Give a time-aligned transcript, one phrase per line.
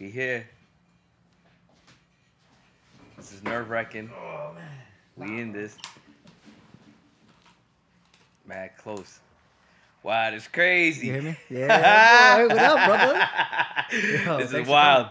[0.00, 0.48] We here.
[3.18, 4.10] This is nerve wracking.
[4.18, 4.70] Oh man.
[5.14, 5.76] We in this.
[8.46, 9.20] Mad close.
[10.02, 11.08] Wow, that's crazy.
[11.08, 11.36] You hear me?
[11.50, 12.38] Yeah.
[12.38, 12.54] boy.
[12.54, 13.28] What up, brother?
[14.24, 15.08] Yo, this is wild.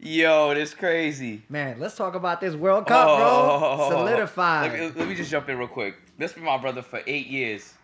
[0.00, 1.42] Yo, this crazy.
[1.50, 3.18] Man, let's talk about this World Cup, bro.
[3.18, 3.90] Oh.
[3.90, 4.72] Solidified.
[4.72, 5.96] Let me, let me just jump in real quick.
[6.16, 7.74] This been my brother for eight years,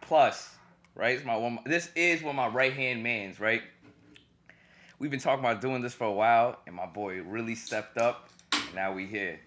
[0.00, 0.54] plus,
[0.94, 1.14] right?
[1.14, 1.58] It's my one.
[1.66, 3.62] This is one of my right hand man's, right?
[4.98, 8.30] We've been talking about doing this for a while, and my boy really stepped up.
[8.52, 9.38] And now we here.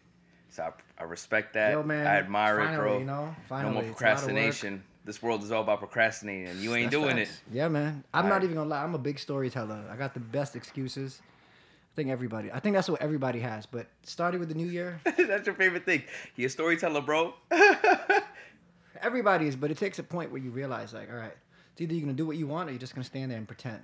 [0.50, 1.72] So I, I respect that.
[1.72, 2.08] Yo, man.
[2.08, 3.00] I admire finally, it, bro.
[3.00, 4.28] You know, finally, no more it's a lot of work.
[4.32, 4.84] procrastination.
[5.04, 7.42] This world is all about procrastinating, and you ain't That's doing facts.
[7.52, 8.04] Yeah, man.
[8.14, 8.44] I'm not Alright.
[8.44, 8.84] even gonna lie.
[8.84, 9.84] I'm a big storyteller.
[9.92, 11.22] I got the best excuses.
[11.24, 12.52] I think everybody.
[12.52, 13.66] I think that's what everybody has.
[13.66, 15.02] But starting with the new year.
[15.18, 16.04] That's your favorite thing.
[16.38, 17.34] You a storyteller, bro.
[19.02, 19.58] everybody is.
[19.58, 21.36] But it takes a point where you realize, like, all right,
[21.74, 23.48] it's either you're gonna do what you want or you're just gonna stand there and
[23.48, 23.84] pretend.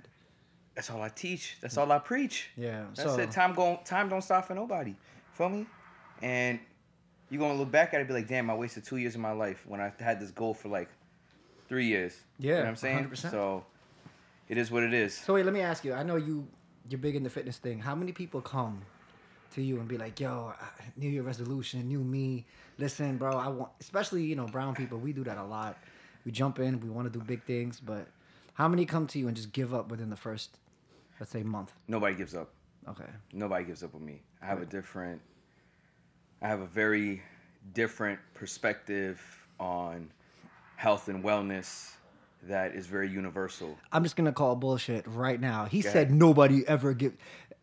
[0.78, 1.56] That's all I teach.
[1.60, 1.78] That's mm.
[1.78, 2.50] all I preach.
[2.56, 2.84] Yeah.
[2.94, 3.32] That's so it.
[3.32, 3.80] Time going.
[3.84, 4.94] Time don't stop for nobody.
[5.32, 5.66] Feel me?
[6.22, 6.60] And
[7.30, 9.20] you're gonna look back at it and be like, damn, I wasted two years of
[9.20, 10.88] my life when I had this goal for like
[11.68, 12.20] three years.
[12.38, 13.08] You know Yeah, what I'm saying?
[13.08, 13.30] 100%.
[13.32, 13.64] So
[14.48, 15.14] it is what it is.
[15.14, 15.94] So wait, let me ask you.
[15.94, 16.46] I know you
[16.88, 17.80] you're big in the fitness thing.
[17.80, 18.82] How many people come
[19.54, 20.54] to you and be like, "Yo,
[20.96, 22.46] New Year resolution, new me.
[22.78, 24.98] Listen, bro, I want." Especially you know brown people.
[24.98, 25.76] We do that a lot.
[26.24, 26.78] We jump in.
[26.78, 28.06] We want to do big things, but
[28.58, 30.58] how many come to you and just give up within the first,
[31.20, 31.72] let's say, month?
[31.86, 32.50] Nobody gives up.
[32.88, 33.04] Okay.
[33.32, 34.22] Nobody gives up on me.
[34.42, 35.20] I have a different.
[36.40, 37.22] I have a very
[37.74, 39.20] different perspective
[39.58, 40.10] on
[40.76, 41.92] health and wellness
[42.44, 43.76] that is very universal.
[43.92, 45.64] I'm just gonna call bullshit right now.
[45.64, 46.14] He Go said ahead.
[46.14, 47.14] nobody ever give.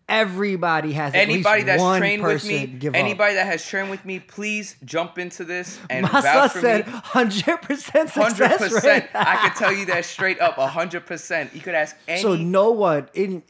[0.07, 2.99] Everybody has at anybody that's trained with me, give up.
[2.99, 6.85] anybody that has trained with me, please jump into this and vouch son for said
[6.87, 6.93] me.
[6.93, 9.03] hundred percent Hundred success percent.
[9.05, 9.09] rate.
[9.15, 10.55] I can tell you that straight up.
[10.57, 11.55] hundred percent.
[11.55, 12.21] You could ask any.
[12.21, 13.41] So no one in,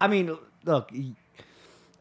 [0.00, 0.90] I mean, look,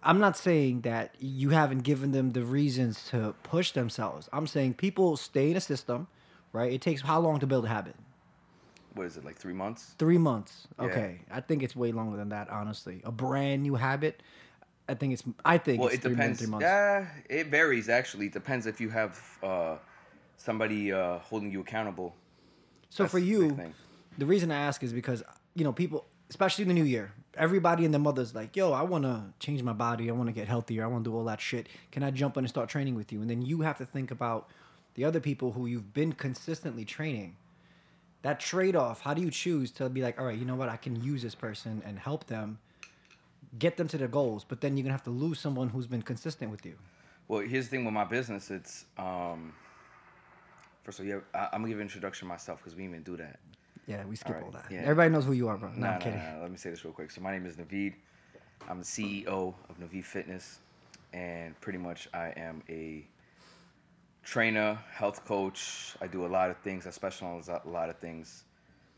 [0.01, 4.27] i'm not saying that you haven't given them the reasons to push themselves.
[4.33, 6.07] I'm saying people stay in a system,
[6.53, 6.73] right?
[6.73, 7.95] It takes how long to build a habit?
[8.93, 9.95] What is it like three months?
[9.97, 10.67] Three months.
[10.79, 10.85] Yeah.
[10.85, 12.49] Okay, I think it's way longer than that.
[12.49, 14.21] Honestly, a brand new habit.
[14.89, 15.23] I think it's.
[15.45, 16.39] I think Well, it's it three, depends.
[16.39, 16.63] three months.
[16.63, 18.25] Yeah, it varies actually.
[18.27, 19.75] It depends if you have uh,
[20.37, 22.15] somebody uh, holding you accountable.
[22.89, 23.73] So That's for you, thing.
[24.17, 25.23] the reason I ask is because
[25.55, 28.81] you know people, especially in the new year, everybody and their mother's like, "Yo, I
[28.81, 30.09] want to change my body.
[30.09, 30.83] I want to get healthier.
[30.83, 31.67] I want to do all that shit.
[31.91, 34.11] Can I jump in and start training with you?" And then you have to think
[34.11, 34.49] about
[34.95, 37.37] the other people who you've been consistently training.
[38.23, 39.01] That trade off.
[39.01, 40.69] How do you choose to be like, all right, you know what?
[40.69, 42.59] I can use this person and help them
[43.57, 46.01] get them to their goals, but then you're gonna have to lose someone who's been
[46.01, 46.75] consistent with you.
[47.27, 48.51] Well, here's the thing with my business.
[48.51, 49.53] It's um,
[50.83, 53.17] first of all, yeah, I, I'm gonna give an introduction myself because we even do
[53.17, 53.39] that.
[53.87, 54.71] Yeah, we skip All all, right, that.
[54.71, 54.81] yeah.
[54.81, 55.69] Everybody knows who you are, bro.
[55.69, 56.19] No, Nah, I'm nah, kidding.
[56.19, 57.11] nah, Let me say this real quick.
[57.11, 57.95] So my name is Naveed.
[58.69, 59.27] I'm the CEO
[59.69, 60.59] of Naveed Fitness,
[61.13, 63.03] and pretty much I am a
[64.23, 65.95] trainer, health coach.
[66.01, 66.87] I do a lot of things.
[66.87, 68.43] I specialize a lot of things.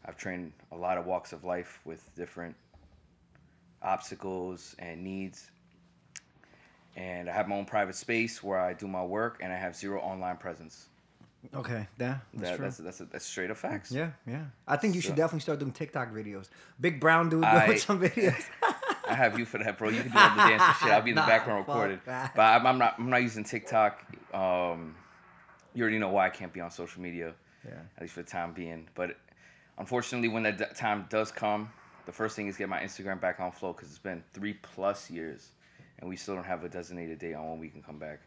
[0.06, 2.56] I've trained a lot of walks of life with different
[3.81, 5.50] obstacles and needs.
[6.95, 9.75] And I have my own private space where I do my work, and I have
[9.75, 10.88] zero online presence.
[11.53, 12.66] Okay, yeah, that's That, true.
[12.66, 13.91] that's that's that's straight up facts.
[13.91, 14.44] Yeah, yeah.
[14.67, 16.47] I think you should definitely start doing TikTok videos.
[16.79, 18.41] Big brown dude I- doing some videos.
[19.09, 19.89] I have you for that, bro.
[19.89, 20.91] You can do all the dancing shit.
[20.91, 22.00] I'll be in the Nah, background recording.
[22.06, 22.33] that.
[22.35, 22.95] But I'm, I'm not.
[23.00, 24.01] I'm not using TikTok.
[24.33, 24.95] Um,
[25.73, 27.34] you already know why I can't be on social media,
[27.66, 27.72] yeah.
[27.95, 28.88] at least for the time being.
[28.95, 29.17] But
[29.78, 31.69] unfortunately, when that d- time does come,
[32.06, 35.09] the first thing is get my Instagram back on flow because it's been three plus
[35.09, 35.50] years,
[36.00, 38.19] and we still don't have a designated date on when we can come back.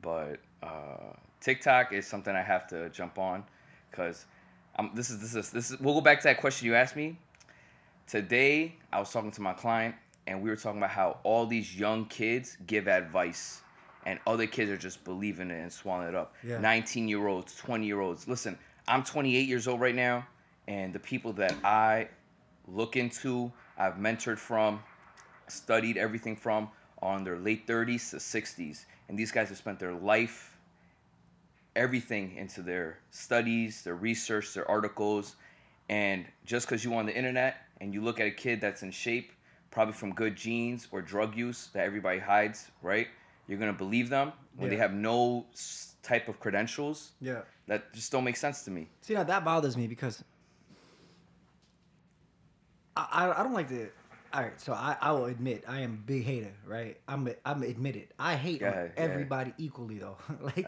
[0.00, 3.44] But uh, TikTok is something I have to jump on
[3.90, 4.26] because
[4.94, 5.80] This is this is this is.
[5.80, 7.18] We'll go back to that question you asked me.
[8.06, 9.94] Today, I was talking to my client,
[10.26, 13.60] and we were talking about how all these young kids give advice,
[14.06, 16.34] and other kids are just believing it and swallowing it up.
[16.42, 16.58] Yeah.
[16.58, 18.28] 19 year olds, 20 year olds.
[18.28, 20.26] Listen, I'm 28 years old right now,
[20.66, 22.08] and the people that I
[22.66, 24.80] look into, I've mentored from,
[25.48, 26.68] studied everything from,
[27.02, 28.84] are in their late 30s to 60s.
[29.08, 30.56] And these guys have spent their life,
[31.76, 35.36] everything into their studies, their research, their articles.
[35.88, 38.90] And just because you're on the internet and you look at a kid that's in
[38.90, 39.32] shape,
[39.70, 43.08] probably from good genes or drug use that everybody hides, right?
[43.48, 45.46] You're gonna believe them when they have no
[46.02, 47.12] type of credentials.
[47.20, 47.40] Yeah.
[47.66, 48.88] That just don't make sense to me.
[49.00, 50.22] See now that bothers me because
[52.96, 53.88] I, I I don't like to.
[54.30, 57.00] All right, so I, I will admit I am a big hater, right?
[57.08, 58.08] I'm a, I'm admitted.
[58.18, 58.88] I hate yeah.
[58.94, 60.18] everybody equally though.
[60.44, 60.66] like,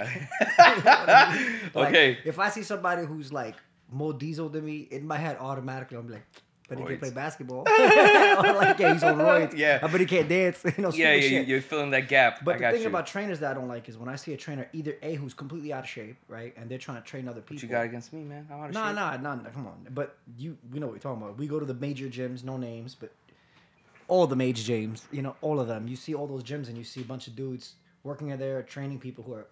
[1.77, 2.19] Okay.
[2.25, 3.57] If I see somebody who's like
[3.91, 6.25] more diesel than me, in my head automatically I'm like,
[6.71, 7.65] but he can't play basketball.
[8.61, 9.55] Like, yeah, he's on roids.
[9.57, 9.81] Yeah.
[9.83, 10.63] Uh, but he can't dance.
[10.77, 11.49] You know, Yeah, yeah, shit.
[11.49, 12.43] you're filling that gap.
[12.45, 12.89] But I the thing you.
[12.89, 15.35] about trainers that I don't like is when I see a trainer either a who's
[15.35, 17.57] completely out of shape, right, and they're trying to train other people.
[17.57, 18.47] what you got against me, man?
[18.51, 18.97] I'm out of Nah, shape.
[18.97, 19.51] nah, nah, nah.
[19.51, 19.87] Come on.
[19.91, 21.37] But you, we know what we're talking about.
[21.37, 23.13] We go to the major gyms, no names, but
[24.09, 25.87] all the major gyms, you know, all of them.
[25.89, 27.75] You see all those gyms, and you see a bunch of dudes
[28.05, 29.47] working in there, training people who are.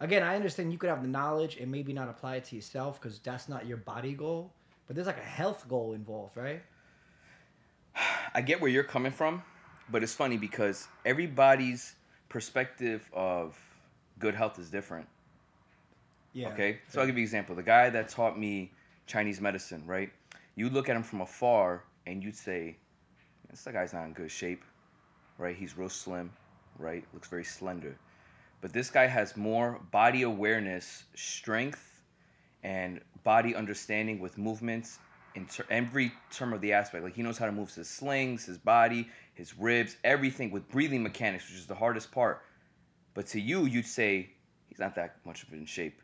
[0.00, 3.00] Again, I understand you could have the knowledge and maybe not apply it to yourself
[3.00, 4.52] because that's not your body goal.
[4.90, 6.60] But there's like a health goal involved, right?
[8.34, 9.40] I get where you're coming from,
[9.88, 11.94] but it's funny because everybody's
[12.28, 13.56] perspective of
[14.18, 15.06] good health is different.
[16.32, 16.48] Yeah.
[16.48, 17.54] Okay, so I'll give you an example.
[17.54, 18.72] The guy that taught me
[19.06, 20.10] Chinese medicine, right?
[20.56, 22.76] You look at him from afar and you'd say,
[23.48, 24.64] "This guy's not in good shape,
[25.38, 25.54] right?
[25.54, 26.32] He's real slim,
[26.80, 27.04] right?
[27.12, 27.96] Looks very slender."
[28.60, 32.02] But this guy has more body awareness, strength,
[32.64, 34.98] and body understanding with movements
[35.34, 37.04] in ter- every term of the aspect.
[37.04, 41.02] Like he knows how to move his slings, his body, his ribs, everything with breathing
[41.02, 42.42] mechanics, which is the hardest part.
[43.14, 44.30] But to you, you'd say
[44.68, 46.00] he's not that much of in shape,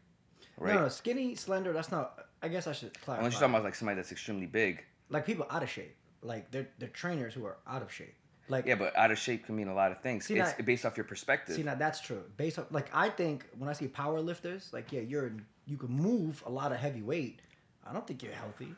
[0.58, 0.74] right?
[0.74, 1.72] No, no, skinny, slender.
[1.72, 2.26] That's not.
[2.42, 3.20] I guess I should clarify.
[3.20, 4.84] Unless you're talking about like somebody that's extremely big.
[5.08, 5.96] like people out of shape.
[6.22, 8.14] Like they're they're trainers who are out of shape.
[8.48, 10.26] Like Yeah, but out of shape can mean a lot of things.
[10.26, 11.56] See, it's now- based off your perspective.
[11.56, 12.22] See now that's true.
[12.36, 15.32] Based on like I think when I see power lifters, like yeah, you're
[15.66, 17.40] you can move a lot of heavy weight.
[17.88, 18.74] I don't think you're healthy.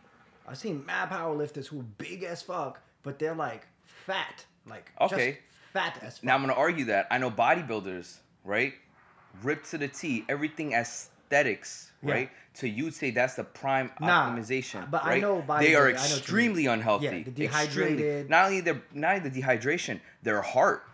[0.47, 4.91] I've seen mad power lifters who are big as fuck, but they're like fat, like
[5.01, 5.33] Okay.
[5.33, 5.39] just
[5.73, 6.25] fat as fuck.
[6.25, 8.75] now I'm gonna argue that I know bodybuilders, right?
[9.43, 12.13] Ripped to the T, everything aesthetics, Yeah.
[12.13, 12.31] right?
[12.55, 14.91] To you say that's the prime Nah, optimization.
[14.91, 15.61] but I right?
[15.61, 16.19] they are I know what you mean.
[16.19, 17.05] extremely unhealthy.
[17.05, 18.31] Yeah, the Extremely- dehydrated.
[18.31, 20.85] Not only the not only the dehydration, their heart.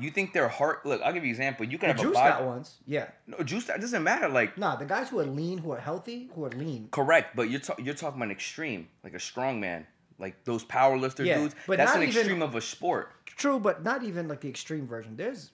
[0.00, 0.84] You think their heart?
[0.86, 1.66] Look, I'll give you an example.
[1.66, 2.30] You can the have a juice body.
[2.30, 3.08] that once, yeah.
[3.26, 3.64] No, juice.
[3.66, 4.28] That doesn't matter.
[4.28, 6.88] Like Nah, the guys who are lean, who are healthy, who are lean.
[6.90, 9.86] Correct, but you're ta- you're talking about an extreme, like a strong man,
[10.18, 11.54] like those power lifter Yeah, dudes.
[11.66, 13.12] but That's not an even- extreme of a sport.
[13.26, 15.16] True, but not even like the extreme version.
[15.16, 15.50] There's,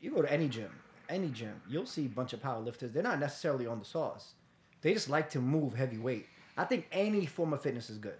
[0.00, 0.70] you go to any gym,
[1.08, 2.92] any gym, you'll see a bunch of power lifters.
[2.92, 4.34] They're not necessarily on the sauce.
[4.82, 6.26] They just like to move heavy weight.
[6.56, 8.18] I think any form of fitness is good.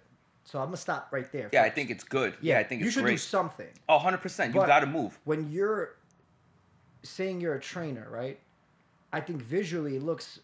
[0.49, 1.47] So I'm gonna stop right there.
[1.53, 2.33] Yeah, I think it's good.
[2.41, 2.85] Yeah, I think it's good.
[2.85, 3.11] you should great.
[3.11, 3.67] do something.
[3.87, 4.55] Oh, 100 percent.
[4.55, 5.19] You got to move.
[5.23, 5.95] When you're
[7.03, 8.39] saying you're a trainer, right?
[9.13, 10.39] I think visually it looks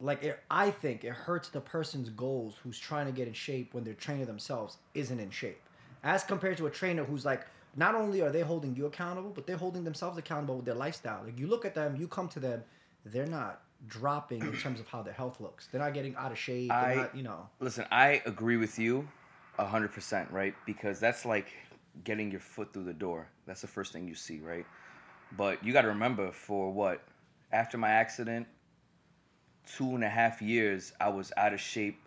[0.00, 3.72] like it, I think it hurts the person's goals who's trying to get in shape
[3.72, 5.60] when their trainer themselves isn't in shape.
[6.02, 7.46] As compared to a trainer who's like,
[7.76, 11.22] not only are they holding you accountable, but they're holding themselves accountable with their lifestyle.
[11.24, 12.64] Like you look at them, you come to them,
[13.04, 15.68] they're not dropping in terms of how their health looks.
[15.70, 16.68] They're not getting out of shape.
[16.68, 17.48] They're I- not, you know.
[17.60, 19.08] Listen, I agree with you,
[19.56, 20.54] 100 percent, right?
[20.66, 21.52] Because that's like
[22.02, 23.28] getting your foot through the door.
[23.46, 24.66] That's the first thing you see, right?
[25.36, 27.02] But you got to remember, for what
[27.52, 28.46] after my accident,
[29.76, 32.00] two and a half years, I was out of shape,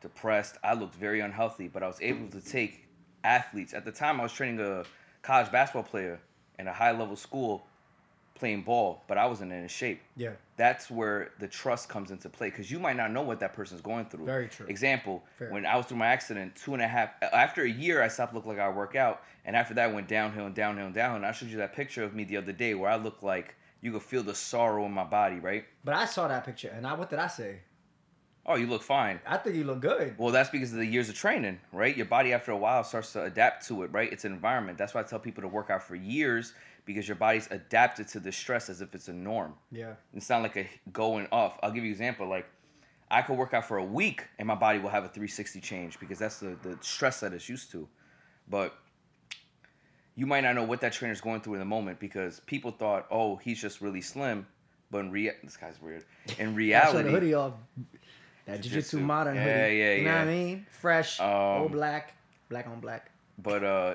[0.00, 0.56] depressed.
[0.62, 2.86] I looked very unhealthy, but I was able to take
[3.24, 3.74] athletes.
[3.74, 4.84] At the time, I was training a
[5.22, 6.20] college basketball player
[6.58, 7.66] in a high level school
[8.40, 10.00] playing ball, but I wasn't in shape.
[10.16, 10.32] Yeah.
[10.56, 13.80] That's where the trust comes into play because you might not know what that person's
[13.80, 14.24] going through.
[14.24, 14.66] Very true.
[14.66, 15.52] Example: Fair.
[15.52, 18.34] When I was through my accident, two and a half after a year, I stopped
[18.34, 21.16] looking like I work out, and after that, I went downhill and downhill and downhill.
[21.16, 23.54] And I showed you that picture of me the other day where I look like
[23.80, 25.64] you could feel the sorrow in my body, right?
[25.84, 27.60] But I saw that picture and I what did I say?
[28.46, 29.20] Oh, you look fine.
[29.26, 30.14] I think you look good.
[30.18, 31.94] Well, that's because of the years of training, right?
[31.96, 34.10] Your body after a while starts to adapt to it, right?
[34.10, 34.78] It's an environment.
[34.78, 38.20] That's why I tell people to work out for years because your body's adapted to
[38.20, 39.54] the stress as if it's a norm.
[39.70, 39.94] Yeah.
[40.14, 41.58] It's not like a going off.
[41.62, 42.26] I'll give you an example.
[42.28, 42.46] Like
[43.10, 45.98] I could work out for a week and my body will have a 360 change
[46.00, 47.88] because that's the, the stress that it's used to.
[48.48, 48.74] But
[50.16, 53.06] you might not know what that trainer's going through in the moment because people thought,
[53.10, 54.46] oh, he's just really slim.
[54.90, 56.04] But in rea- this guy's weird.
[56.38, 57.52] In reality, the hoodie off.
[58.46, 58.68] That Jiu-jitsu.
[58.68, 59.76] jiu-jitsu modern Yeah, hoodie.
[59.78, 60.66] yeah, You know what I mean?
[60.70, 62.14] Fresh, Um, all black,
[62.48, 63.10] black on black.
[63.38, 63.94] But uh,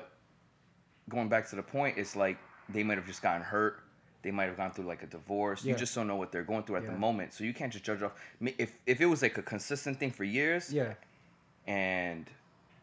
[1.10, 2.38] going back to the point, it's like
[2.68, 3.80] they might have just gotten hurt.
[4.22, 5.64] They might have gone through like a divorce.
[5.64, 5.72] Yeah.
[5.72, 6.90] You just don't know what they're going through at Yeah.
[6.92, 8.12] the moment, so you can't just judge off.
[8.40, 10.94] If if it was like a consistent thing for years, Yeah.
[11.66, 12.28] and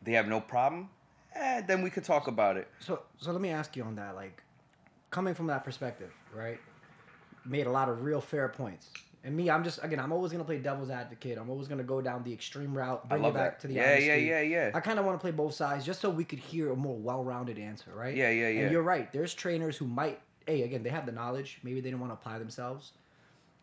[0.01, 0.89] they have no problem,
[1.35, 2.67] eh, then we could talk about it.
[2.79, 4.41] So so let me ask you on that, like
[5.09, 6.59] coming from that perspective, right?
[7.45, 8.89] Made a lot of real fair points.
[9.25, 11.37] And me, I'm just again, I'm always gonna play devil's advocate.
[11.37, 13.61] I'm always gonna go down the extreme route, bring it back that.
[13.61, 14.71] to the yeah, yeah, yeah, yeah.
[14.73, 16.97] I kind of want to play both sides just so we could hear a more
[16.97, 18.15] well-rounded answer, right?
[18.15, 18.61] Yeah, yeah, yeah.
[18.63, 19.11] And you're right.
[19.13, 21.59] There's trainers who might, hey, again, they have the knowledge.
[21.63, 22.91] Maybe they don't want to apply themselves.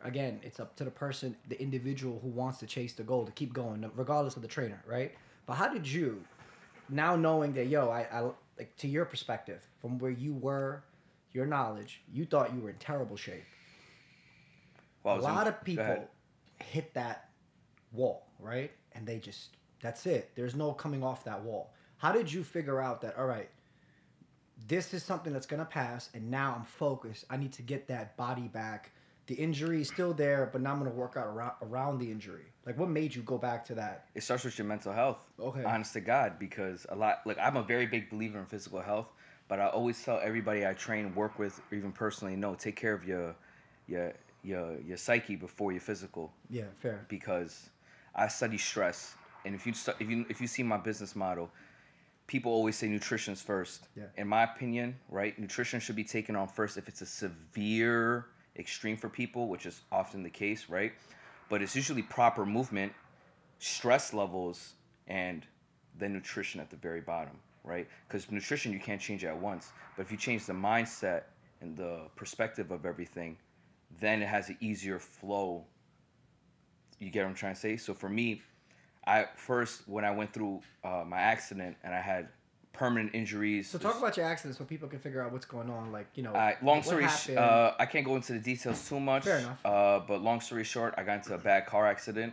[0.02, 3.32] Again, it's up to the person, the individual who wants to chase the goal to
[3.32, 5.12] keep going, regardless of the trainer, right?
[5.44, 6.24] But how did you,
[6.88, 10.82] now knowing that, yo, I, I like to your perspective, from where you were,
[11.32, 13.44] your knowledge, you thought you were in terrible shape.
[15.02, 16.08] Well, a was in- lot of people
[16.58, 17.30] hit that
[17.92, 18.70] wall, right?
[18.92, 20.30] And they just That's it.
[20.34, 21.72] There's no coming off that wall.
[21.96, 23.48] How did you figure out that all right,
[24.68, 27.24] this is something that's gonna pass, and now I'm focused.
[27.30, 28.90] I need to get that body back.
[29.26, 32.44] The injury is still there, but now I'm gonna work out around, around the injury.
[32.66, 34.06] Like, what made you go back to that?
[34.14, 35.18] It starts with your mental health.
[35.38, 35.64] Okay.
[35.64, 39.12] Honest to God, because a lot like I'm a very big believer in physical health,
[39.48, 42.92] but I always tell everybody I train, work with, or even personally, no, take care
[42.92, 43.34] of your
[43.86, 47.04] your your your psyche before your physical Yeah, fair.
[47.08, 47.70] because
[48.14, 51.50] I study stress, and if you stu- if you if you see my business model,
[52.26, 53.88] people always say nutrition's first.
[53.96, 54.04] Yeah.
[54.16, 58.96] In my opinion, right, nutrition should be taken on first if it's a severe extreme
[58.96, 60.92] for people, which is often the case, right?
[61.48, 62.92] But it's usually proper movement,
[63.58, 64.74] stress levels,
[65.06, 65.46] and
[65.98, 67.88] then nutrition at the very bottom, right?
[68.06, 71.22] Because nutrition you can't change at once, but if you change the mindset
[71.60, 73.36] and the perspective of everything,
[73.98, 75.64] then it has an easier flow
[77.00, 77.76] you get what I'm trying to say?
[77.76, 78.42] So for me,
[79.06, 82.28] I first when I went through uh, my accident and I had
[82.72, 83.68] permanent injuries.
[83.68, 85.90] So talk about your accident so people can figure out what's going on.
[85.90, 89.00] Like, you know, Uh, long story, sh- uh, I can't go into the details too
[89.00, 89.24] much.
[89.24, 89.58] Fair enough.
[89.64, 92.32] Uh, but long story short, I got into a bad car accident.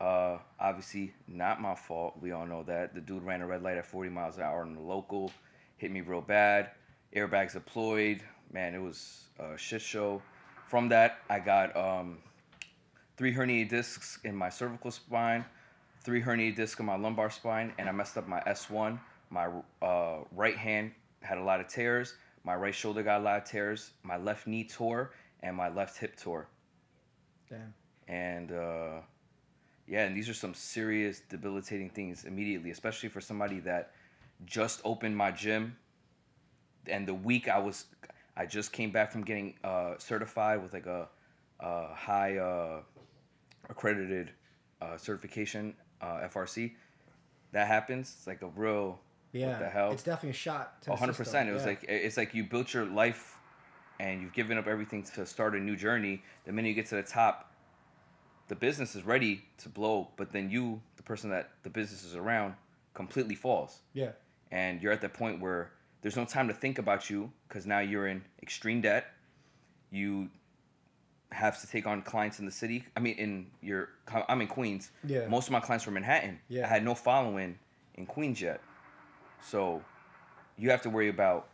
[0.00, 2.14] Uh, obviously, not my fault.
[2.22, 2.94] We all know that.
[2.94, 5.30] The dude ran a red light at 40 miles an hour on the local,
[5.76, 6.70] hit me real bad.
[7.14, 8.22] Airbags deployed.
[8.50, 10.22] Man, it was a shit show.
[10.70, 12.18] From that, I got um,
[13.16, 15.44] three herniated discs in my cervical spine,
[16.04, 18.96] three herniated discs in my lumbar spine, and I messed up my S1.
[19.30, 19.48] My
[19.82, 22.14] uh, right hand had a lot of tears.
[22.44, 23.90] My right shoulder got a lot of tears.
[24.04, 25.10] My left knee tore,
[25.40, 26.46] and my left hip tore.
[27.48, 27.74] Damn.
[28.06, 29.00] And uh,
[29.88, 33.90] yeah, and these are some serious debilitating things immediately, especially for somebody that
[34.46, 35.76] just opened my gym.
[36.86, 37.86] And the week I was,
[38.40, 41.06] I just came back from getting uh, certified with like a,
[41.60, 42.80] a high uh,
[43.68, 44.30] accredited
[44.80, 46.72] uh, certification, uh, FRC.
[47.52, 48.14] That happens.
[48.16, 48.98] It's like a real
[49.32, 49.58] Yeah.
[49.58, 49.92] the hell?
[49.92, 50.78] It's definitely a shot.
[50.86, 51.50] One hundred percent.
[51.50, 51.68] It was Yeah.
[51.68, 53.36] like it's like you built your life,
[53.98, 56.22] and you've given up everything to start a new journey.
[56.46, 57.52] The minute you get to the top,
[58.48, 62.14] the business is ready to blow, but then you, the person that the business is
[62.14, 62.54] around,
[62.94, 64.12] completely falls, yeah.
[64.50, 67.80] and you're at that point where there's no time to think about you because now
[67.80, 69.06] you're in extreme debt.
[69.90, 70.28] You
[71.32, 72.84] have to take on clients in the city.
[72.96, 73.90] I mean, in your,
[74.28, 74.90] I'm in Queens.
[75.04, 75.26] Yeah.
[75.28, 76.40] Most of my clients were Manhattan.
[76.48, 76.64] Yeah.
[76.64, 77.58] I had no following
[77.94, 78.60] in Queens yet.
[79.42, 79.82] So
[80.56, 81.48] you have to worry about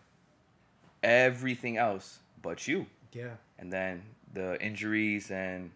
[1.03, 2.87] everything else but you.
[3.13, 3.31] Yeah.
[3.59, 5.71] And then the injuries and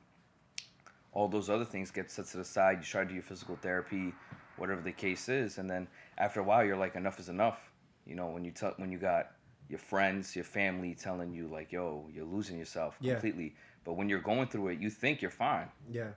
[1.12, 2.79] all those other things get set to the side.
[2.79, 4.12] You try to do your physical therapy,
[4.57, 7.70] whatever the case is, and then after a while, you're like, enough is enough.
[8.07, 9.30] You know, when you tell when you got
[9.69, 13.14] your friends, your family telling you like, "Yo, you're losing yourself Yeah.
[13.14, 13.54] completely,"
[13.85, 16.11] but when you're going through it, you think you're fine, Yeah.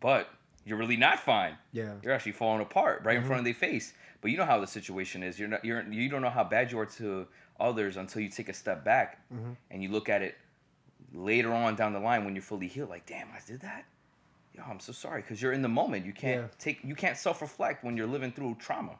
[0.00, 0.28] but
[0.66, 1.92] you're really not fine Yeah.
[2.02, 3.22] you're actually falling apart right Mm-hmm.
[3.22, 3.92] in front of their face.
[4.22, 5.38] But you know how the situation is.
[5.38, 5.62] You're not.
[5.64, 5.82] You're.
[5.82, 7.26] You don't know how bad you are to
[7.60, 9.52] others until you take a step back Mm-hmm.
[9.70, 10.36] and you look at it
[11.12, 12.88] later on down the line when you're fully healed.
[12.88, 13.84] Like, damn, I did that.
[14.54, 16.06] Yo, I'm so sorry because you're in the moment.
[16.06, 16.48] You can't Yeah.
[16.58, 16.82] take.
[16.82, 18.98] You can't self reflect when you're living through trauma.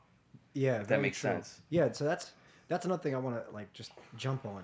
[0.54, 1.30] Yeah, that makes true.
[1.30, 1.60] sense.
[1.68, 2.32] Yeah, so that's
[2.68, 4.62] that's another thing I want to like just jump on.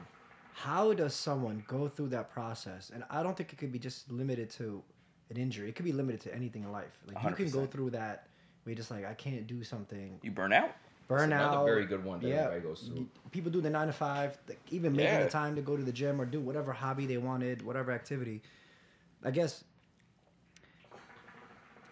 [0.54, 2.90] How does someone go through that process?
[2.94, 4.82] And I don't think it could be just limited to
[5.30, 5.68] an injury.
[5.68, 6.98] It could be limited to anything in life.
[7.06, 8.28] Like you can go through that
[8.62, 10.18] where you're just like I can't do something.
[10.22, 10.70] You burn out.
[11.08, 11.24] Burnout.
[11.24, 13.08] another very good one that yeah, everybody goes through.
[13.32, 15.24] People do the nine to five, like, even making Yeah.
[15.24, 18.42] the time to go to the gym or do whatever hobby they wanted, whatever activity.
[19.24, 19.64] I guess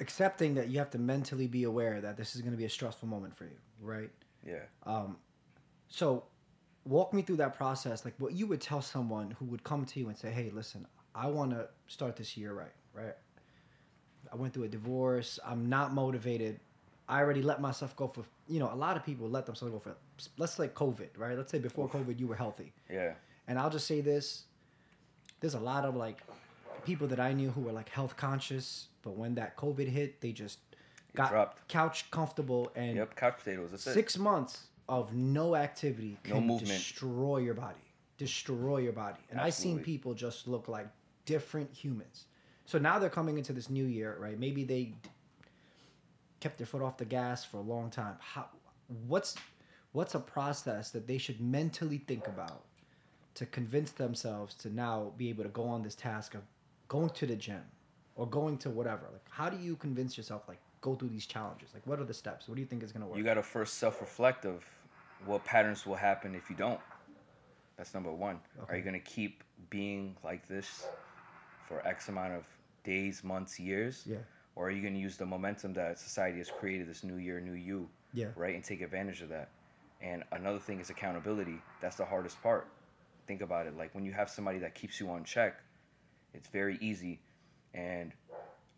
[0.00, 2.71] accepting that you have to mentally be aware that this is going to be a
[2.71, 4.11] stressful moment for you, right?
[4.47, 4.62] Yeah.
[4.85, 5.16] Um,
[5.88, 6.25] so,
[6.85, 8.04] walk me through that process.
[8.04, 10.87] Like, what you would tell someone who would come to you and say, "Hey, listen,
[11.14, 12.73] I want to start this year right.
[12.94, 13.14] Right?
[14.32, 15.38] I went through a divorce.
[15.44, 16.61] I'm not motivated.
[17.08, 18.25] I already let myself go for.
[18.49, 19.97] You know, a lot of people let themselves go for.
[20.37, 21.37] Let's say COVID, right?
[21.37, 22.73] Let's say before COVID, you were healthy.
[22.90, 23.14] Yeah.
[23.47, 24.44] And I'll just say this:
[25.40, 26.23] there's a lot of like
[26.85, 30.32] people that I knew who were like health conscious, but when that COVID hit, they
[30.32, 30.58] just
[31.19, 31.69] got dropped.
[31.69, 33.17] couch comfortable and Yep.
[33.17, 33.71] Couch potatoes.
[33.73, 33.93] That's it.
[33.95, 36.71] six months of no activity No can movement.
[36.71, 37.77] destroy your body
[38.17, 40.89] destroy your body and i've seen people just look like
[41.27, 42.25] different humans
[42.67, 44.93] so now they're coming into this new year right maybe they
[46.41, 48.47] kept their foot off the gas for a long time how
[49.07, 49.37] what's
[49.93, 52.65] what's a process that they should mentally think about
[53.35, 56.43] to convince themselves to now be able to go on this task of
[56.89, 57.63] going to the gym
[58.17, 61.68] or going to whatever like how do you convince yourself like go through these challenges
[61.75, 63.35] like what are the steps what do you think is going to work You got
[63.35, 64.64] to first self reflect of
[65.26, 66.80] what patterns will happen if you don't.
[67.76, 68.38] That's number one.
[68.68, 70.87] Are you going to keep being like this
[71.66, 72.45] for X amount of
[72.85, 74.04] days, months, years?
[74.07, 74.18] Yeah.
[74.57, 77.40] or are you going to use the momentum that society has created this new year,
[77.40, 78.30] new you, Yeah.
[78.37, 79.49] right, and take advantage of that?
[80.00, 81.59] And another thing is accountability.
[81.80, 82.64] That's the hardest part.
[83.26, 83.76] Think about it.
[83.76, 85.61] Like when you have somebody that keeps you on check,
[86.35, 87.21] it's very easy.
[87.75, 88.12] And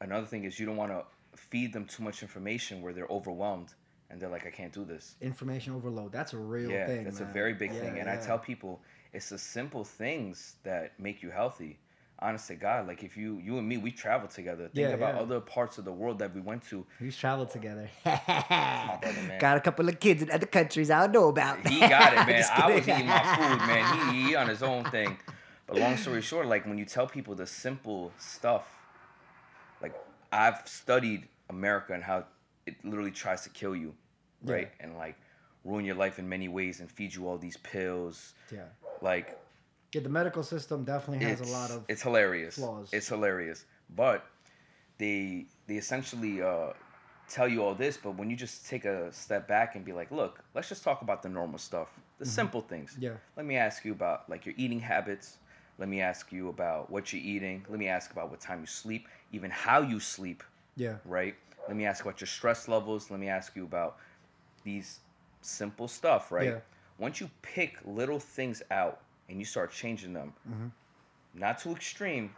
[0.01, 1.03] another thing is you don't want to
[1.49, 3.75] feed them too much information where they're overwhelmed
[4.11, 5.15] and they're like, I can't do this.
[5.21, 6.13] Information overload.
[6.13, 7.05] That's a real yeah, thing.
[7.05, 7.31] that's man.
[7.31, 7.97] a very big thing.
[7.97, 8.81] Yeah, And I tell people
[9.13, 11.79] it's the simple things that make you healthy.
[12.23, 14.65] Honest to God, like if you you and me, we travel together.
[14.65, 15.23] Think Yeah, about yeah.
[15.23, 16.85] other parts of the world that we went to.
[17.01, 17.53] We've traveled oh.
[17.53, 17.89] together.
[18.05, 19.39] brother.
[19.41, 21.67] Got a couple of kids in other countries I don't know about.
[21.67, 22.45] He got it, man.
[22.55, 24.15] I was eating my food, man.
[24.15, 25.17] He, he on his own thing.
[25.67, 28.67] But long story short, like when you tell people the simple stuff,
[29.81, 29.95] like
[30.33, 32.25] I've studied America and how
[32.67, 33.95] it literally tries to kill you,
[34.45, 34.71] right?
[34.81, 35.17] And like
[35.65, 38.35] ruin your life in many ways and feed you all these pills.
[38.53, 38.65] Yeah.
[39.01, 39.37] Like
[39.95, 41.85] Yeah, the medical system definitely has a lot of.
[41.89, 42.55] it's hilarious.
[42.55, 42.89] flaws.
[42.93, 43.65] It's hilarious.
[43.95, 44.25] But
[44.99, 46.73] they they essentially uh,
[47.29, 50.11] tell you all this, but when you just take a step back and be like,
[50.11, 52.93] look, let's just talk about the normal stuff, the simple things.
[52.93, 53.05] Mm-hmm.
[53.05, 53.17] Yeah.
[53.37, 55.39] Let me ask you about like your eating habits.
[55.81, 57.65] Let me ask you about what you're eating.
[57.69, 60.45] Let me ask about what time you sleep, even how you sleep,
[60.77, 60.97] yeah.
[61.07, 61.35] right?
[61.67, 63.11] Let me ask about your stress levels.
[63.11, 63.97] Let me ask you about
[64.63, 65.01] these
[65.41, 66.49] simple stuff, right?
[66.49, 66.59] Yeah.
[66.99, 70.35] Once you pick little things out and you start changing them,
[71.35, 72.35] not too extreme,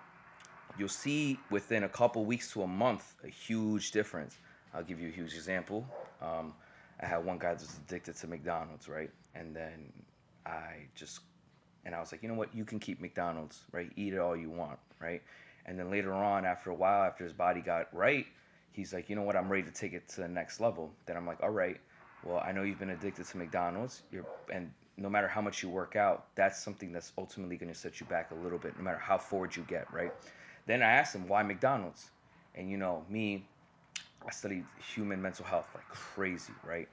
[0.79, 4.39] you'll see within a couple weeks to a month a huge difference.
[4.73, 5.85] I'll give you a huge example.
[6.21, 6.55] Um,
[7.01, 9.11] I had one guy that was addicted to McDonald's, right?
[9.35, 9.93] And then
[10.47, 11.21] I just,
[11.85, 12.55] and I was like, you know what?
[12.55, 13.91] You can keep McDonald's, right?
[13.97, 15.23] Eat it all you want, right?
[15.67, 18.27] And then later on, after a while, after his body got right,
[18.73, 19.37] he's like, you know what?
[19.37, 20.91] I'm ready to take it to the next level.
[21.07, 21.79] Then I'm like, all right,
[22.25, 24.03] well, I know you've been addicted to McDonald's.
[24.11, 27.79] You're, and no matter how much you work out, that's something that's ultimately going to
[27.79, 30.13] set you back a little bit, no matter how forward you get, right?
[30.67, 32.11] Then I asked him, why McDonald's?
[32.55, 33.47] And you know, me,
[34.27, 36.89] I studied human mental health like crazy, right?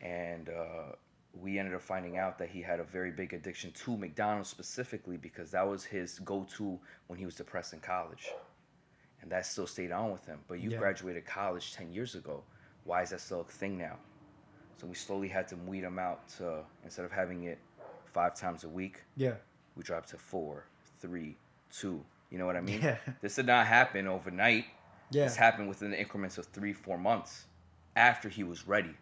[0.00, 0.94] And uh,
[1.40, 5.16] we ended up finding out that he had a very big addiction to McDonald's specifically
[5.16, 8.30] because that was his go to when he was depressed in college.
[9.20, 10.38] And that still stayed on with him.
[10.48, 10.78] But you Yeah.
[10.78, 12.44] graduated college 10 years ago.
[12.84, 13.98] Why is that still a thing now?
[14.76, 17.58] So we slowly had to weed him out to, instead of having it
[18.04, 19.34] five times a week, Yeah.
[19.76, 20.66] we dropped to four,
[21.00, 21.36] three,
[21.70, 22.04] two.
[22.30, 22.80] You know what I mean?
[22.82, 22.98] Yeah.
[23.20, 24.66] This did not happen overnight.
[25.10, 25.24] Yeah.
[25.24, 27.46] This happened within the increments of three, four months
[27.96, 28.94] after he was ready.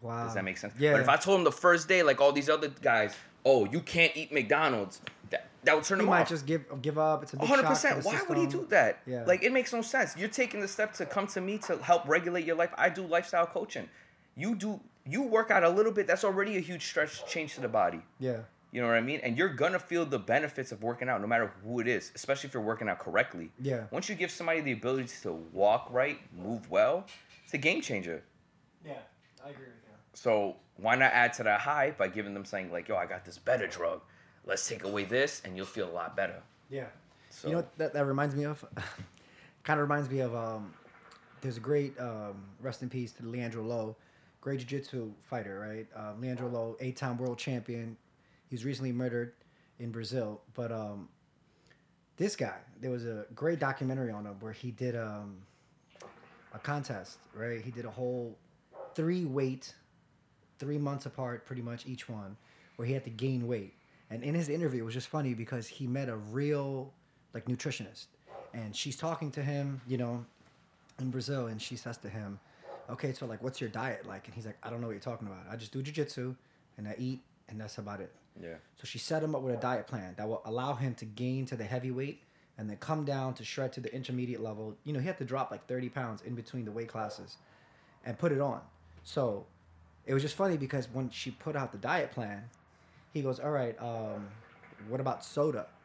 [0.00, 0.24] Wow.
[0.24, 0.74] Does that make sense?
[0.78, 0.92] Yeah.
[0.92, 3.80] But if I told him the first day, like all these other guys, oh, you
[3.80, 6.04] can't eat McDonald's, that, that would turn him off.
[6.04, 6.28] he him might off.
[6.28, 7.22] just give give up.
[7.22, 8.02] It's a big hundred percent.
[8.02, 9.00] the Why would he do that?
[9.06, 9.24] Yeah.
[9.24, 10.16] Like it makes no sense.
[10.16, 12.70] You're taking the step to come to me to help regulate your life.
[12.78, 13.88] I do lifestyle coaching.
[14.36, 16.06] You do you work out a little bit.
[16.06, 18.00] That's already a huge stretch change to the body.
[18.18, 18.38] Yeah.
[18.72, 19.20] You know what I mean?
[19.22, 22.48] And you're gonna feel the benefits of working out, no matter who it is, especially
[22.48, 23.50] if you're working out correctly.
[23.60, 23.84] Yeah.
[23.90, 27.04] Once you give somebody the ability to walk right, move well,
[27.44, 28.22] it's a game changer.
[28.86, 28.92] Yeah.
[29.44, 29.79] I agree with you.
[30.14, 33.24] So why not add to that high by giving them saying like, "Yo, I got
[33.24, 34.00] this better drug.
[34.44, 36.86] Let's take away this, and you'll feel a lot better." Yeah.
[37.30, 38.64] So You know what that, that reminds me of?
[39.64, 40.72] kind of reminds me of um,
[41.40, 43.96] there's a great um, rest in peace to Leandro Lo,
[44.40, 45.86] great jiu-jitsu fighter, right?
[45.94, 47.96] Um, Leandro Lo, eight-time world champion.
[48.48, 49.32] He was recently murdered
[49.78, 51.08] in Brazil, but um,
[52.16, 55.38] this guy, there was a great documentary on him where he did um,
[56.52, 57.62] a contest, right?
[57.62, 58.36] He did a whole
[58.94, 59.74] three weight,
[60.60, 62.36] three months apart, pretty much each one,
[62.76, 63.74] where he had to gain weight.
[64.10, 66.92] And in his interview, it was just funny because he met a real
[67.34, 68.06] like nutritionist,
[68.54, 70.24] and she's talking to him, you know,
[70.98, 72.38] in Brazil, and she says to him,
[72.88, 75.00] "Okay, so like, what's your diet like?" And he's like, "I don't know what you're
[75.00, 75.44] talking about.
[75.50, 76.36] I just do jujitsu,
[76.76, 79.60] and I eat, and that's about it." yeah, So she set him up with a
[79.60, 82.22] diet plan that will allow him to gain to the heavyweight
[82.58, 84.76] and then come down to shred to the intermediate level.
[84.84, 87.36] You know, he had to drop like 30 pounds in between the weight classes
[88.04, 88.60] and put it on.
[89.02, 89.46] So
[90.06, 92.44] it was just funny because when she put out the diet plan,
[93.12, 94.28] he goes, All right, um,
[94.88, 95.66] what about soda?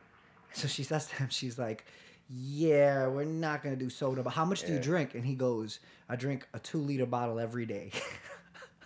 [0.53, 1.85] So she says to him, She's like,
[2.29, 5.13] Yeah, we're not to do soda, but how much do you drink?
[5.15, 7.91] And he goes, I drink a two liter bottle every day.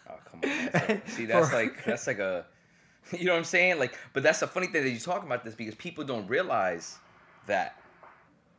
[0.09, 0.69] Oh come on.
[0.73, 2.45] That's like- see, that's like that's like a,
[3.17, 3.77] you know what I'm saying?
[3.77, 6.97] Like, but that's the funny thing that you talk about this because people don't realize
[7.45, 7.75] that.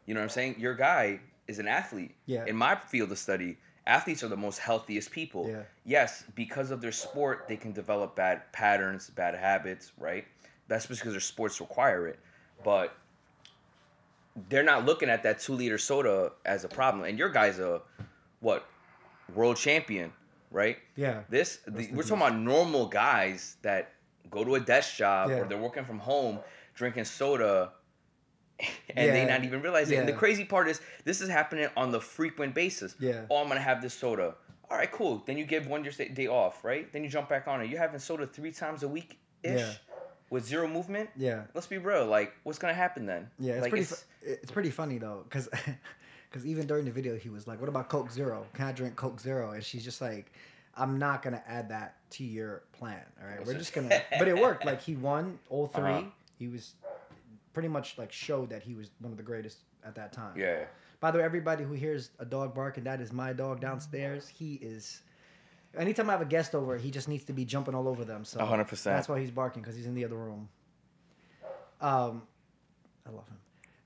[0.07, 0.57] You know what I'm saying?
[0.59, 2.15] Your guy is an athlete.
[2.27, 2.45] Yeah.
[2.47, 3.59] In my field of study,
[3.91, 5.49] athletes are the most healthiest people.
[5.49, 5.63] Yeah.
[5.85, 10.25] Yes, because of their sport, they can develop bad patterns, bad habits, right?
[10.69, 12.19] That's because their sports require it.
[12.65, 12.95] But
[14.49, 17.05] they're not looking at that two liter soda as a problem.
[17.05, 17.81] And your guy's a
[18.41, 18.67] what
[19.35, 20.13] world champion,
[20.51, 20.79] right?
[20.97, 21.23] yeah.
[21.29, 23.93] This the, we're talking about normal guys that
[24.31, 25.37] go to a desk job Yeah.
[25.41, 26.39] or they're working from home,
[26.75, 27.73] drinking soda,
[28.97, 29.97] and they not even realize it.
[29.97, 32.95] And the crazy part is this is happening on the frequent basis.
[32.99, 33.23] Yeah.
[33.31, 34.35] Oh, I'm gonna have this soda.
[34.71, 35.23] All right, cool.
[35.27, 36.93] Then you give one your day off, right?
[36.93, 37.69] Then you jump back on it.
[37.69, 39.73] You're having soda three times a week ish Yeah.
[40.31, 41.11] with zero movement.
[41.17, 41.43] Yeah.
[41.55, 42.07] Let's be real.
[42.07, 43.31] Like, what's gonna happen then?
[43.39, 43.85] Yeah, it's like, pretty.
[43.87, 45.49] Fu- it's pretty funny though, because
[46.31, 48.47] because even during the video, he was like, "What about Coke Zero?
[48.55, 50.31] Can I drink Coke Zero?" And she's just like,
[50.77, 53.03] "I'm not gonna add that to your plan.
[53.21, 54.65] All right, we're just gonna." but it worked.
[54.65, 56.03] Like he won all 3 Uh-huh.
[56.39, 56.75] He was
[57.53, 60.37] pretty much like showed that he was one of the greatest at that time.
[60.37, 60.65] yeah.
[61.01, 64.29] By the way, everybody who hears a dog bark and that is my dog downstairs,
[64.29, 65.01] he is.
[65.79, 68.25] Anytime I have a guest over, he just needs to be jumping all over them.
[68.25, 68.83] So 100%.
[68.83, 70.49] That's why he's barking because he's in the other room.
[71.81, 72.23] Um,
[73.07, 73.39] I love him.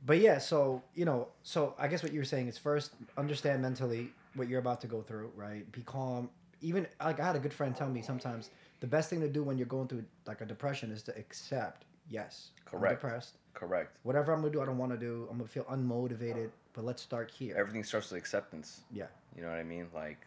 [0.04, 3.62] But yeah, so you know, so I guess what you were saying is first understand
[3.62, 5.70] mentally what you're about to go through, right?
[5.72, 6.28] Be calm.
[6.60, 8.50] Even like I had a good friend tell me sometimes
[8.80, 11.84] the best thing to do when you're going through like a depression is to accept,
[12.08, 12.86] yes, Correct.
[12.86, 13.38] I'm depressed.
[13.54, 13.96] Correct.
[14.02, 15.26] Whatever I'm gonna do, I don't want to do.
[15.30, 16.50] I'm gonna feel unmotivated.
[16.74, 17.54] But let's start here.
[17.56, 18.80] Everything starts with acceptance.
[18.92, 19.06] Yeah.
[19.36, 19.86] You know what I mean?
[19.94, 20.26] Like,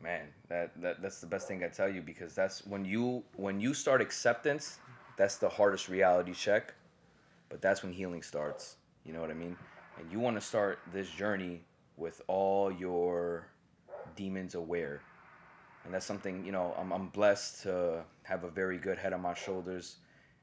[0.00, 3.60] man, that, that that's the best thing I tell you because that's when you when
[3.60, 4.78] you start acceptance,
[5.16, 6.72] that's the hardest reality check,
[7.48, 8.76] but that's when healing starts.
[9.04, 9.56] You know what I mean?
[9.98, 11.62] And you want to start this journey
[11.96, 13.48] with all your
[14.14, 15.02] demons aware,
[15.84, 16.74] and that's something you know.
[16.78, 19.96] I'm I'm blessed to have a very good head on my shoulders,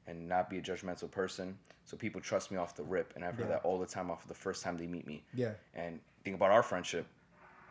[0.08, 1.58] and not be a judgmental person.
[1.86, 3.56] So people trust me off the rip, and I've heard Yeah.
[3.56, 5.24] that all the time off of the first time they meet me.
[5.34, 5.52] Yeah.
[5.76, 7.06] And think about our friendship,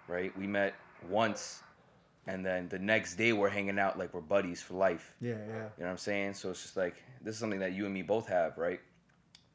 [0.08, 0.36] right?
[0.38, 0.74] We met
[1.08, 1.62] once,
[2.26, 5.14] and then the next day we're hanging out like we're buddies for life.
[5.20, 5.32] Yeah.
[5.32, 5.36] Yeah.
[5.36, 6.34] You know what I'm saying?
[6.34, 8.80] So it's just like this is something that you and me both have, right?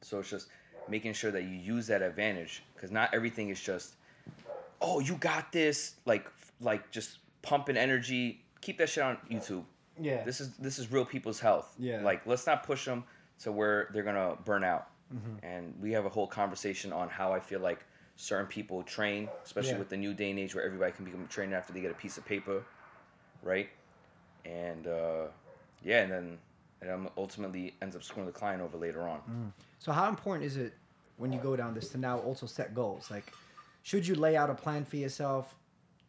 [0.02, 0.48] So it's just
[0.88, 3.94] making sure that you use that advantage because not everything is just,
[4.82, 6.30] oh, you got this, like
[6.62, 8.44] like just pumping energy.
[8.62, 9.64] Keep that shit on YouTube.
[10.00, 10.24] Yeah.
[10.24, 11.74] This is this is real people's health.
[11.78, 12.02] Yeah.
[12.02, 13.04] Like let's not push them
[13.42, 14.88] to where they're gonna burn out.
[15.42, 17.84] And we have a whole conversation on how I feel like
[18.16, 19.80] certain people train, especially Yeah.
[19.80, 21.90] with the new day and age where everybody can become a trainer after they get
[21.90, 22.64] a piece of paper,
[23.42, 23.70] right?
[24.46, 25.26] And uh,
[25.84, 26.38] yeah, and then
[26.82, 29.52] and ultimately ends up screwing the client over later on.
[29.80, 30.74] So how important is it
[31.18, 33.10] when you go down this to now also set goals?
[33.10, 33.34] Like,
[33.84, 35.56] should you lay out a plan for yourself,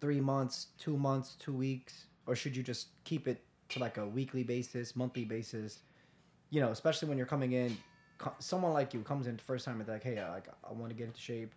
[0.00, 4.06] three months, two months, two weeks, or should you just keep it to like a
[4.06, 5.80] weekly basis, monthly basis?
[6.50, 7.76] You know, especially when you're coming in,
[8.38, 10.90] someone like you comes in first time and they're like, hey, I, like I want
[10.90, 11.54] to get into shape,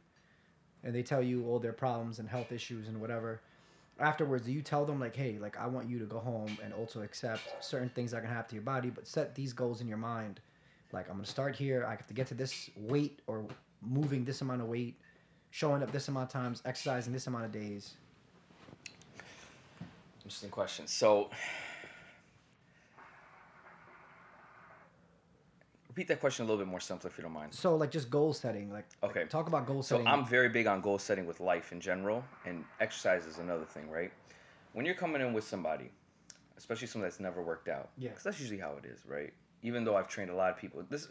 [0.83, 3.41] and they tell you all their problems and health issues and whatever.
[3.99, 7.01] Afterwards, you tell them like, hey, like I want you to go home and also
[7.01, 9.97] accept certain things that can happen to your body, but set these goals in your
[9.97, 10.39] mind
[10.93, 11.85] like I'm gonna start here.
[11.85, 13.43] I have to get to this weight or
[13.81, 14.95] moving this amount of weight,
[15.49, 17.95] showing up this amount of times, exercising this amount of days.
[20.19, 20.87] Interesting question.
[20.87, 21.29] So,
[25.93, 27.53] repeat that question a little bit more simpler if you don't mind.
[27.53, 28.71] So like just goal setting.
[28.71, 29.25] Like Okay.
[29.25, 30.05] talk about goal setting.
[30.05, 30.11] So.
[30.11, 33.87] I'm very big on goal setting with life in general, and exercise is another thing,
[33.89, 34.11] right?
[34.73, 35.91] When you're coming in with somebody,
[36.57, 38.09] especially someone that's never worked out, Yeah.
[38.09, 39.31] because that's usually how it is, right?
[39.61, 41.09] Even though I've trained a lot of people, this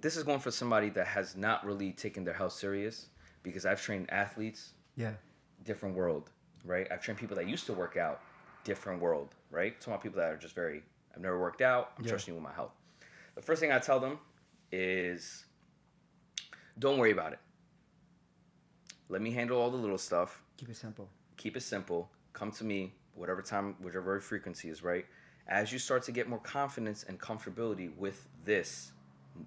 [0.00, 3.08] this is going for somebody that has not really taken their health serious,
[3.42, 5.14] because I've trained athletes, yeah.
[5.64, 6.30] different world,
[6.64, 6.86] right?
[6.92, 8.20] I've trained people that used to work out,
[8.64, 9.74] different world, right?
[9.86, 10.82] About people that are just very,
[11.14, 12.10] I've never worked out, I'm Yeah.
[12.10, 12.75] trusting you with my health.
[13.36, 14.18] The first thing I tell them
[14.72, 15.44] is
[16.78, 17.38] don't worry about it.
[19.08, 20.42] Let me handle all the little stuff.
[20.56, 21.08] Keep it simple.
[21.36, 22.10] Keep it simple.
[22.32, 25.06] Come to me, whatever time, whichever frequency is right.
[25.46, 28.90] As you start to get more confidence and comfortability with this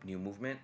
[0.06, 0.60] new movement,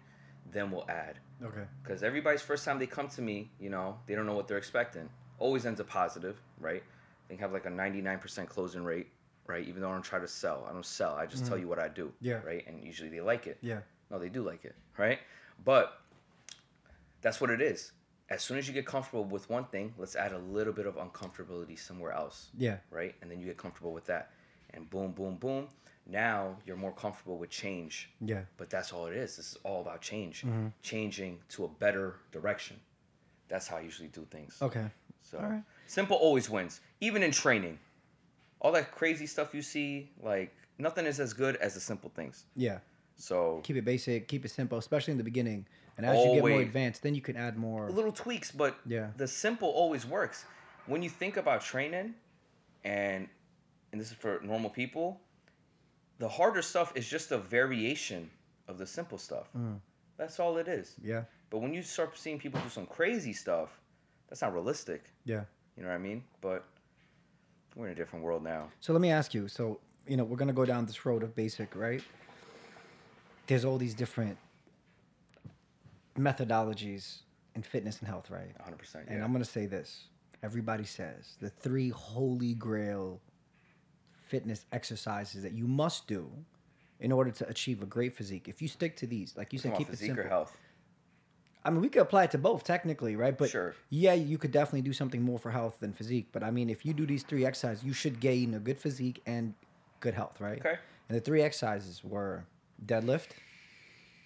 [0.52, 1.66] then we'll add Okay.
[1.84, 4.58] because everybody's first time they come to me, you know, they don't know what they're
[4.60, 5.10] expecting.
[5.40, 6.84] Always ends up positive, right?
[7.28, 9.08] They have like a 99% closing rate,
[9.48, 9.66] right?
[9.68, 11.16] Even though I don't try to sell, I don't sell.
[11.16, 12.42] I just tell you what I do, Yeah.
[12.46, 12.66] right?
[12.68, 13.58] And usually they like it.
[13.62, 13.80] Yeah.
[14.10, 15.20] No, they do like it, right?
[15.64, 16.00] But
[17.22, 17.92] that's what it is.
[18.30, 20.96] As soon as you get comfortable with one thing, let's add a little bit of
[20.96, 22.78] uncomfortability somewhere else, Yeah.
[22.90, 23.14] right?
[23.22, 24.32] And then you get comfortable with that.
[24.74, 25.70] And boom, boom, boom.
[26.08, 28.10] Now you're more comfortable with change.
[28.22, 28.42] Yeah.
[28.58, 29.38] But that's all it is.
[29.38, 30.68] This is all about change, Mm-hmm.
[30.82, 32.80] changing to a better direction.
[33.48, 34.58] That's how I usually do things.
[34.62, 34.86] Okay.
[35.22, 35.64] So right.
[35.88, 37.80] simple always wins, even in training.
[38.66, 42.46] All that crazy stuff you see, like nothing is as good as the simple things.
[42.56, 42.80] Yeah.
[43.16, 44.28] So Keep it basic.
[44.28, 45.68] Keep it simple, especially in the beginning.
[45.98, 47.92] And as you get more advanced, then you can add more.
[47.92, 49.12] little tweaks, but Yeah.
[49.18, 50.46] the simple always works.
[50.88, 52.16] When you think about training,
[52.84, 53.30] and
[53.92, 55.22] and this is for normal people,
[56.18, 58.32] the harder stuff is just a variation
[58.68, 59.48] of the simple stuff.
[59.56, 59.80] Mm.
[60.18, 60.96] That's all it is.
[61.04, 61.26] Yeah.
[61.52, 63.70] But when you start seeing people do some crazy stuff,
[64.28, 65.02] that's not realistic.
[65.24, 65.44] Yeah.
[65.78, 66.24] You know what I mean?
[66.42, 66.66] But
[67.76, 68.70] we're in a different world now.
[68.80, 69.48] So let me ask you.
[69.48, 72.02] So you know we're gonna go down this road of basic, right?
[73.48, 74.38] There's all these different
[76.18, 77.20] methodologies
[77.56, 78.52] in fitness and health, right?
[78.60, 79.06] 100%.
[79.08, 79.24] And.
[79.24, 80.06] I'm gonna say this.
[80.44, 83.22] Everybody says the three holy grail
[84.28, 86.30] fitness exercises that you must do
[87.00, 88.48] in order to achieve a great physique.
[88.48, 90.24] If you stick to these, like you said, on, keep it simple.
[90.24, 90.58] or health.
[91.66, 93.36] I mean, we could apply it to both technically, right?
[93.38, 93.74] But Sure.
[93.90, 96.28] yeah, you could definitely do something more for health than physique.
[96.32, 99.22] But I mean, if you do these three exercises, you should gain a good physique
[99.26, 99.56] and
[100.00, 100.60] good health, right?
[100.60, 100.76] Okay.
[101.10, 102.46] And the three exercises were
[102.86, 103.30] deadlift,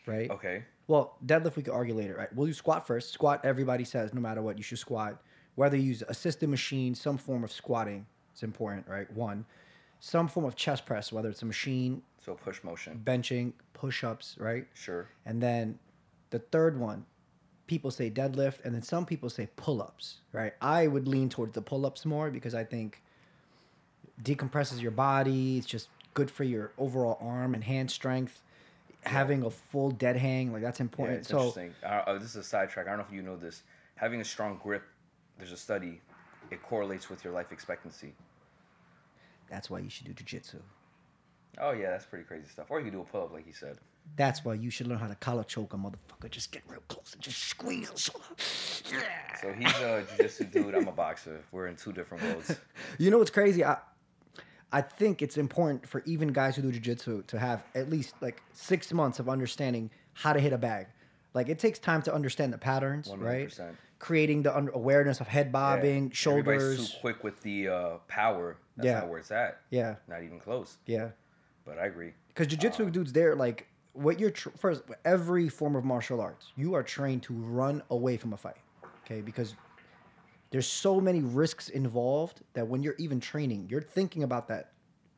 [0.05, 0.29] right?
[0.29, 0.65] Okay.
[0.87, 2.33] Well, deadlift we could argue later, right?
[2.35, 3.13] We'll do squat first.
[3.13, 5.21] Squat, everybody says no matter what, you should squat.
[5.55, 9.11] Whether you use assisted machine, some form of squatting is important, right?
[9.13, 9.45] One.
[10.01, 13.01] Some form of chest press, whether it's a machine, So push motion.
[13.03, 14.65] benching, push ups, right?
[14.73, 15.07] Sure.
[15.25, 15.77] And then
[16.29, 17.05] the third one,
[17.69, 20.53] people say deadlift, and then some people say pull ups, right?
[20.59, 23.01] I would lean towards the pull ups more because I think
[24.21, 25.57] decompresses your body.
[25.59, 28.41] It's just good for your overall arm and hand strength.
[29.03, 31.19] Having a full dead hang, like that's Yeah, important.
[31.19, 31.73] it's so interesting.
[31.83, 32.87] Uh, uh, this is a sidetrack.
[32.87, 33.61] I don't know if you know this.
[33.95, 34.83] Having a strong grip,
[35.37, 36.01] there's a study,
[36.51, 38.13] it correlates with your life expectancy.
[39.49, 40.57] that's why you should do jujitsu.
[41.59, 42.65] Oh yeah, that's pretty crazy stuff.
[42.69, 43.77] Or you can do a pull up, like you said.
[44.15, 46.29] That's why you should learn how to collar choke a motherfucker.
[46.29, 48.09] Just get real close and just squeeze.
[48.91, 48.99] Yeah.
[49.41, 50.75] So he's a jiu-jitsu dude.
[50.75, 51.41] I'm a boxer.
[51.51, 52.57] We're in two different worlds.
[52.97, 53.63] You know what's crazy?
[53.63, 53.77] I
[54.71, 58.41] I think it's important for even guys who do jiu-jitsu to have at least like
[58.53, 60.87] six months of understanding how to hit a bag.
[61.33, 63.47] Like it takes time to understand the patterns, right?
[63.47, 63.75] 100%.
[63.99, 66.09] Creating the under- awareness of head bobbing, Yeah.
[66.13, 66.61] shoulders.
[66.63, 68.57] Everybody's too quick with the uh, power.
[68.75, 68.99] That's Yeah.
[68.99, 69.61] not where it's at.
[69.69, 70.77] Yeah, Not even close.
[70.85, 71.09] yeah.
[71.65, 72.13] But I agree.
[72.29, 74.83] Because jiu-jitsu Uh, dudes, there like what you're tr- first.
[75.05, 78.57] Every form of martial arts, you are trained to run away from a fight.
[79.05, 79.55] Okay, because
[80.51, 84.71] there's so many risks involved that when you're even training, you're thinking about that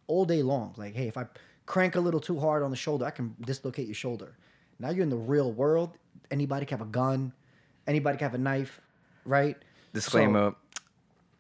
[0.07, 0.73] all day long.
[0.77, 1.25] Like, hey, if I
[1.65, 4.38] crank a little too hard on the shoulder, I can dislocate your shoulder.
[4.79, 5.97] Now you're in the real world.
[6.31, 7.34] Anybody can have a gun.
[7.88, 8.81] Anybody can have a knife,
[9.25, 9.57] right?
[9.93, 10.55] Disclaimer.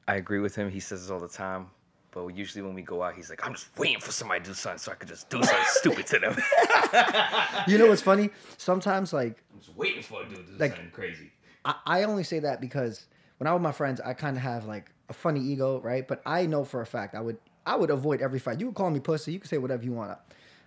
[0.07, 0.69] I agree with him.
[0.69, 1.69] He says this all the time.
[2.11, 4.53] But usually when we go out, he's like, I'm just waiting for somebody to do
[4.53, 6.35] something so I could just do something stupid to them.
[7.67, 8.29] You know what's funny?
[8.57, 11.31] Sometimes like I'm just waiting for a dude to do Like- something crazy.
[11.63, 13.05] I, I only say that because
[13.37, 16.07] when I'm with my friends, I kind of have like a funny ego, right?
[16.07, 18.59] But I know for a fact I would I would avoid every fight.
[18.59, 19.31] You could call me pussy.
[19.31, 20.17] You can say whatever you want.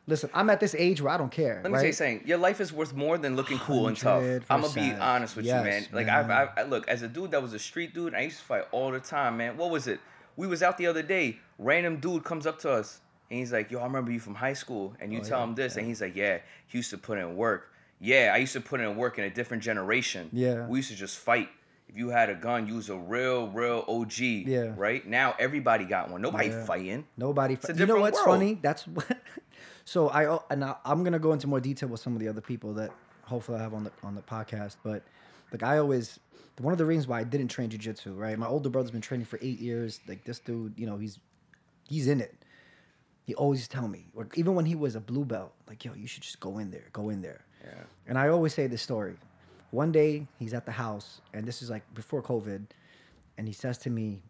[0.06, 1.60] Listen, I'm at this age where I don't care.
[1.62, 1.82] Let me right?
[1.82, 2.28] say something.
[2.28, 4.22] Your life is worth more than looking cool and tough.
[4.50, 5.86] I'm gonna be honest with you, man.
[5.92, 6.30] Like man.
[6.30, 8.14] I've, I've, I look as a dude that was a street dude.
[8.14, 9.56] I used to fight all the time, man.
[9.56, 10.00] What was it?
[10.36, 11.38] We was out the other day.
[11.58, 14.52] Random dude comes up to us and he's like, "Yo, I remember you from high
[14.54, 16.98] school." And you Oh, tell yeah, him this, and he's like, "Yeah, he used to
[16.98, 17.72] put in work.
[18.00, 20.28] Yeah, I used to put in work in a different generation.
[20.32, 20.66] Yeah.
[20.66, 21.48] we used to just fight."
[21.88, 24.18] If you had a gun, you was a real, real OG.
[24.46, 24.72] Yeah.
[24.74, 26.22] Right now, everybody got one.
[26.22, 26.64] Nobody Yeah.
[26.64, 27.06] fighting.
[27.16, 27.56] Nobody.
[27.68, 28.38] a you know what's world.
[28.38, 28.58] funny?
[28.60, 29.06] That's what.
[29.84, 32.28] so I uh, and I, I'm gonna go into more detail with some of the
[32.28, 32.90] other people that
[33.24, 34.76] hopefully I have on the on the podcast.
[34.82, 35.02] But
[35.52, 36.18] like I always,
[36.58, 38.38] one of the reasons why I didn't train jujitsu, right?
[38.38, 40.00] My older brother's been training for eight years.
[40.06, 41.18] Like this dude, you know, he's
[41.88, 42.34] he's in it.
[43.24, 46.06] He always tell me, or even when he was a blue belt, like yo, you
[46.06, 47.44] should just go in there, go in there.
[47.64, 47.82] Yeah.
[48.06, 49.16] And I always say this story.
[49.70, 52.66] One day he's at the house, and this is like before COVID,
[53.36, 54.22] and he says to me,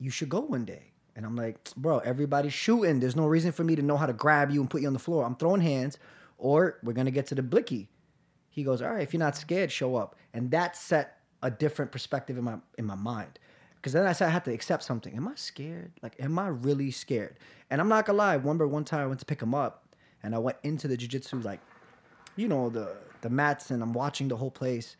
[0.00, 0.92] You should go one day.
[1.14, 2.98] And I'm like, Bro, everybody's shooting.
[2.98, 4.92] There's no reason for me to know how to grab you and put you on
[4.92, 5.24] the floor.
[5.24, 5.98] I'm throwing hands,
[6.38, 7.88] or we're going to get to the blicky.
[8.50, 10.16] He goes, All right, if you're not scared, show up.
[10.32, 13.38] And that set a different perspective in my in my mind.
[13.76, 15.16] Because then I said I had to accept something.
[15.16, 15.92] Am I scared?
[16.02, 17.36] Like, am I really scared?
[17.70, 18.34] And I'm not gonna lie.
[18.34, 19.84] Remember one time I went to pick him up,
[20.22, 21.60] and I went into the jujitsu like
[22.36, 24.96] you know the the mats and I'm watching the whole place,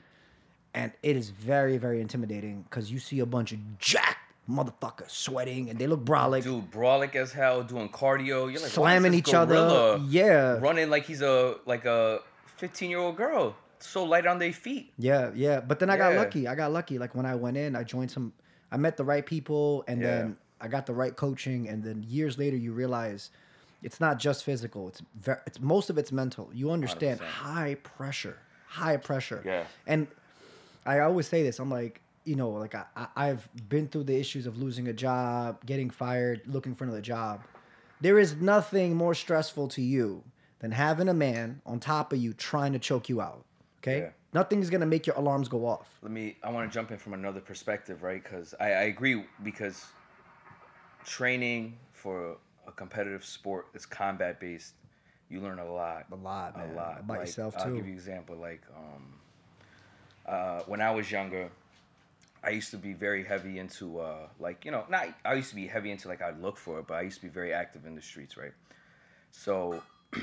[0.74, 5.68] and it is very very intimidating because you see a bunch of jacked motherfuckers sweating
[5.68, 8.50] and they look brolic, Dude, brawlic as hell, doing cardio.
[8.50, 10.00] You're like slamming why is this each other.
[10.08, 12.20] Yeah, running like he's a like a
[12.58, 14.92] 15 year old girl, so light on their feet.
[14.98, 15.60] yeah, yeah.
[15.60, 16.46] But then I got lucky.
[16.46, 16.98] I got lucky.
[16.98, 18.32] Like when I went in, I joined some.
[18.70, 20.06] I met the right people, and Yeah.
[20.08, 23.30] then I got the right coaching, and then years later you realize.
[23.80, 24.88] It's not just physical.
[24.88, 26.50] It's very, it's most of it's mental.
[26.52, 27.22] You understand 100%.
[27.22, 29.40] high pressure, high pressure.
[29.46, 29.66] Yeah.
[29.86, 30.08] And
[30.84, 31.60] I always say this.
[31.60, 34.92] I'm like, you know, like I, I- I've been through the issues of losing a
[34.92, 37.42] job, getting fired, looking for another job.
[38.00, 40.24] There is nothing more stressful to you
[40.60, 43.44] than having a man on top of you trying to choke you out.
[43.82, 44.00] Okay.
[44.00, 44.08] Yeah.
[44.32, 45.98] Nothing's gonna make your alarms go off.
[46.02, 46.36] Let me.
[46.42, 48.22] I want to jump in from another perspective, right?
[48.22, 49.24] Because I, I agree.
[49.42, 49.86] Because
[51.04, 54.74] training for a competitive sport that's combat based,
[55.30, 56.06] you learn a lot.
[56.12, 56.70] A lot, man.
[56.70, 57.62] A lot About Like, yourself, too.
[57.62, 58.36] I'll give you an example.
[58.36, 59.14] Like, um,
[60.26, 61.50] uh, when I was younger,
[62.44, 65.56] I used to be very heavy into uh, like you know not I used to
[65.56, 67.86] be heavy into like I'd look for it, but I used to be very active
[67.86, 68.52] in the streets, right?
[69.32, 69.82] So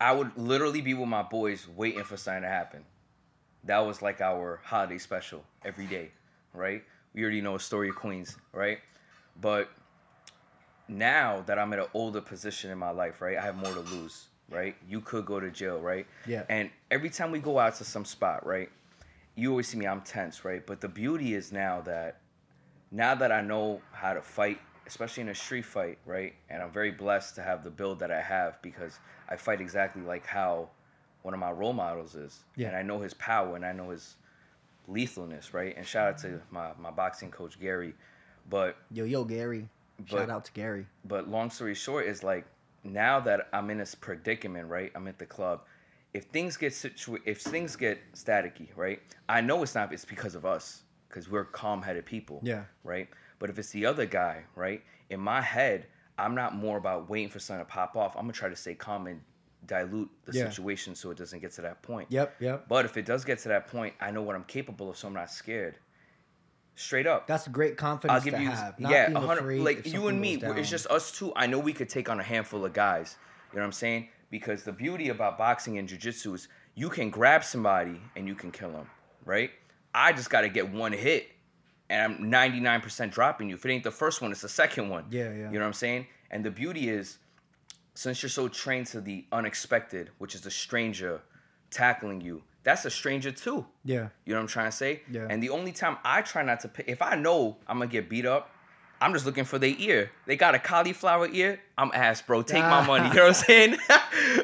[0.00, 2.84] I would literally be with my boys waiting for something to happen.
[3.64, 6.10] That was like our holiday special every day,
[6.52, 6.82] right?
[7.14, 8.78] We already know a story of Queens, right?
[9.40, 9.70] But
[10.88, 13.38] now that I'm at an older position in my life, right?
[13.38, 14.76] I have more to lose, right?
[14.88, 16.06] You could go to jail, right?
[16.26, 16.42] Yeah.
[16.48, 18.68] And every time we go out to some spot, right?
[19.36, 20.64] You always see me, I'm tense, right?
[20.64, 22.20] But the beauty is now that
[22.90, 26.34] now that I know how to fight, especially in a street fight, right?
[26.50, 30.02] And I'm very blessed to have the build that I have because I fight exactly
[30.02, 30.68] like how
[31.22, 32.40] one of my role models is.
[32.56, 32.68] Yeah.
[32.68, 34.16] And I know his power and I know his
[34.90, 35.74] lethalness, right?
[35.76, 37.94] And shout out to my, my boxing coach Gary.
[38.50, 39.68] But Yo, yo, Gary.
[40.06, 40.86] Shout out to Gary.
[41.04, 42.44] but long story short is like
[42.82, 44.92] now that I'm in this predicament, right?
[44.94, 45.62] I'm at the club.
[46.12, 49.00] If things get situ- if things get staticky, right?
[49.28, 49.92] I know it's not.
[49.92, 52.40] It's because of us, because we're calm-headed people.
[52.42, 52.64] Yeah.
[52.82, 53.08] Right.
[53.44, 54.82] But if it's the other guy, right?
[55.10, 55.84] In my head,
[56.16, 58.16] I'm not more about waiting for something to pop off.
[58.16, 59.20] I'm gonna try to stay calm and
[59.66, 60.48] dilute the Yeah.
[60.48, 62.10] situation so it doesn't get to that point.
[62.10, 62.68] Yep, yep.
[62.68, 65.08] But if it does get to that point, I know what I'm capable of, so
[65.08, 65.76] I'm not scared.
[66.74, 67.26] Straight up.
[67.26, 68.80] That's great confidence I'll give to you have.
[68.80, 70.36] Not yeah, hundred like you and me.
[70.36, 71.30] It's just us two.
[71.36, 73.18] I know we could take on a handful of guys.
[73.52, 74.08] You know what I'm saying?
[74.30, 78.50] Because the beauty about boxing and jujitsu is you can grab somebody and you can
[78.50, 78.88] kill them,
[79.26, 79.50] right?
[79.94, 81.28] I just got to get one hit,
[81.90, 83.56] and I'm 99% dropping you.
[83.56, 85.04] If it ain't the first one, it's the second one.
[85.10, 85.30] Yeah, yeah.
[85.30, 86.06] You know what I'm saying?
[86.30, 87.18] And the beauty is,
[87.94, 91.20] since you're so trained to the unexpected, which is a stranger
[91.70, 93.66] tackling you, that's a stranger too.
[93.84, 94.08] Yeah.
[94.24, 95.02] You know what I'm trying to say?
[95.10, 95.26] Yeah.
[95.28, 98.08] And the only time I try not to pay, if I know I'm gonna get
[98.08, 98.50] beat up,
[99.00, 100.10] I'm just looking for their ear.
[100.26, 101.60] They got a cauliflower ear.
[101.76, 102.42] I'm ass, bro.
[102.42, 103.08] Take my money.
[103.08, 103.76] You know what I'm saying?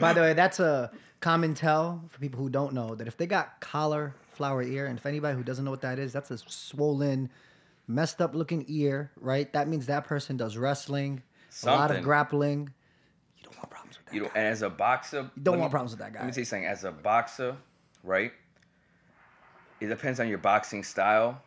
[0.00, 3.26] By the way, that's a common tell for people who don't know that if they
[3.26, 6.38] got collar flower ear, and if anybody who doesn't know what that is, that's a
[6.38, 7.28] swollen,
[7.86, 9.52] messed up looking ear, right?
[9.52, 11.22] That means that person does wrestling,
[11.62, 12.72] a lot of grappling.
[13.36, 14.14] You don't want problems with that.
[14.14, 16.20] you know, and as a boxer, you don't let me- want problems with that guy.
[16.20, 16.34] Let me guy.
[16.36, 16.64] tell you something.
[16.66, 17.54] As a boxer,
[18.02, 18.32] right?
[19.78, 21.42] It depends on your boxing style.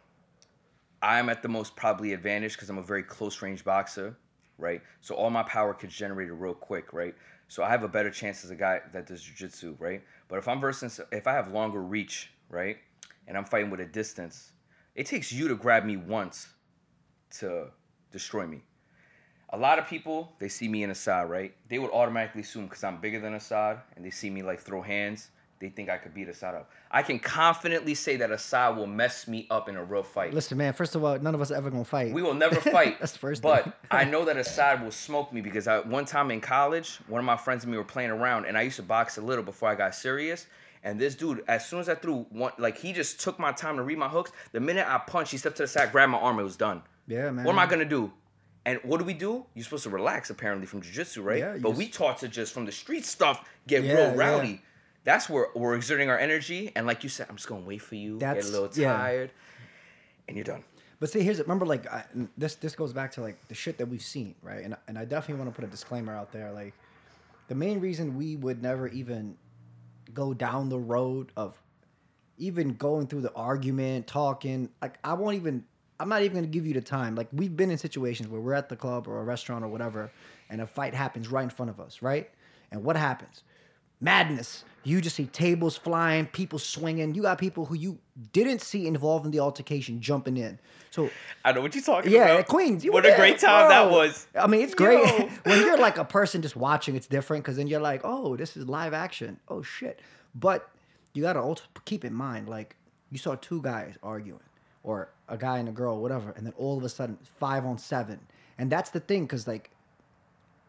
[1.01, 4.15] I'm at the most probably advantage because I'm a very close range boxer,
[4.59, 4.83] right?
[5.01, 7.15] So all my power gets generated real quick, right?
[7.47, 10.03] So I have a better chance as a guy that does jujitsu, right?
[10.27, 12.77] But if I'm versus, if I have longer reach, right,
[13.27, 14.51] and I'm fighting with a distance,
[14.95, 16.47] it takes you to grab me once
[17.39, 17.67] to
[18.11, 18.61] destroy me.
[19.49, 21.53] A lot of people, they see me in Assad, right?
[21.67, 24.81] They would automatically assume because I'm bigger than Assad and they see me like throw
[24.81, 26.69] hands, they think I could beat Assad up.
[26.91, 30.33] I can confidently say that Assad will mess me up in a real fight.
[30.33, 30.73] Listen, man.
[30.73, 32.13] First of all, none of us are ever gonna fight.
[32.13, 32.99] We will never fight.
[32.99, 33.71] That's the first But.
[33.89, 37.25] I know that Assad will smoke me because I, one time in college, one of
[37.25, 39.69] my friends and me were playing around, and I used to box a little before
[39.69, 40.47] I got serious.
[40.83, 43.77] And this dude, as soon as I threw one, like he just took my time
[43.77, 44.31] to read my hooks.
[44.51, 46.81] The minute I punched, he stepped to the side, grabbed my arm, it was done.
[47.07, 47.45] Yeah, man.
[47.45, 48.11] What am I gonna do?
[48.65, 49.45] And what do we do?
[49.53, 51.39] You're supposed to relax apparently from jujitsu, right?
[51.39, 54.15] Yeah, but just- we taught to just from the street stuff get Yeah, real yeah.
[54.15, 54.61] rowdy.
[55.05, 57.95] That's where we're exerting our energy, and like you said, I'm just gonna wait for
[57.95, 58.95] you, That's- get a little yeah.
[58.95, 59.31] tired,
[60.27, 60.63] and you're done.
[60.99, 61.43] But see, here's it.
[61.43, 62.05] Remember, like I,
[62.37, 62.55] this.
[62.55, 64.63] This goes back to like the shit that we've seen, right?
[64.63, 66.51] And and I definitely want to put a disclaimer out there.
[66.53, 66.73] Like,
[67.49, 69.35] the main reason we would never even
[70.13, 71.59] go down the road of
[72.37, 74.69] even going through the argument, talking.
[74.81, 75.65] Like, I won't even.
[75.99, 77.15] I'm not even gonna give you the time.
[77.15, 80.11] Like, we've been in situations where we're at the club or a restaurant or whatever,
[80.49, 82.29] and a fight happens right in front of us, right?
[82.71, 83.43] And what happens?
[84.01, 84.65] Madness.
[84.85, 87.15] You just see tables flying, people swinging.
[87.15, 87.99] You got people who you
[88.33, 90.59] didn't see involved in the altercation jumping in.
[90.91, 91.09] So
[91.45, 92.37] I know what you're talking yeah, about.
[92.37, 92.83] Yeah, Queens.
[92.83, 94.27] You what a great time that was.
[94.37, 95.29] I mean, it's great Yo.
[95.43, 96.95] when you're like a person just watching.
[96.95, 99.39] It's different because then you're like, oh, this is live action.
[99.47, 100.01] Oh shit!
[100.35, 100.69] But
[101.13, 102.75] you gotta also keep in mind, like
[103.09, 104.41] you saw two guys arguing,
[104.83, 107.77] or a guy and a girl, whatever, and then all of a sudden five on
[107.77, 108.19] seven,
[108.57, 109.71] and that's the thing, because like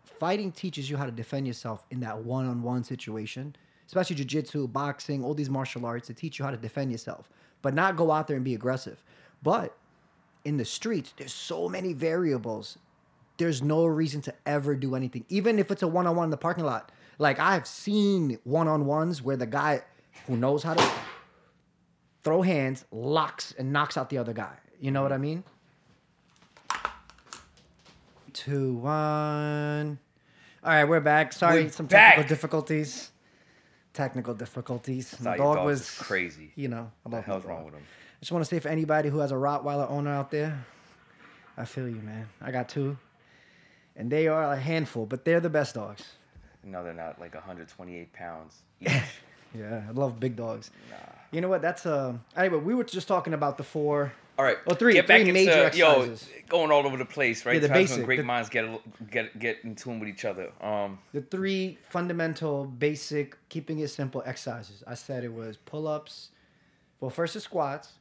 [0.05, 5.35] fighting teaches you how to defend yourself in that one-on-one situation especially jiu-jitsu boxing all
[5.35, 7.29] these martial arts to teach you how to defend yourself
[7.63, 9.03] but not go out there and be aggressive
[9.43, 9.77] but
[10.45, 12.79] in the streets there's so many variables
[13.37, 16.65] there's no reason to ever do anything even if it's a one-on-one in the parking
[16.65, 19.83] lot like i've seen one-on-ones where the guy
[20.27, 20.91] who knows how to
[22.23, 25.43] throw hands locks and knocks out the other guy you know what i mean
[28.35, 29.99] two, one.
[30.63, 31.33] All right, we're back.
[31.33, 32.29] Sorry, We're some technical back.
[32.29, 33.11] difficulties.
[33.95, 35.17] Technical difficulties.
[35.21, 36.51] Nah, My your dog was crazy.
[36.57, 37.83] You know, I the love my hell's wrong with him?
[37.83, 40.65] I just want to say for anybody who has a Rottweiler owner out there,
[41.57, 42.29] I feel you, man.
[42.43, 42.99] I got two,
[43.97, 46.03] and they are a handful, but they're the best dogs.
[46.65, 48.91] No, they're not like 128 pounds each.
[49.57, 50.73] Yeah, I love big dogs.
[51.31, 51.63] You know what?
[51.63, 52.15] That's uh.
[52.37, 54.59] Anyway, we were just talking about the four All right.
[54.67, 56.29] Well, three- Get back three into major yo, exercises.
[56.49, 57.55] going all over the place, right?
[57.55, 60.25] Yeah, the Times when basic, great the- minds get get get in tune with each
[60.25, 60.51] other.
[60.61, 64.83] Um, The three fundamental, basic, keeping it simple exercises.
[64.87, 66.31] I said it was pull ups.
[67.01, 67.93] Well, first the squats,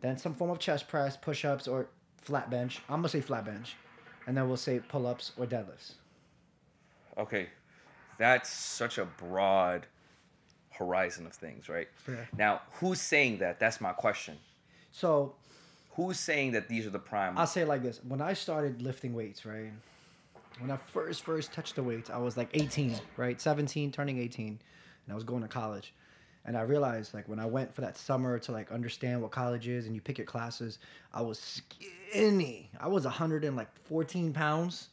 [0.00, 1.88] then some form of chest press, push ups, or
[2.22, 2.80] flat bench.
[2.88, 3.76] I'm gonna say flat bench,
[4.26, 5.92] and then we'll say pull ups or deadlifts.
[7.18, 7.48] okay,
[8.18, 9.86] that's such a broad
[10.70, 11.88] horizon of things, right?
[11.94, 12.28] Fair.
[12.36, 13.60] Now, who's saying that?
[13.60, 14.38] That's my question.
[14.90, 15.34] So
[15.94, 17.38] Who's saying that these are the prime?
[17.38, 19.72] I'll say it like this: When I started lifting weights, right?
[20.58, 23.40] When I first first touched the weights, I was like 18, right?
[23.40, 24.58] 17, turning 18, and
[25.10, 25.92] I was going to college.
[26.46, 29.66] And I realized, like, when I went for that summer to like understand what college
[29.66, 30.78] is, and you pick your classes,
[31.12, 32.70] I was skinny.
[32.78, 34.88] I was 114 pounds.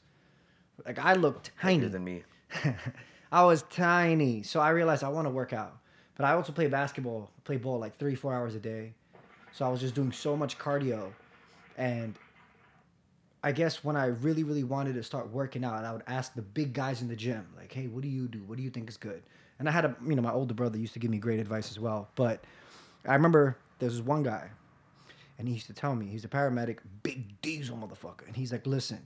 [0.86, 1.78] Like I looked tiny.
[1.78, 2.24] Bigger than me.
[3.32, 4.44] I was tiny.
[4.44, 5.78] So I realized I want to work out.
[6.16, 8.94] But I also play basketball, play ball like three, four hours a day.
[9.52, 11.12] So I was just doing so much cardio.
[11.78, 12.16] And
[13.44, 16.42] I guess when I really, really wanted to start working out, I would ask the
[16.42, 18.40] big guys in the gym, like, hey, what do you do?
[18.46, 19.24] What do you think is good?
[19.60, 21.70] And I had a, you know, my older brother used to give me great advice
[21.72, 22.10] as well.
[22.16, 22.44] But
[23.08, 24.50] I remember there was one guy,
[25.38, 28.28] and he used to tell me, he's a paramedic, big diesel motherfucker.
[28.28, 29.06] And he's like, listen,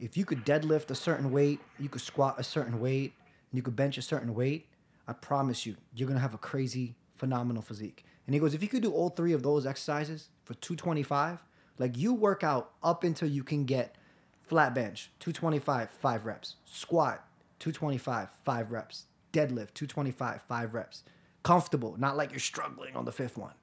[0.00, 3.12] if you could deadlift a certain weight, you could squat a certain weight,
[3.50, 4.66] and you could bench a certain weight,
[5.06, 8.04] I promise you, you're gonna have a crazy, phenomenal physique.
[8.26, 11.42] And he goes, if you could do all three of those exercises for 225,
[11.78, 13.96] like you work out up until you can get
[14.42, 17.26] flat bench, 225, five reps, squat,
[17.58, 21.04] 225, five reps, deadlift, 225, five reps.
[21.42, 23.54] Comfortable, not like you're struggling on the fifth one.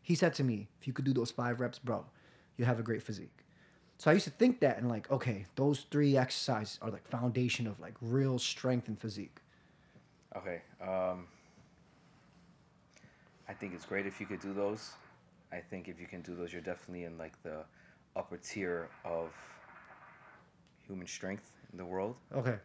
[0.00, 2.06] He said to me, if you could do those five reps, bro,
[2.56, 3.44] you have a great physique.
[3.98, 7.66] So I used to think that and like, okay, those three exercises are like foundation
[7.66, 9.40] of like real strength and physique.
[10.36, 10.62] Okay.
[10.80, 11.26] Um,
[13.48, 14.92] I think it's great if you could do those.
[15.52, 17.64] I think if you can do those, you're definitely in like the
[18.16, 19.32] upper tier of
[20.86, 22.16] human strength in the world.
[22.34, 22.56] Okay.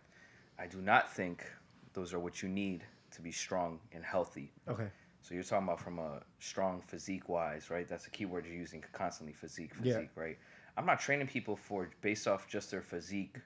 [0.60, 1.46] I do not think
[1.94, 4.52] those are what you need to be strong and healthy.
[4.70, 4.88] Okay.
[5.22, 7.88] So you're talking about from a strong physique wise, right?
[7.88, 9.94] That's a key word you're using constantly physique, Yeah.
[9.94, 10.38] physique, right?
[10.78, 13.38] I'm not training people for based off just their physique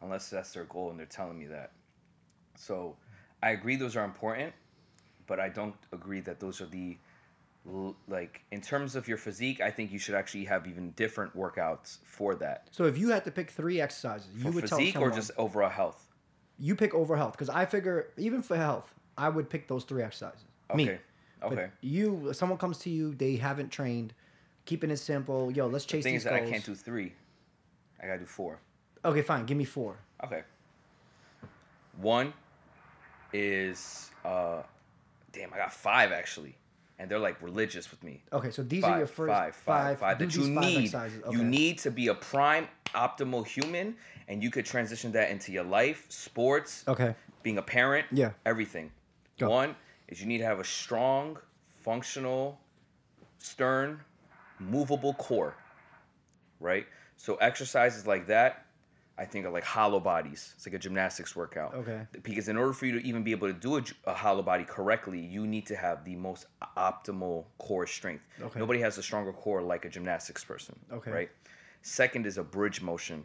[0.00, 1.72] unless that's their goal and they're telling me that.
[2.56, 2.96] So
[3.42, 4.54] I agree those are important,
[5.26, 6.96] but I don't agree that those are the
[8.08, 11.98] like in terms of your physique, I think you should actually have even different workouts
[12.04, 12.68] for that.
[12.70, 15.12] So if you had to pick three exercises, For you would tell physique or someone
[15.14, 16.10] just overall health?
[16.58, 20.02] you pick over health because I figure even for health, I would pick those three
[20.02, 20.44] exercises.
[20.74, 20.84] Me.
[20.84, 20.98] Okay.
[21.40, 21.68] But Okay.
[21.80, 24.14] you, someone comes to you, they haven't trained,
[24.64, 25.50] keeping it simple.
[25.50, 27.12] Yo, let's The chase thing these is that I can't do three.
[28.02, 28.60] I gotta do four.
[29.04, 29.44] Okay, fine.
[29.46, 29.96] Give me four.
[30.24, 30.42] Okay.
[31.96, 32.32] One
[33.32, 34.62] is uh
[35.34, 36.56] damn, I got five actually.
[36.98, 38.22] And they're like religious with me.
[38.32, 40.76] Okay, so these Five, are your first five, five, five that you need.
[40.84, 41.22] exercises.
[41.30, 43.96] You need to be a prime optimal human
[44.28, 47.14] and you could transition that into your life, sports, Okay.
[47.42, 48.30] being a parent, Yeah.
[48.46, 48.92] everything.
[49.38, 49.50] Go.
[49.50, 49.74] One
[50.06, 51.36] is you need to have a strong,
[51.82, 52.60] functional,
[53.38, 54.00] stern,
[54.60, 55.56] movable core.
[56.60, 56.86] Right?
[57.16, 58.66] So exercises like that,
[59.16, 60.54] I think are like hollow bodies.
[60.56, 61.74] It's like a gymnastics workout.
[61.74, 62.00] Okay.
[62.22, 65.20] Because in order for you to even be able to do a hollow body correctly,
[65.20, 66.46] you need to have the most
[66.76, 68.24] optimal core strength.
[68.42, 68.58] Okay.
[68.58, 70.76] Nobody has a stronger core like a gymnastics person.
[70.92, 71.10] Okay.
[71.12, 71.30] Right?
[71.82, 73.24] Second is a bridge motion.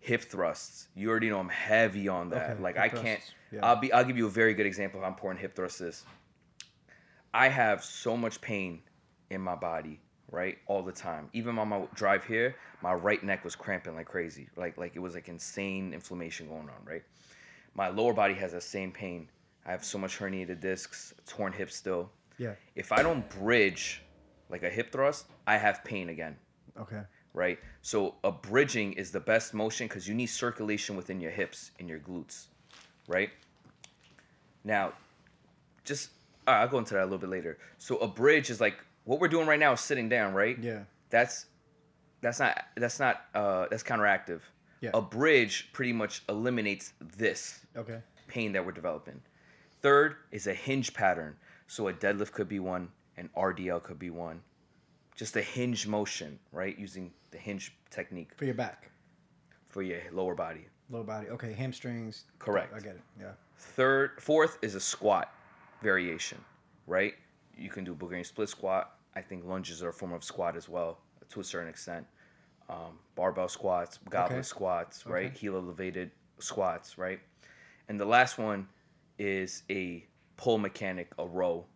[0.00, 0.88] Hip thrusts.
[0.94, 2.50] You already know I'm heavy on that.
[2.52, 3.20] Okay, Like I can't
[3.52, 3.60] yeah.
[3.64, 6.04] I'll be I'll give you a very good example of how important hip thrusts, is.
[7.32, 8.82] I have so much pain
[9.30, 10.00] in my body,
[10.30, 10.58] right?
[10.66, 11.28] All the time.
[11.32, 14.48] Even on my drive here, my right neck was cramping like crazy.
[14.56, 17.02] Like like it was like insane inflammation going on, right?
[17.74, 19.28] My lower body has that same pain.
[19.66, 22.10] I have so much herniated discs, torn hips still.
[22.38, 22.54] Yeah.
[22.74, 24.02] If I don't bridge
[24.48, 26.36] like a hip thrust, I have pain again
[26.78, 27.02] Okay.
[27.34, 27.58] right?
[27.82, 31.88] So a bridging is the best motion because you need circulation within your hips and
[31.88, 32.46] your glutes,
[33.06, 33.30] right?
[34.64, 34.92] Now,
[35.84, 36.10] just
[36.46, 37.58] right, I'll go into that a little bit later.
[37.78, 38.76] So a bridge is like
[39.10, 40.56] what we're doing right now is sitting down, right?
[40.62, 40.84] Yeah.
[41.10, 41.46] That's
[42.20, 44.40] that's not that's not uh that's counteractive.
[44.80, 44.90] Yeah.
[44.94, 47.98] A bridge pretty much eliminates this Okay.
[48.28, 49.20] pain that we're developing.
[49.82, 51.34] Third is a hinge pattern.
[51.66, 54.40] So a deadlift could be one, an RDL could be one.
[55.16, 56.78] Just a hinge motion, right?
[56.78, 58.90] Using the hinge technique For your back,
[59.68, 60.66] for your lower body.
[60.88, 61.28] lower body.
[61.30, 61.52] Okay.
[61.52, 62.26] Hamstrings.
[62.38, 62.72] Correct.
[62.72, 63.02] I get it.
[63.18, 63.32] Yeah.
[63.58, 65.34] Third, fourth is a squat
[65.82, 66.38] variation,
[66.86, 67.14] right?
[67.56, 68.94] You can do a Bulgarian split squat.
[69.14, 70.98] I think lunges are a form of squat as well,
[71.30, 72.06] to a certain extent.
[72.68, 74.48] Um, barbell squats, goblet Okay.
[74.48, 75.26] squats, right?
[75.26, 75.38] Okay.
[75.38, 77.20] Heel elevated squats, right?
[77.88, 78.68] And the last one
[79.18, 80.06] is a
[80.36, 81.66] pull mechanic, a row,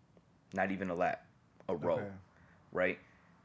[0.54, 1.26] not even a lat,
[1.68, 2.08] a row, Okay.
[2.72, 2.98] right?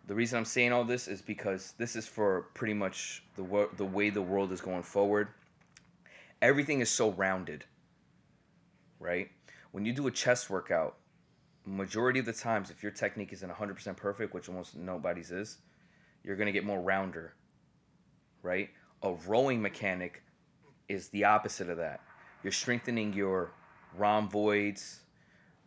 [0.07, 3.69] the reason I'm saying all this is because this is for pretty much the wo-
[3.77, 5.27] the way the world is going forward.
[6.41, 7.65] Everything is so rounded,
[8.99, 9.29] right?
[9.71, 10.97] When you do a chest workout,
[11.65, 15.57] majority of the times, if your technique isn't 100% perfect, which almost nobody's is,
[16.23, 17.33] you're gonna get more rounder,
[18.41, 18.69] right?
[19.03, 20.23] A rowing mechanic
[20.87, 22.01] is the opposite of that.
[22.43, 23.51] You're strengthening your
[23.95, 25.01] rhomboids,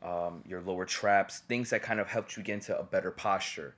[0.02, 3.76] um, your lower traps, things that kind of help you get into a better posture.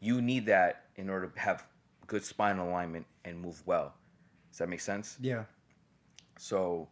[0.00, 1.66] You need that in order to have
[2.06, 3.94] good spine alignment and move well.
[4.50, 5.16] Does that make sense?
[5.20, 5.44] Yeah.
[6.38, 6.88] So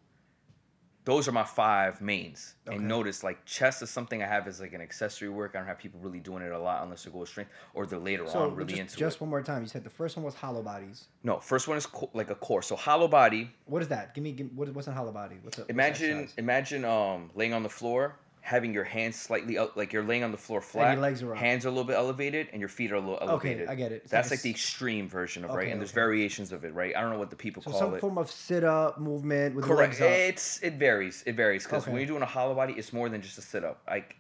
[1.05, 2.55] those are my five mains.
[2.67, 2.77] Okay.
[2.77, 5.53] And notice like chest is something I have as like an accessory work.
[5.55, 7.87] I don't have people really doing it a lot unless they go with strength or
[7.87, 9.05] they're later So on really just, into just it.
[9.05, 9.63] Just one more time.
[9.63, 11.07] You said the first one was hollow bodies.
[11.25, 12.63] No, first one is co- like a core.
[12.63, 13.51] So hollow body.
[13.67, 14.15] What is that?
[14.15, 15.37] Give me, give, what, what's a hollow body?
[15.43, 19.76] What's a what's Imagine imagine um laying on the floor, having your hands slightly out,
[19.76, 20.99] like you're laying on the floor flat.
[20.99, 21.38] legs are up.
[21.38, 23.62] Hands are a little bit elevated, and your feet are a little elevated.
[23.62, 24.03] Okay, I get it.
[24.03, 26.74] It's That's like like the extreme version of right, Okay, and there's variations of it,
[26.74, 26.95] right?
[26.97, 27.93] I don't know what the people So call some it.
[27.93, 29.99] Some form of sit up movement with Correct.
[29.99, 30.18] the legs up.
[30.34, 31.22] It's it varies.
[31.24, 31.93] It varies because Okay.
[31.93, 33.82] when you're doing a hollow body, it's more than just a sit up.
[33.88, 34.16] Like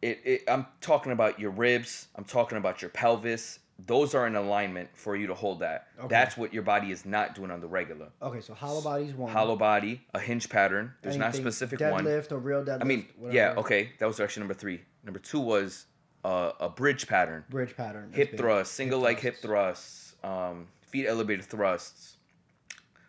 [0.00, 2.06] it, it, I'm talking about your ribs.
[2.14, 3.58] I'm talking about your pelvis.
[3.86, 5.86] Those are in alignment for you to hold that.
[5.98, 6.08] Okay.
[6.08, 8.08] That's what your body is not doing on the regular.
[8.20, 9.32] Okay, so hollow bodies one.
[9.32, 10.92] Hollow body, a hinge pattern.
[11.02, 12.38] There's not a Anything specific deadlift one.
[12.38, 12.80] or real deadlift.
[12.82, 13.36] I mean, whatever.
[13.36, 14.80] yeah, okay, that was actually number three.
[15.04, 15.86] Number two was
[16.24, 18.10] uh, a bridge pattern, Bridge pattern.
[18.12, 18.40] hip big.
[18.40, 20.16] thrusts, single leg hip thrusts.
[20.24, 22.16] um, feet elevated thrusts.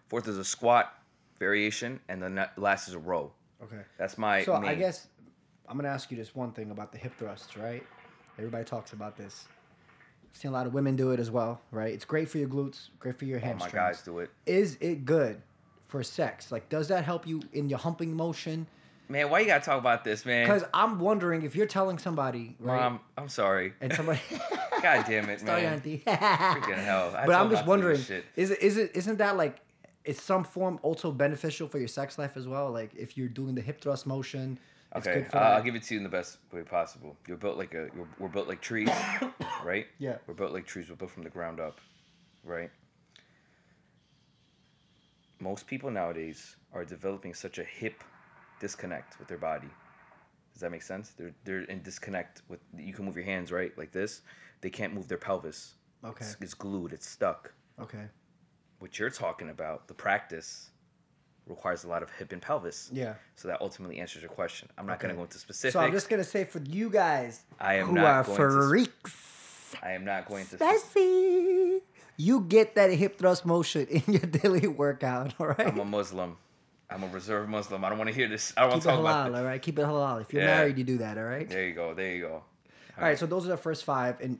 [0.07, 0.93] Fourth is a squat
[1.39, 3.31] variation, and the last is a row.
[3.63, 3.81] Okay.
[3.97, 4.43] That's my.
[4.43, 5.07] So I guess
[5.67, 7.83] I'm gonna ask you this one thing about the hip thrusts, right?
[8.37, 9.45] Everybody talks about this.
[10.31, 11.93] I've seen a lot of women do it as well, right?
[11.93, 13.73] It's great for your glutes, great for your hamstrings.
[13.73, 14.29] my guys do it.
[14.45, 15.41] Is it good
[15.87, 16.51] for sex?
[16.51, 18.67] Like, does that help you in your humping motion?
[19.11, 20.45] Man, why you gotta talk about this, man?
[20.45, 22.79] Because I'm wondering if you're telling somebody, right?
[22.79, 23.73] Mom, I'm sorry.
[23.81, 24.19] and somebody,
[24.83, 25.73] God damn it, sorry, man.
[25.73, 26.03] auntie.
[26.05, 27.11] Freaking hell.
[27.17, 27.95] I but I'm just not to do wondering,
[28.35, 29.61] is it is it isn't that like
[30.05, 32.69] it's some form also beneficial for your sex life as well?
[32.71, 34.59] Like if you're doing the hip thrust motion,
[34.95, 35.37] Okay, uh.
[35.37, 37.15] I'll give it to you in the best way possible.
[37.27, 37.89] You're built like a.
[37.95, 38.89] You're, we're built like trees,
[39.63, 39.85] right?
[39.99, 40.17] Yeah.
[40.25, 40.89] We're built like trees.
[40.89, 41.79] We're built from the ground up,
[42.43, 42.71] right?
[45.39, 48.03] Most people nowadays are developing such a hip
[48.59, 49.69] disconnect with their body.
[50.53, 51.11] Does that make sense?
[51.11, 52.59] They're they're in disconnect with.
[52.75, 54.21] You can move your hands right like this.
[54.61, 55.75] They can't move their pelvis.
[56.03, 56.25] Okay.
[56.25, 56.93] It's, it's glued.
[56.93, 57.53] It's stuck.
[57.79, 58.05] Okay.
[58.79, 60.71] What you're talking about, the practice,
[61.49, 62.89] requires a lot of hip and pelvis.
[62.93, 63.15] Yeah.
[63.35, 64.69] So that ultimately answers your question.
[64.77, 65.73] I'm not going to go into specifics.
[65.73, 68.67] So I'm just gonna say for you guys I am who not are going to-
[68.69, 70.55] freaks, I am not going to.
[70.57, 71.81] spicy,
[72.17, 75.33] you get that hip thrust motion in your daily workout.
[75.39, 75.67] All right.
[75.67, 76.37] I'm a Muslim.
[76.89, 77.83] I'm a reserved Muslim.
[77.85, 78.51] I don't want to hear this.
[78.57, 79.61] I don't want to talk halal, about all right.
[79.61, 80.21] Keep it halal.
[80.21, 80.55] If you're Yeah.
[80.57, 81.17] married, you do that.
[81.19, 81.47] All right.
[81.47, 81.93] There you go.
[81.93, 82.43] There you go.
[82.97, 84.39] All right, so those are the first five, and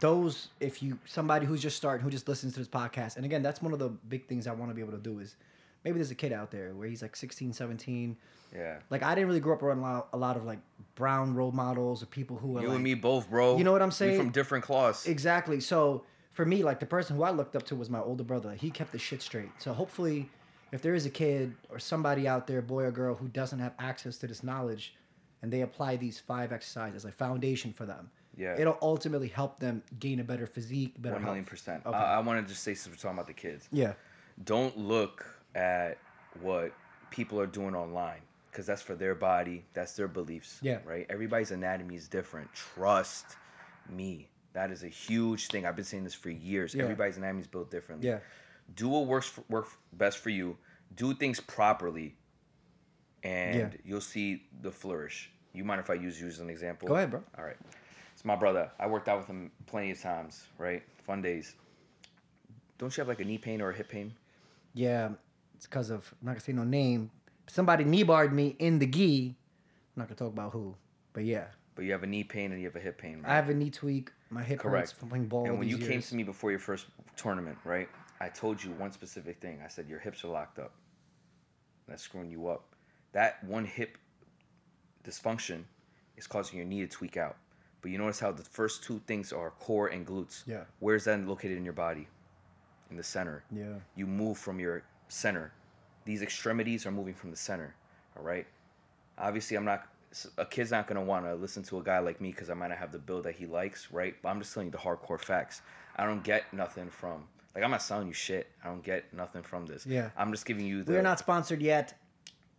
[0.00, 3.42] those, if you somebody who's just starting, who just listens to this podcast, and again,
[3.42, 5.36] that's one of the big things I want to be able to do is
[5.84, 8.16] maybe there's a kid out there where he's like 16, 17.
[8.54, 8.78] Yeah.
[8.90, 10.58] Like I didn't really grow up around a lot, a lot of like
[10.94, 13.56] brown role models or people who are You like, and me both, bro.
[13.56, 14.18] You know what I'm We saying?
[14.18, 15.06] from different cloths.
[15.06, 15.60] exactly.
[15.60, 18.52] So for me, like the person who I looked up to was my older brother.
[18.54, 19.50] He kept the shit straight.
[19.58, 20.28] So hopefully,
[20.72, 23.74] if there is a kid or somebody out there, boy or girl, who doesn't have
[23.78, 24.94] access to this knowledge,
[25.42, 28.56] and they apply these five exercises, like foundation for them, Yeah.
[28.58, 31.50] it'll ultimately help them gain a better physique, better One million health.
[31.50, 31.82] percent.
[31.86, 31.96] Okay.
[31.96, 33.92] I, I want to just say since we're talking about the kids, Yeah.
[34.44, 35.24] don't look
[35.54, 35.98] at
[36.40, 36.72] what
[37.10, 38.20] people are doing online
[38.50, 40.58] because that's for their body, that's their beliefs.
[40.62, 40.78] Yeah.
[40.84, 41.06] Right.
[41.08, 42.52] Everybody's anatomy is different.
[42.52, 43.36] Trust
[43.88, 44.28] me.
[44.52, 45.66] That is a huge thing.
[45.66, 46.74] I've been saying this for years.
[46.74, 46.84] Yeah.
[46.84, 48.08] Everybody's anatomy is built differently.
[48.08, 48.18] Yeah.
[48.76, 50.56] do what works for, work best for you
[50.96, 52.14] do things properly
[53.22, 53.68] and Yeah.
[53.84, 57.10] you'll see the flourish you mind if i use you as an example Go ahead,
[57.10, 57.22] bro.
[57.36, 57.56] all right
[58.24, 61.54] it's my brother i worked out with him plenty of times right fun days
[62.78, 64.12] don't you have like a knee pain or a hip pain
[64.72, 65.10] Yeah.
[65.56, 67.10] It's because of I'm not gonna say no name.
[67.46, 69.28] Somebody knee barred me in the gi.
[69.28, 70.74] I'm not gonna talk about who,
[71.12, 71.44] but yeah,
[71.76, 73.30] but you have a knee pain and you have a hip pain right?
[73.32, 74.10] I have a knee tweak.
[74.30, 74.92] My hip hurts Correct.
[74.94, 75.46] from playing ball.
[75.46, 77.88] and when you came to me before your first tournament right
[78.20, 80.72] i told you one specific thing i said your hips are locked up
[81.86, 82.74] that's screwing you up
[83.12, 83.96] that one hip
[85.04, 85.62] dysfunction
[86.16, 87.36] is causing your knee to tweak out
[87.84, 90.62] but you notice how the first two things are core and glutes Yeah.
[90.80, 92.08] where's that located in your body
[92.90, 93.74] in the center Yeah.
[93.94, 95.52] you move from your center.
[96.06, 97.74] These extremities are moving from the center.
[98.16, 98.46] All right.
[99.18, 99.86] Obviously, I'm not.
[100.38, 102.68] A kid's not gonna want to listen to a guy like me because I might
[102.68, 104.14] not have the build that he likes, right?
[104.22, 105.60] But I'm just telling you the hardcore facts.
[105.96, 107.24] I don't get nothing from.
[107.54, 108.48] Like I'm not selling you shit.
[108.64, 109.84] I don't get nothing from this.
[109.86, 110.08] Yeah.
[110.16, 110.92] I'm just giving you the.
[110.92, 111.92] We're not sponsored yet.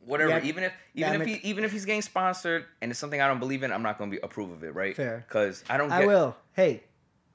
[0.05, 0.31] Whatever.
[0.31, 3.27] Yeah, even if even if he even if he's getting sponsored and it's something I
[3.27, 4.95] don't believe in, I'm not gonna be approve of it, right?
[4.95, 5.25] Fair.
[5.27, 5.89] Because I don't.
[5.89, 6.35] Get, I will.
[6.53, 6.83] Hey,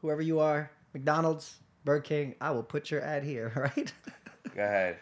[0.00, 3.52] whoever you are, McDonald's, Burger King, I will put your ad here.
[3.76, 3.92] Right.
[4.54, 4.96] Go ahead.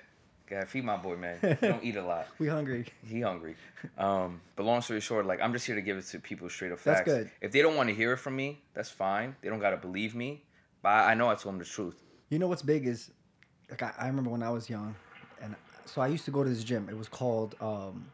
[0.47, 0.69] Go ahead.
[0.69, 1.39] Feed my boy, man.
[1.41, 2.27] He don't eat a lot.
[2.39, 2.87] we hungry.
[3.07, 3.55] He hungry.
[3.97, 6.73] Um, but long story short, like I'm just here to give it to people straight
[6.73, 7.11] up That's facts.
[7.11, 7.31] good.
[7.41, 9.37] If they don't want to hear it from me, that's fine.
[9.41, 10.43] They don't gotta believe me.
[10.83, 12.03] But I, I know I told them the truth.
[12.31, 13.11] You know what's big is,
[13.71, 14.95] like I, I remember when I was young,
[15.43, 16.89] and so I used to go to this gym.
[16.91, 18.07] It was called, um,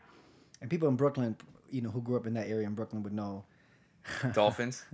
[0.61, 1.37] and people in Brooklyn,
[1.70, 3.45] you know, who grew up in that area in Brooklyn would know.
[4.35, 4.85] Dolphins.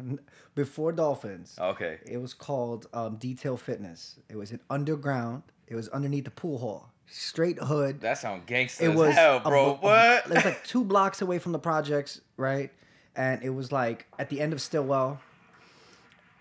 [0.54, 1.98] Before Dolphins, Okay.
[2.06, 4.16] it was called um, Detail Fitness.
[4.28, 5.42] It was an underground.
[5.66, 8.00] It was underneath the pool hall, straight hood.
[8.00, 9.70] That sound gangster it as was hell, bro.
[9.70, 10.26] a- what?
[10.26, 12.70] it was like two blocks away from the projects, right?
[13.16, 15.20] And it was like at the end of Stillwell.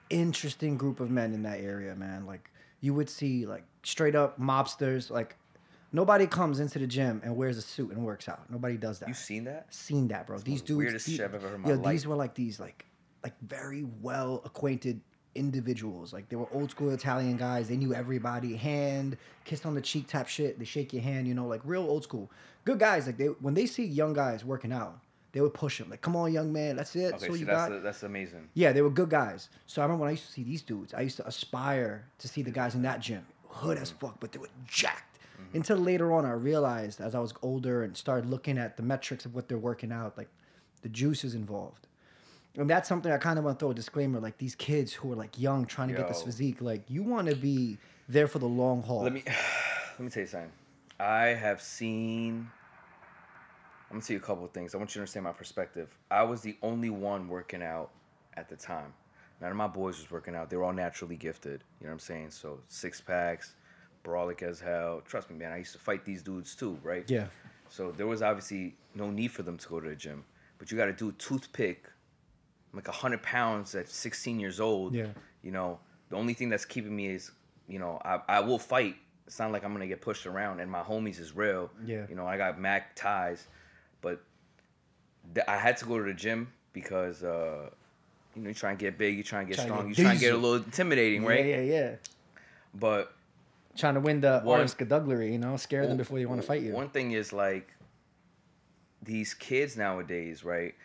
[0.09, 2.25] Interesting group of men in that area, man.
[2.25, 2.49] Like
[2.81, 5.11] you would see like straight up mobsters.
[5.11, 5.35] Like
[5.91, 8.49] nobody comes into the gym and wears a suit and works out.
[8.49, 9.07] Nobody does that.
[9.07, 9.73] you seen that?
[9.73, 10.37] seen that, bro.
[10.39, 11.91] these the dudes, weirdest the- shit I've ever heard in my yo, life.
[11.93, 12.85] these were like these like
[13.23, 15.01] like very well acquainted
[15.35, 16.13] individuals.
[16.13, 17.67] Like they were old school Italian guys.
[17.69, 18.55] They knew everybody.
[18.55, 20.59] Hand, kiss on the cheek, type shit.
[20.59, 21.27] They shake your hand.
[21.27, 22.31] You know, like real old school.
[22.65, 23.07] Good guys.
[23.07, 24.99] Like they when they see young guys working out,
[25.31, 25.89] they would push them.
[25.89, 27.13] Like, come on, young man, that's it.
[27.15, 27.83] Okay, so you that's got.
[27.83, 28.49] that's amazing.
[28.53, 29.49] Yeah, they were good guys.
[29.67, 32.27] So I remember when I used to see these dudes, I used to aspire to
[32.27, 33.25] see the guys in that gym.
[33.47, 35.08] Hood as fuck, but they were jacked.
[35.39, 35.57] Mm-hmm.
[35.57, 39.25] Until later on, I realized as I was older and started looking at the metrics
[39.25, 40.29] of what they're working out, like
[40.81, 41.87] the juice is involved.
[42.55, 45.11] And that's something I kind of want to throw a disclaimer like these kids who
[45.11, 47.77] are like young trying to get this physique, like you want to be
[48.07, 49.03] there for the long haul.
[49.03, 50.51] Let me let me tell you something.
[50.99, 52.49] I have seen.
[53.89, 54.75] I'm gonna tell you a couple of things.
[54.75, 55.95] I want you to understand my perspective.
[56.11, 57.91] I was the only one working out
[58.35, 58.93] at the time.
[59.41, 60.49] None of my boys was working out.
[60.49, 61.63] They were all naturally gifted.
[61.79, 62.31] You know what I'm saying?
[62.31, 63.55] So six packs,
[64.03, 65.01] brolic as hell.
[65.05, 65.51] Trust me, man.
[65.51, 67.03] I used to fight these dudes too, right?
[67.07, 67.27] yeah.
[67.69, 70.25] So there was obviously no need for them to go to the gym.
[70.57, 71.85] But you got to do a toothpick,
[72.73, 74.93] like a hundred pounds at 16 years old.
[74.93, 75.07] Yeah.
[75.43, 75.79] You know,
[76.09, 77.31] the only thing that's keeping me is,
[77.67, 78.95] you know, I, I will fight.
[79.27, 81.69] It's not like I'm gonna get pushed around, and my homies is real.
[81.85, 82.05] Yeah.
[82.09, 83.45] You know, I got Mac ties,
[84.01, 84.21] but
[85.35, 87.69] th- I had to go to the gym because, uh,
[88.35, 90.11] you know, you try and get big, you try and get to strong, you try
[90.11, 91.45] and get a little intimidating, right?
[91.45, 91.95] Yeah, yeah, yeah.
[92.73, 93.13] But
[93.79, 96.45] Trying to win the One- Orange Scudduglery, you know, scare them before they want to
[96.45, 96.73] fight you.
[96.73, 97.73] One thing is like
[99.01, 100.75] these kids nowadays, right?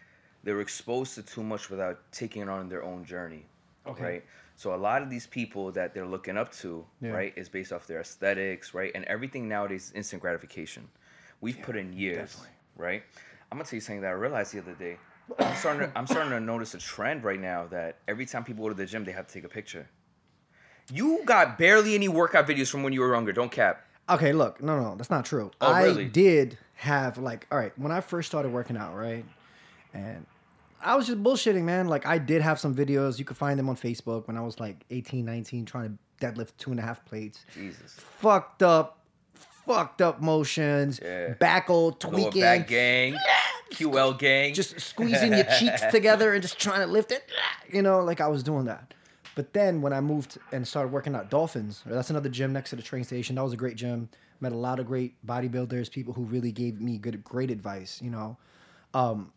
[0.45, 3.47] They're exposed to too much without taking on their own journey.
[3.85, 4.05] Okay.
[4.05, 4.25] Right?
[4.57, 7.11] So a lot of these people that they're looking up to, Yeah.
[7.11, 8.93] right, is based off their aesthetics, right?
[8.95, 10.89] And everything nowadays is instant gratification.
[11.41, 12.55] We've put in years, definitely.
[12.77, 13.03] right?
[13.51, 14.99] I'm gonna tell you something that I realized the other day.
[15.41, 18.63] I'm starting to, I'm starting to notice a trend right now that every time people
[18.63, 19.89] go to the gym, they have to take a picture.
[20.93, 23.32] You got barely any workout videos from when you were younger.
[23.32, 23.85] Don't cap.
[24.09, 25.51] Okay, look, no, no, that's not true.
[25.61, 26.05] Oh, I really?
[26.05, 29.24] did have like, all right, when I first started working out, right,
[29.95, 30.26] and
[30.82, 31.89] I was just bullshitting, man.
[31.89, 33.18] Like, I did have some videos.
[33.18, 36.51] You could find them on Facebook when I was like 18, 19, trying to deadlift
[36.59, 37.47] two and a half plates.
[37.55, 37.97] Jesus.
[38.20, 38.99] Fucked up,
[39.66, 41.30] fucked up motions, Yeah.
[41.35, 43.16] back old Lower tweaking, back gang,
[43.72, 44.53] QL gang.
[44.53, 47.24] just squeezing your cheeks together and just trying to lift it.
[47.72, 48.93] You know, like I was doing that.
[49.35, 52.76] But then when I moved and started working at Dolphins, that's another gym next to
[52.76, 53.37] the train station.
[53.37, 54.09] That was a great gym.
[54.41, 58.01] Met a lot of great bodybuilders, people who really gave me good, great advice.
[58.03, 58.37] You know,
[58.93, 59.32] um,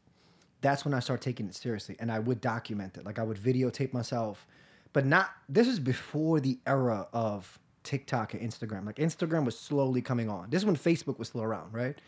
[0.61, 3.05] that's when I started taking it seriously, and I would document it.
[3.05, 4.45] Like I would videotape myself,
[4.93, 5.31] but not.
[5.49, 8.85] This is before the era of TikTok and Instagram.
[8.85, 10.49] Like Instagram was slowly coming on.
[10.49, 11.99] This is when Facebook was still around, right?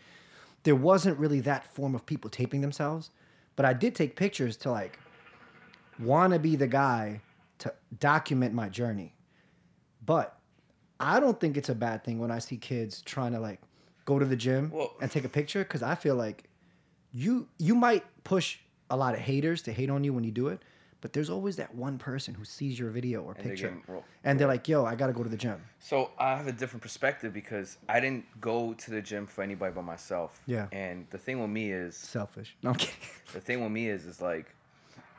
[0.62, 3.10] There wasn't really that form of people taping themselves,
[3.56, 4.98] but I did take pictures to like
[5.98, 7.22] want to be the guy
[7.60, 9.14] to document my journey.
[10.04, 10.38] But
[10.98, 13.60] I don't think it's a bad thing when I see kids trying to like
[14.04, 16.44] go to the gym Well- and take a picture because I feel like
[17.12, 18.58] you you might push
[18.90, 20.60] a lot of haters to hate on you when you do it,
[21.00, 24.38] but there's always that one person who sees your video or And picture ro- and
[24.38, 26.82] they're like, "Yo, I got to go to the gym." So I have a different
[26.82, 30.40] perspective because I didn't go to the gym for anybody but myself.
[30.46, 30.66] Yeah.
[30.72, 32.56] And the thing with me is, Selfish.
[32.62, 32.96] No, I'm kidding.
[33.32, 34.54] the thing with me is, is like,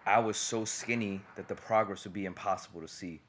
[0.06, 3.22] I was so skinny that the progress would be impossible to see.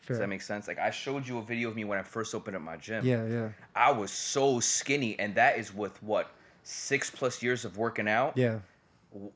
[0.00, 0.14] Fair.
[0.14, 0.68] Does that make sense?
[0.68, 3.04] Like I showed you a video of me when I first opened up my gym.
[3.04, 3.48] Yeah, yeah.
[3.74, 6.30] I was so skinny, and that is with what
[6.62, 8.36] six plus years of working out.
[8.36, 8.58] Yeah.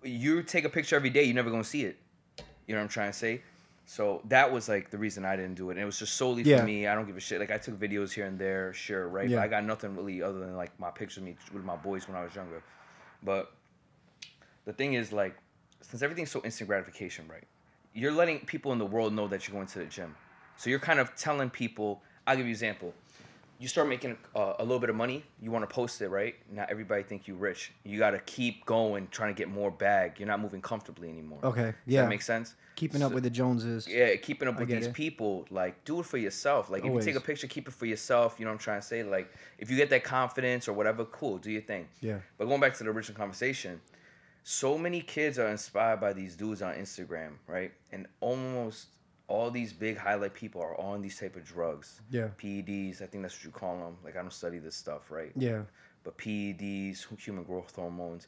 [0.03, 1.97] you take a picture every day, you're never gonna see it.
[2.67, 3.43] You know what I'm trying to say?
[3.87, 5.75] So that was like the reason I didn't do it.
[5.75, 6.59] And it was just solely Yeah.
[6.61, 6.87] for me.
[6.87, 7.41] I don't give a shit.
[7.41, 9.27] Like I took videos here and there, sure, right?
[9.29, 9.37] Yeah.
[9.39, 12.07] But I got nothing really other than like my pictures of me with my boys
[12.07, 12.63] when I was younger.
[13.23, 13.51] But
[14.67, 15.35] the thing is, like,
[15.81, 17.45] since everything's so instant gratification, right?
[17.95, 20.15] You're letting people in the world know that you're going to the gym.
[20.57, 22.03] So you're kind of telling people.
[22.27, 22.95] I'll give you an example.
[23.61, 26.37] you start making uh, a little bit of money, you want to post it, right?
[26.53, 27.73] Not everybody think you rich.
[27.85, 30.13] You got to keep going, trying to get more bag.
[30.19, 31.41] You're not moving comfortably anymore.
[31.43, 32.03] Okay, Does yeah.
[32.03, 32.55] that makes sense.
[32.77, 33.89] Keeping up with the Joneses.
[33.89, 34.95] Yeah, keeping up I with these it.
[34.95, 36.71] people, like do it for yourself.
[36.71, 38.37] Like if you take a picture, keep it for yourself.
[38.39, 39.03] You know what I'm trying to say?
[39.03, 41.89] Like if you get that confidence or whatever, cool, do your thing.
[42.01, 42.19] Yeah.
[42.37, 43.81] But going back to the original conversation,
[44.51, 47.71] so many kids are inspired by these dudes on Instagram, right?
[47.93, 48.87] And almost
[49.27, 52.01] all these big highlight people are on these type of drugs.
[52.11, 52.29] Yeah.
[52.43, 53.99] PEDs, I think that's what you call them.
[54.03, 55.33] Like I don't study this stuff, right?
[55.37, 55.65] Yeah.
[56.03, 58.27] But PEDs, human growth hormones,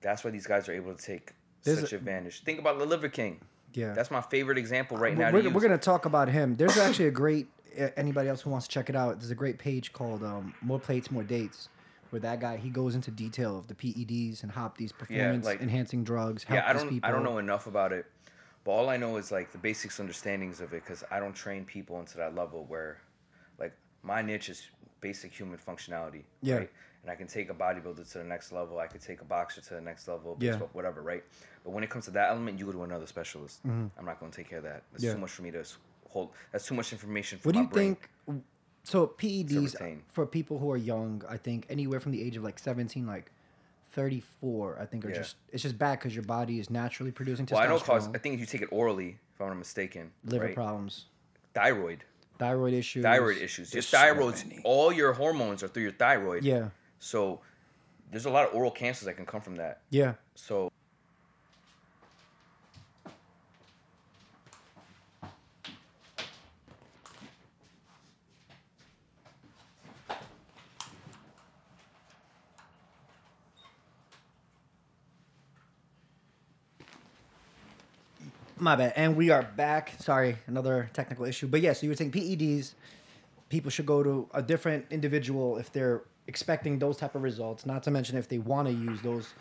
[0.00, 1.32] that's why these guys are able to take
[1.64, 2.44] There's such a- advantage.
[2.44, 3.40] Think about the Liver King.
[3.74, 3.94] Yeah.
[3.94, 5.36] That's my favorite example right We're- now.
[5.36, 6.54] we're, to we're gonna talk about him.
[6.54, 7.48] There's actually a great.
[7.96, 9.18] Anybody else who wants to check it out?
[9.18, 11.68] There's a great page called um, "More Plates, More Dates,"
[12.10, 15.60] where that guy he goes into detail of the PEDs and how these performance like-
[15.60, 17.04] enhancing drugs yeah, I don't.
[17.04, 18.06] I don't know enough about it,
[18.64, 21.64] but all I know is like the basics understandings of it because I don't train
[21.64, 22.98] people into that level where,
[23.58, 24.62] like, my niche is
[25.00, 26.22] basic human functionality.
[26.42, 26.56] Yeah.
[26.56, 26.70] Right?
[27.02, 28.78] And I can take a bodybuilder to the next level.
[28.80, 30.36] I could take a boxer to the next level.
[30.40, 30.50] Yeah.
[30.52, 31.00] baseball, Whatever.
[31.02, 31.22] Right.
[31.62, 33.60] But when it comes to that element, you go to another specialist.
[33.64, 34.82] I'm not going to take care of that.
[34.92, 35.06] That's Mm-hmm.
[35.06, 35.12] Yeah.
[35.14, 35.64] too much for me to
[36.08, 36.30] hold.
[36.50, 37.96] That's too much information for What do you brain.
[38.26, 38.42] think?
[38.84, 40.02] So PEDs retain.
[40.08, 43.30] for people who are young, I think anywhere from the age of like 17, like
[43.92, 45.16] 34, I think are Yeah.
[45.16, 47.52] just it's just bad because your body is naturally producing testosterone.
[47.52, 50.12] Well, I know cause I think if you take it orally, if I'm not mistaken,
[50.24, 50.54] liver right?
[50.54, 51.06] problems,
[51.54, 52.04] thyroid,
[52.38, 53.72] thyroid issues, thyroid issues.
[53.72, 56.44] Your There's so thyroid's all your hormones are through your thyroid.
[56.44, 57.40] Yeah, So
[58.10, 59.80] there's a lot of oral cancers that can come from that.
[59.90, 60.14] yeah.
[60.34, 60.70] So
[78.60, 78.92] My bad.
[78.96, 79.94] And we are back.
[80.00, 81.46] Sorry, another technical issue.
[81.46, 82.74] But yeah, so you were saying PEDs,
[83.48, 87.66] people should go to a different individual if they're expecting those type of results.
[87.66, 89.32] Not to mention if they want to use those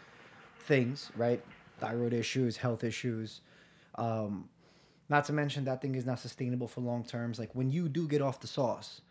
[0.62, 1.44] things, right?
[1.80, 3.42] Thyroid issues, health issues.
[3.96, 4.50] Um,
[5.10, 7.40] not to mention that thing is not sustainable for long terms.
[7.40, 9.02] Like when you do get off the sauce,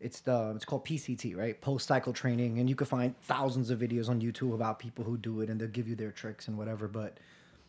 [0.00, 1.60] it's the it's called PCT, right?
[1.60, 5.16] Post cycle training, and you can find thousands of videos on YouTube about people who
[5.16, 6.88] do it, and they'll give you their tricks and whatever.
[6.88, 7.18] But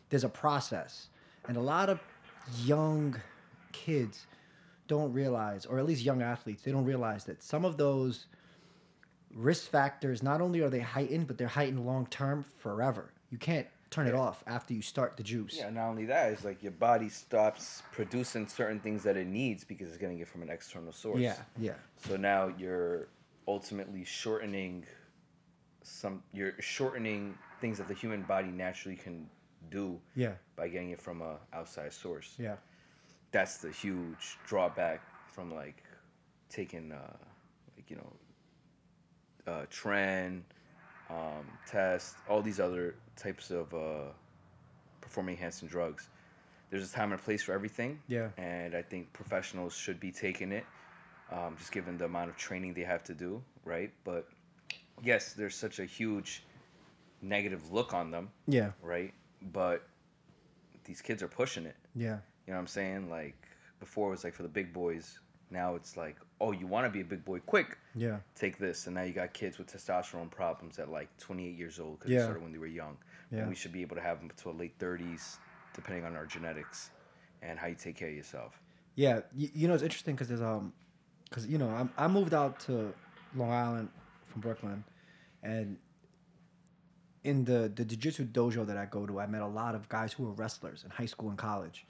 [0.08, 1.08] there's a process,
[1.48, 2.00] and a lot of
[2.64, 3.20] young
[3.72, 4.26] kids
[4.88, 8.26] don't realize, or at least young athletes, they don't realize that some of those
[9.34, 13.12] risk factors not only are they heightened, but they're heightened long term forever.
[13.30, 15.54] You can't turn it off after you start the juice.
[15.56, 19.64] yeah, not only that, it's like your body stops producing certain things that it needs
[19.64, 21.20] because it's getting it from an external source.
[21.20, 21.74] yeah, yeah.
[22.08, 23.08] So now you're
[23.46, 24.84] ultimately shortening
[25.82, 29.28] some you're shortening things that the human body naturally can
[29.70, 30.34] do Yeah.
[30.56, 32.34] by getting it from a outside source.
[32.38, 32.56] Yeah.
[33.30, 35.82] That's the huge drawback from like
[36.50, 37.16] taking uh
[37.76, 38.12] like you know
[39.46, 40.42] uh tren
[41.10, 44.10] um test all these other types of uh
[45.00, 46.08] performing enhancing drugs
[46.70, 48.28] there's a time and a place for everything Yeah.
[48.36, 50.64] and i think professionals should be taking it
[51.30, 54.28] um, just given the amount of training they have to do right but
[55.02, 56.44] yes there's such a huge
[57.22, 58.72] negative look on them Yeah.
[58.82, 59.14] right
[59.52, 59.86] but
[60.84, 62.18] these kids are pushing it Yeah.
[62.46, 63.10] you know what I'm saying?
[63.10, 63.36] Like
[63.80, 65.18] before it was like for the big boys.
[65.50, 67.38] Now it's like, oh, you want to be a big boy?
[67.40, 68.18] Quick, Yeah.
[68.34, 68.86] take this.
[68.86, 72.18] And now you got kids with testosterone problems at like 28 years old because Yeah.
[72.18, 72.96] they started when they were young.
[73.30, 73.40] Yeah.
[73.40, 75.38] And we should be able to have them to late 30s,
[75.74, 76.90] depending on our genetics
[77.42, 78.60] and how you take care of yourself.
[78.94, 80.72] Yeah, you, you know it's interesting because there's um,
[81.28, 82.92] because you know I'm, I moved out to
[83.34, 83.88] Long Island
[84.26, 84.84] from Brooklyn,
[85.42, 85.76] and
[87.24, 90.12] in the the jiu-jitsu dojo that I go to, I met a lot of guys
[90.12, 91.86] who were wrestlers in high school and college,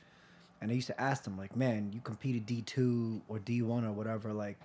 [0.60, 3.84] and I used to ask them like, "Man, you competed D two or D one
[3.84, 4.58] or whatever, like,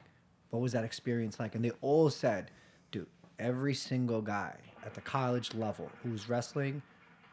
[0.50, 2.52] what was that experience like?" And they all said,
[2.92, 3.08] "Dude,
[3.40, 4.56] every single guy
[4.86, 6.82] at the college level who's wrestling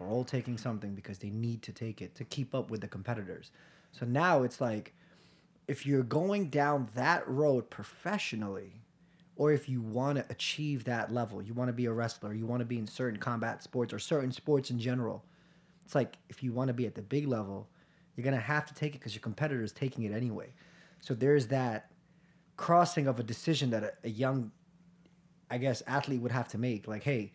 [0.00, 2.88] are all taking something because they need to take it to keep up with the
[2.88, 3.50] competitors."
[3.92, 4.92] So now it's like
[5.66, 8.83] if you're going down that road professionally,
[9.36, 12.46] or if you want to achieve that level, you want to be a wrestler, you
[12.46, 15.24] want to be in certain combat sports or certain sports in general,
[15.84, 17.68] it's like if you want to be at the big level,
[18.16, 20.52] you're going to have to take it because your competitor is taking it anyway.
[21.00, 21.90] So there's that
[22.56, 24.52] crossing of a decision that a, a young,
[25.50, 26.86] I guess, athlete would have to make.
[26.86, 27.32] Like, hey,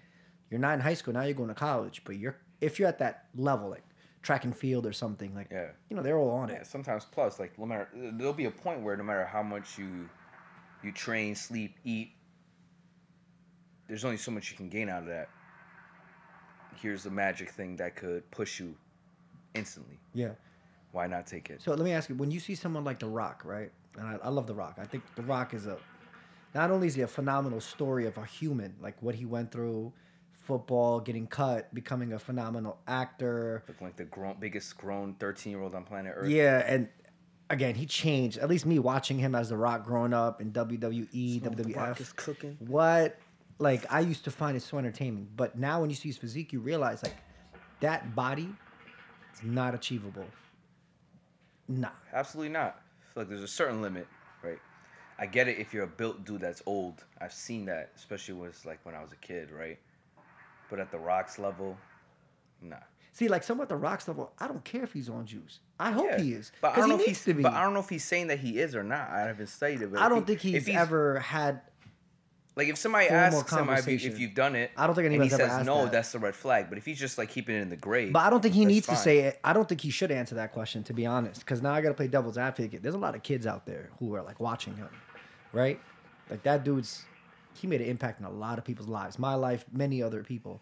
[0.50, 3.00] you're not in high school, now you're going to college, but you're if you're at
[3.00, 3.84] that level, like
[4.22, 5.70] track and field or something, like, Yeah.
[5.90, 6.68] you know, they're all on Yeah, it.
[6.68, 10.10] sometimes plus like no matter there'll be a point where no matter how much you
[10.84, 12.12] you train, sleep, eat,
[13.90, 15.30] there's only so much you can gain out of that.
[16.76, 18.76] Here's the magic thing that could push you
[19.56, 20.00] instantly.
[20.14, 20.32] Yeah.
[20.92, 21.62] Why not take it?
[21.62, 23.72] So let me ask you: When you see someone like The Rock, right?
[23.98, 24.78] And I, I love The Rock.
[24.80, 25.78] I think The Rock is a
[26.56, 29.92] not only is he a phenomenal story of a human, like what he went through,
[30.32, 33.64] football, getting cut, becoming a phenomenal actor.
[33.68, 36.30] Looking like the grown, biggest grown 13 year old on planet Earth.
[36.30, 36.88] Yeah, and
[37.50, 38.38] again, he changed.
[38.38, 41.90] At least me watching him as The Rock growing up in WWE, So The Rock
[41.98, 42.02] WWF.
[42.02, 42.58] is cooking.
[42.60, 43.18] What?
[43.60, 46.54] Like I used to find it so entertaining, but now when you see his physique,
[46.54, 47.18] you realize like
[47.82, 48.50] that body
[49.34, 50.26] is not achievable.
[51.68, 51.90] Nah.
[52.14, 52.80] Absolutely not.
[52.80, 54.08] I feel like there's a certain limit,
[54.44, 54.60] right?
[55.20, 57.04] I get it if you're a built dude that's old.
[57.20, 59.78] I've seen that, especially was like when I was a kid, right?
[60.70, 61.78] But at the Rock's level,
[62.62, 62.78] nah.
[63.12, 65.60] See, like someone at the rock level, I don't care if he's on juice.
[65.80, 66.22] I hope Yeah.
[66.22, 67.26] he is, But I because don't he know if needs he's.
[67.26, 67.44] to be.
[67.44, 69.10] But I don't know if he's saying that he is or not.
[69.10, 69.92] I haven't studied it.
[69.92, 71.62] But I don't he- think he's, he's ever had.
[72.56, 75.30] Like if somebody asks him if, you- you've done it, I don't think and he
[75.30, 75.92] says no, that.
[75.94, 76.66] that's the red flag.
[76.70, 78.66] But if he's just like keeping it in the grave, But I don't think he
[78.66, 79.40] needs to say it.
[79.44, 81.40] I don't think he should answer that question, to be honest.
[81.40, 82.84] Because now I got to play devil's advocate.
[82.84, 84.90] There's a lot of kids out there who are like watching him,
[85.54, 85.80] right?
[86.30, 87.06] Like that dude's,
[87.54, 89.18] he made an impact in a lot of people's lives.
[89.18, 90.62] My life, many other people.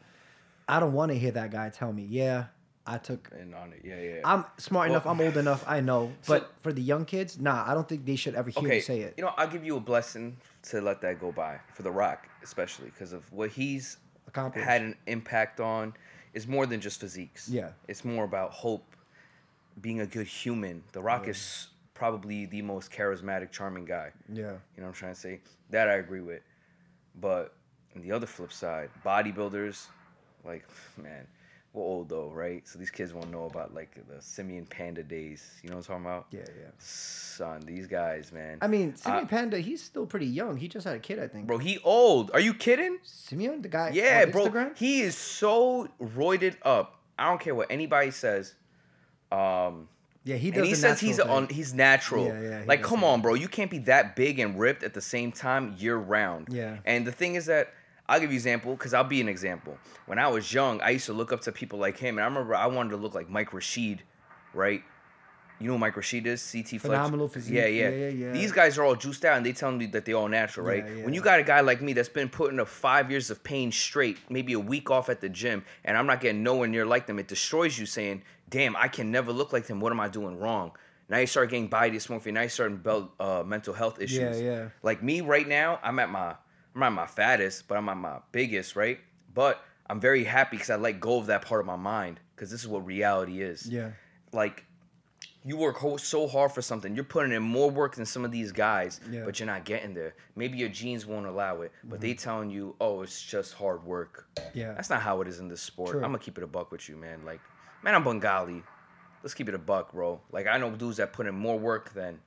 [0.68, 2.46] I don't want to hear that guy tell me, yeah,
[2.86, 3.30] I took.
[3.38, 4.22] And on it, yeah, yeah.
[4.26, 5.08] I'm smart Well- enough.
[5.08, 5.64] I'm old enough.
[5.68, 6.12] I know.
[6.22, 8.76] So- But for the young kids, nah, I don't think they should ever hear okay,
[8.76, 9.14] you say it.
[9.18, 12.28] you know, I'll give you a blessing to let that go by for The Rock,
[12.44, 13.98] especially because of what he's
[14.28, 14.68] Accomplished.
[14.68, 15.94] had an impact on
[16.34, 17.48] is more than just physiques.
[17.50, 17.70] Yeah.
[17.88, 18.96] it's more about hope,
[19.82, 20.84] being a good human.
[20.92, 24.12] The Rock is probably the most charismatic, charming guy.
[24.32, 24.44] Yeah.
[24.44, 25.40] You know what I'm trying to say?
[25.70, 26.42] That I agree with.
[27.20, 27.54] But
[27.96, 29.88] on the other flip side, bodybuilders,
[30.48, 30.66] like,
[30.98, 31.28] man,
[31.74, 32.68] we're old though, right?
[32.68, 35.44] So these kids won't know about like the Simeon Panda days.
[35.62, 36.28] You know what I'm talking about?
[36.32, 36.70] Yeah, yeah.
[36.80, 38.58] Son, these guys, man.
[38.62, 40.58] I mean, Simeon Uh, Panda, he's still pretty young.
[40.58, 41.46] He just had a kid, I think.
[41.48, 42.32] Bro, he old.
[42.34, 42.98] Are you kidding?
[43.04, 44.48] Simeon, the guy Yeah, on bro.
[44.48, 44.78] Instagram?
[44.78, 47.00] He is so roided up.
[47.20, 48.56] I don't care what anybody says.
[49.32, 49.90] Um,
[50.24, 52.26] Yeah, he does and he says he's natural on he's natural.
[52.28, 53.34] Yeah, yeah, like, come on, bro.
[53.34, 56.48] You can't be that big and ripped at the same time year round.
[56.52, 56.78] Yeah.
[56.86, 57.74] And the thing is that
[58.10, 59.78] I'll give you an example because I'll be an example.
[60.06, 62.28] When I was young, I used to look up to people like him, and I
[62.28, 64.04] remember I wanted to look like Mike Rashid,
[64.54, 64.82] right?
[65.60, 66.52] You know who Mike Rashid is?
[66.52, 66.80] CT.
[66.82, 67.56] Phenomenal physique.
[67.56, 68.32] Yeah, yeah, Yeah, yeah.
[68.32, 70.86] These guys are all juiced out, and they tell me that they're all natural, right?
[70.86, 73.44] Yeah, When you got a guy like me that's been putting up five years of
[73.44, 76.86] pain straight, maybe a week off at the gym, and I'm not getting nowhere near
[76.86, 77.88] like them, it destroys you.
[77.88, 79.80] Saying, "Damn, I can never look like them.
[79.80, 80.72] What am I doing wrong?"
[81.10, 82.34] Now you start getting body dysmorphia.
[82.34, 82.74] Now you start
[83.20, 84.42] uh, mental health issues.
[84.42, 84.70] Yeah, yeah.
[84.84, 86.36] Like me right now, I'm at my
[86.78, 89.00] I'm not my fattest, but I'm not my biggest, right?
[89.34, 92.52] But I'm very happy because I let go of that part of my mind because
[92.52, 93.68] this is what reality is.
[93.68, 93.92] Yeah.
[94.32, 94.64] Like
[95.44, 98.52] you work so hard for something, you're putting in more work than some of these
[98.52, 99.24] guys, Yeah.
[99.26, 100.14] but you're not getting there.
[100.36, 102.18] Maybe your genes won't allow it, but they mm-hmm.
[102.24, 104.28] telling you, oh, it's just hard work.
[104.54, 104.74] Yeah.
[104.74, 105.92] That's not how it is in this sport.
[105.92, 106.04] True.
[106.04, 107.26] I'm gonna keep it a buck with you, man.
[107.26, 107.40] Like,
[107.82, 108.62] man, I'm Bengali.
[109.24, 110.22] Let's keep it a buck, bro.
[110.32, 112.20] Like, I know dudes that put in more work than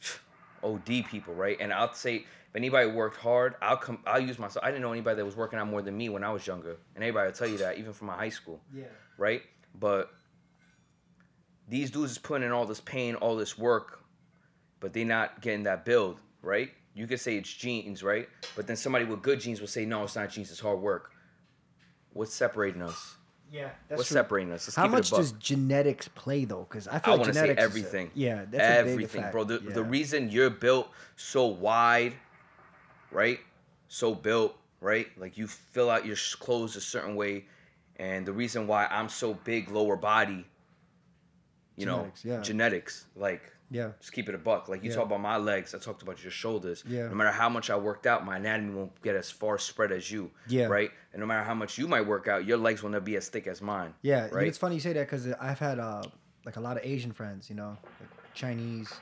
[0.62, 1.58] OD people, right?
[1.60, 2.24] And I'll say
[2.54, 3.98] if anybody worked hard, I'll come.
[4.06, 4.64] I'll use myself.
[4.64, 6.76] I didn't know anybody that was working out more than me when I was younger,
[6.94, 8.84] and everybody will tell you that, even from my high school, Yeah.
[9.18, 9.42] right?
[9.78, 10.10] But
[11.68, 14.04] these dudes is putting in all this pain, all this work,
[14.80, 16.70] but they not getting that build, right?
[16.94, 18.28] You could say it's genes, right?
[18.54, 21.10] But then somebody with good genes will say, no, it's not genes, it's hard work.
[22.12, 23.16] What's separating us?
[23.50, 23.70] Yeah.
[23.88, 24.14] That's What's true.
[24.16, 24.68] separating us?
[24.68, 25.20] Let's How much it a buck.
[25.20, 26.66] does genetics play though?
[26.68, 27.62] Because I I feel like want to say genetics.
[27.62, 28.10] is a- everything.
[28.14, 29.44] yeah, that's a big everything, bro.
[29.44, 32.14] The, the reason you're built so wide,
[33.14, 33.38] right?
[33.88, 35.06] So built, right?
[35.18, 37.46] Like you fill out your clothes a certain way,
[37.96, 40.44] and the reason why I'm so big, lower body,
[41.76, 42.40] you Genetics, know, yeah.
[42.40, 43.06] genetics.
[43.16, 43.92] Like, Yeah.
[44.00, 44.68] just keep it a buck.
[44.68, 44.96] Like you Yeah.
[44.96, 46.84] talk about my legs, I talked about your shoulders.
[46.86, 47.08] Yeah.
[47.08, 50.10] No matter how much I worked out, my anatomy won't get as far spread as
[50.10, 50.30] you.
[50.48, 50.66] Yeah.
[50.66, 50.90] Right.
[51.12, 53.28] And no matter how much you might work out, your legs will never be as
[53.28, 53.94] thick as mine.
[54.02, 54.46] Yeah, Right.
[54.46, 56.02] it's funny you say that because I've had uh,
[56.44, 58.92] like a lot of Asian friends, you know, like Chinese,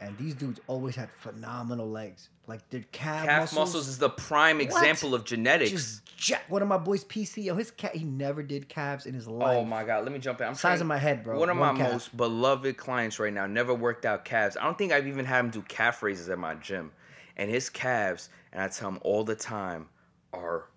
[0.00, 2.28] and these dudes always had phenomenal legs.
[2.48, 4.66] Like their calf, Calf muscles, muscles is the prime What?
[4.66, 5.70] example of genetics.
[5.72, 6.44] just jack.
[6.48, 9.56] One of my boys, PCO, his cat, he never did calves in his oh life.
[9.58, 10.46] Oh my god, let me jump in.
[10.46, 11.38] I'm Size of my head, bro.
[11.40, 11.92] One of One my calf.
[11.92, 14.56] most beloved clients right now never worked out calves.
[14.56, 16.92] I don't think I've even had him do calf raises at my gym.
[17.36, 19.88] And his calves, and I tell him all the time,
[20.32, 20.68] are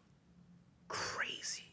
[0.87, 1.63] crazy.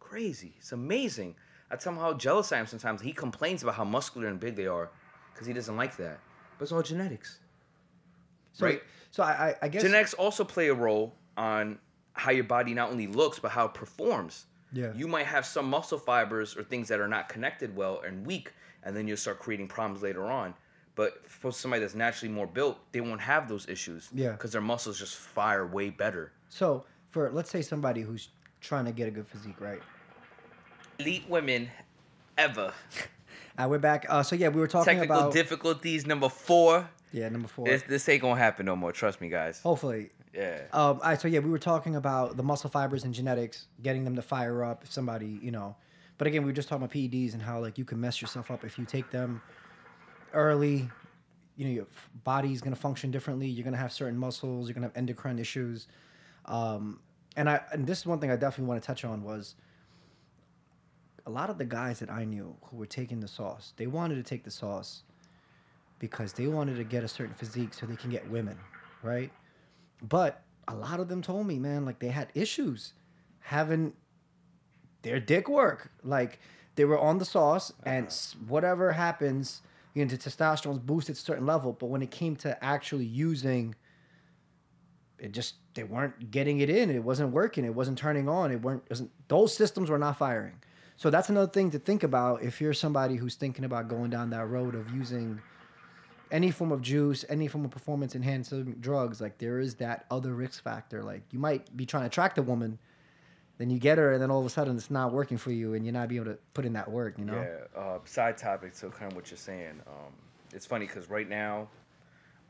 [0.00, 0.54] Crazy.
[0.58, 1.34] It's amazing.
[1.70, 3.02] I tell him how jealous I am sometimes.
[3.02, 4.90] He complains about how muscular and big they are
[5.34, 6.20] because he doesn't like that.
[6.56, 7.40] But it's all genetics.
[8.52, 8.82] So, right.
[9.10, 9.82] So I, I, I guess.
[9.82, 11.78] Genetics also play a role on
[12.12, 14.46] how your body not only looks but how it performs.
[14.72, 14.92] Yeah.
[14.94, 18.52] You might have some muscle fibers or things that are not connected well and weak,
[18.82, 20.54] and then you'll start creating problems later on.
[20.94, 24.08] But for somebody that's naturally more built, they won't have those issues.
[24.12, 24.32] Yeah.
[24.32, 26.32] Because their muscles just fire way better.
[26.48, 28.30] So for let's say somebody who's
[28.60, 29.80] trying to get a good physique, right?
[30.98, 31.70] Elite women
[32.36, 32.72] ever.
[33.56, 34.06] Uh, we're back.
[34.08, 35.00] Uh, so yeah, we were talking about.
[35.00, 36.88] Technical about difficulties number four.
[37.12, 37.66] Yeah, number four.
[37.66, 38.92] This, this ain't gonna happen no more.
[38.92, 39.60] Trust me, guys.
[39.60, 40.10] Hopefully.
[40.34, 40.60] Yeah.
[40.72, 44.04] Um, all right, so yeah, we were talking about the muscle fibers and genetics, getting
[44.04, 45.76] them to fire up if somebody, you know.
[46.18, 48.50] But again, we were just talking about PEDs and how like you can mess yourself
[48.50, 49.40] up if you take them
[50.34, 50.88] early.
[51.56, 51.86] You know, your
[52.24, 53.48] body's gonna function differently.
[53.48, 54.68] You're gonna have certain muscles.
[54.68, 55.88] You're gonna have endocrine issues.
[56.44, 57.00] Um,
[57.36, 59.54] and I and this is one thing I definitely want to touch on was
[61.26, 63.72] a lot of the guys that I knew who were taking the sauce.
[63.76, 65.02] They wanted to take the sauce
[65.98, 68.56] because they wanted to get a certain physique so they can get women,
[69.02, 69.30] right?
[70.02, 72.92] But a lot of them told me, man, like they had issues
[73.40, 73.92] having
[75.02, 75.90] their dick work.
[76.04, 76.38] Like
[76.76, 78.14] they were on the sauce, and uh-huh.
[78.14, 79.62] s whatever happens,
[79.94, 81.72] you know, the testosterone's boosted to a certain level.
[81.72, 83.74] But when it came to actually using,
[85.18, 86.90] it just they weren't getting it in.
[86.90, 87.64] It wasn't working.
[87.64, 88.52] It wasn't turning on.
[88.52, 88.88] It weren't.
[88.88, 90.60] Wasn't, those systems were not firing.
[90.96, 94.30] So that's another thing to think about if you're somebody who's thinking about going down
[94.30, 95.40] that road of using
[96.30, 100.34] any form of juice, any form of performance enhancing drugs, like there is that other
[100.34, 101.02] risk factor.
[101.02, 102.78] Like you might be trying to attract a woman,
[103.58, 105.74] then you get her, and then all of a sudden it's not working for you,
[105.74, 107.18] and you're not be able to put in that work.
[107.18, 107.46] You know?
[107.74, 107.80] Yeah.
[107.80, 109.80] Uh, side topic to kind of what you're saying.
[109.86, 110.12] Um,
[110.52, 111.68] it's funny because right now,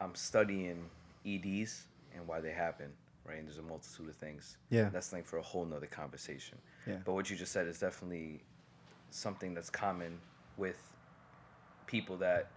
[0.01, 0.85] I'm studying
[1.27, 2.93] EDs and why they happen.
[3.25, 4.57] Right, and there's a multitude of things.
[4.71, 4.89] Yeah.
[4.89, 6.57] That's like for a whole nother conversation.
[6.87, 6.97] Yeah.
[7.05, 8.41] But what you just said is definitely
[9.11, 10.19] something that's common
[10.57, 10.79] with
[11.87, 12.49] people that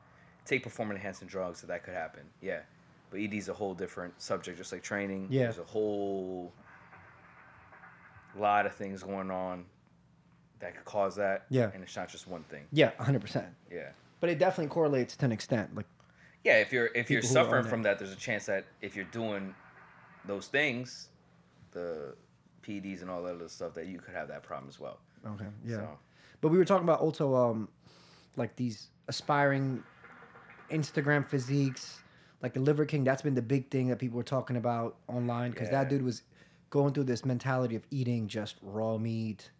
[0.46, 1.60] take performance enhancing drugs.
[1.60, 2.24] So that could happen.
[2.42, 2.60] Yeah.
[3.10, 5.28] But ED is a whole different subject, just like training.
[5.30, 5.44] Yeah.
[5.44, 6.52] There's a whole
[8.38, 9.66] lot of things going on
[10.60, 11.46] that could cause that.
[11.50, 11.72] Yeah.
[11.74, 12.64] And it's not just one thing.
[12.72, 13.48] Yeah, hundred percent.
[13.72, 13.90] Yeah.
[14.20, 15.76] But it definitely correlates to an extent.
[15.76, 15.88] Like
[16.44, 18.66] Yeah, if you're if you're People who are suffering from that, there's a chance that
[18.82, 19.54] if you're doing
[20.26, 21.10] those things,
[21.72, 22.16] the
[22.64, 25.00] PEDs and all that other stuff, that you could have that problem as well.
[25.26, 25.78] okay, yeah.
[25.78, 25.90] So,
[26.42, 27.68] But we were talking about also um
[28.38, 29.84] like these aspiring
[30.72, 32.00] Instagram physiques,
[32.42, 33.04] like the Liver King.
[33.04, 35.84] That's been the big thing that people were talking about online because Yeah.
[35.84, 36.24] that dude was
[36.70, 39.52] going through this mentality of eating just raw meat,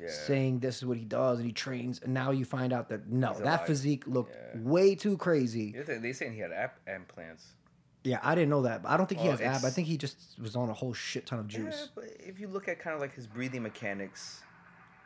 [0.00, 0.08] yeah.
[0.10, 3.06] saying this is what he does and he trains, and now you find out that
[3.08, 3.66] no, He's that liar.
[3.66, 4.60] physique looked Yeah.
[4.62, 5.72] way too crazy.
[5.76, 7.54] Yeah, they, saying he had app implants.
[8.02, 8.82] Yeah, I didn't know that.
[8.82, 9.64] But I don't think he oh, has ab.
[9.64, 11.88] I think he just was on a whole shit ton of Yeah, juice.
[11.94, 14.42] but if you look at kind of like his breathing mechanics,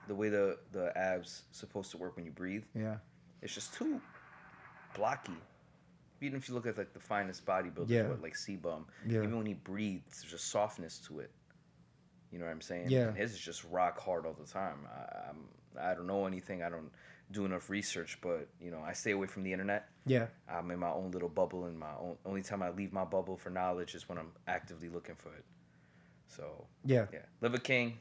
[0.09, 2.97] the way the the abs supposed to work when you breathe, Yeah,
[3.43, 4.01] it's just too
[4.95, 5.37] blocky.
[6.21, 8.09] Even if you look at like the finest bodybuilders, Yeah.
[8.09, 9.23] what, like Cbum, Yeah.
[9.23, 11.31] even when he breathes, there's a softness to it.
[12.31, 12.91] You know what I'm saying?
[12.91, 13.09] Yeah.
[13.09, 14.87] And his is just rock hard all the time.
[14.87, 15.49] I, I'm
[15.81, 16.63] I don't know anything.
[16.63, 16.91] I don't
[17.31, 19.89] do enough research, but you know I stay away from the internet.
[20.05, 22.17] yeah, I'm in my own little bubble, and my own.
[22.27, 25.45] Only time I leave my bubble for knowledge is when I'm actively looking for it.
[26.27, 27.07] So yeah.
[27.13, 27.99] yeah, Liver King.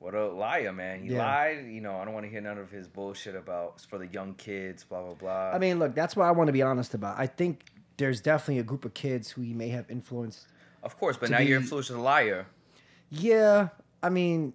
[0.00, 1.02] What a liar, man!
[1.04, 1.18] He Yeah.
[1.18, 1.66] lied.
[1.66, 4.06] You know, I don't want to hear none of his bullshit about it's for the
[4.06, 5.50] young kids, blah blah blah.
[5.54, 7.18] I mean, look, that's what I want to be honest about.
[7.18, 7.64] I think
[7.98, 10.46] there's definitely a group of kids who he may have influenced.
[10.82, 12.46] of course, but now you're be- influenced as a liar,
[13.10, 13.68] Yeah,
[14.02, 14.54] I mean,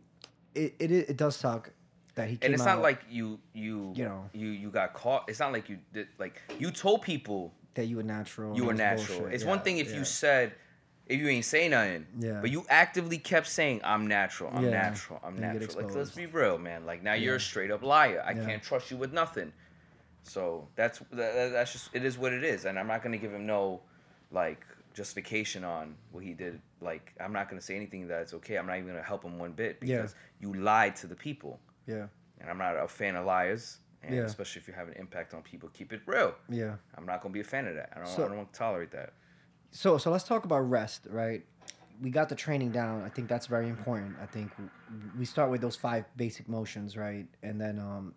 [0.56, 1.70] it it, it does suck
[2.16, 4.30] that he came and it's out not like you you You know.
[4.34, 5.26] you you got caught.
[5.30, 8.56] It's not like you did like you told people that you were natural.
[8.58, 9.20] you were natural.
[9.20, 9.36] bullshit.
[9.36, 9.98] It's Yeah, one thing if yeah.
[10.00, 10.54] you said
[11.08, 12.42] if you ain't say nothing, Yeah.
[12.42, 14.70] but you actively kept saying I'm natural, I'm Yeah.
[14.72, 15.84] natural, I'm And natural.
[15.86, 16.86] Like let's be real, man.
[16.86, 18.24] Like now you're a straight up liar.
[18.26, 18.46] I Yeah.
[18.46, 19.54] can't trust you with nothing.
[20.24, 23.18] So that's that, that- that's just it is what it is, and I'm not gonna
[23.18, 23.82] give him no
[24.32, 26.60] like justification on what he did.
[26.82, 28.58] Like I'm not gonna say anything that's okay.
[28.58, 29.98] I'm not even gonna help him one bit Yeah.
[29.98, 32.08] because you lied to the people, Yeah,
[32.40, 33.80] and I'm not a fan of liars.
[34.04, 34.22] And Yeah.
[34.22, 36.36] especially if you have an impact on people, keep it real.
[36.48, 36.76] yeah.
[36.96, 37.90] I'm not gonna be a fan of that.
[37.94, 38.08] I don't.
[38.08, 39.14] So- I don't want to tolerate that.
[39.76, 41.44] So so let's talk about rest, right?
[42.02, 43.04] We got the training down.
[43.04, 44.16] I think that's very important.
[44.22, 44.50] I think
[45.20, 47.26] we start with those five basic motions, right?
[47.44, 48.14] And then um,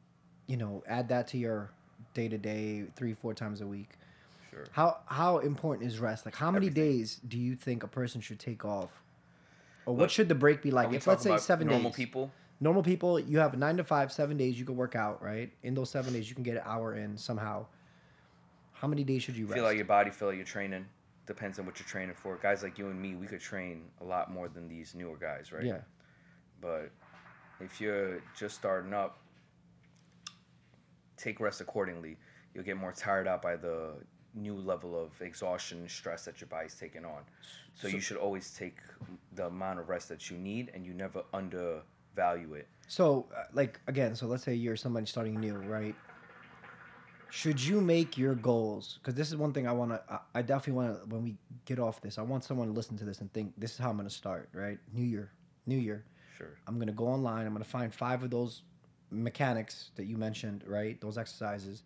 [0.47, 1.73] you know, add that to your
[2.15, 3.91] day to day, three four times a week.
[4.53, 4.67] Sure.
[4.71, 6.27] How how important is rest?
[6.27, 6.99] Like how many Everything.
[6.99, 9.03] days do you think a person should take off?
[9.85, 10.93] Or what Look, should the break be like?
[10.93, 11.97] If let's say seven normal days.
[11.97, 12.31] people.
[12.61, 15.51] Normal people, you have nine to five, seven days you can work out, right?
[15.65, 17.67] In those seven days you can get an hour in somehow.
[18.75, 19.55] How many days should you rest?
[19.55, 20.87] feel like your body feel like you're training
[21.29, 22.37] depends on what you're training for.
[22.43, 25.53] Guys like you and me we could train a lot more than these newer guys
[25.53, 25.65] right?
[25.65, 25.83] Yeah.
[26.61, 26.91] but
[27.61, 29.19] if you're just starting up
[31.19, 32.17] take rest accordingly.
[32.55, 33.95] You'll get more tired out by the
[34.35, 37.23] new level of exhaustion and stress that your body's taking on.
[37.75, 38.79] So, you should always take
[39.35, 42.67] the amount of rest that you need and you never undervalue it.
[42.89, 45.95] So, uh, like again, so let's say you're somebody starting new, right?
[47.31, 48.99] Should you make your goals?
[49.01, 50.21] Because this is one thing I want to.
[50.35, 51.15] I definitely want to.
[51.15, 53.73] When we get off this, I want someone to listen to this and think, "This
[53.73, 54.79] is how I'm going to start." Right?
[54.93, 55.31] New year,
[55.67, 56.05] new year.
[56.37, 57.47] sure I'm going to go online.
[57.47, 58.63] I'm going to find five of those
[59.11, 61.01] mechanics that you mentioned, right?
[61.01, 61.83] Those exercises.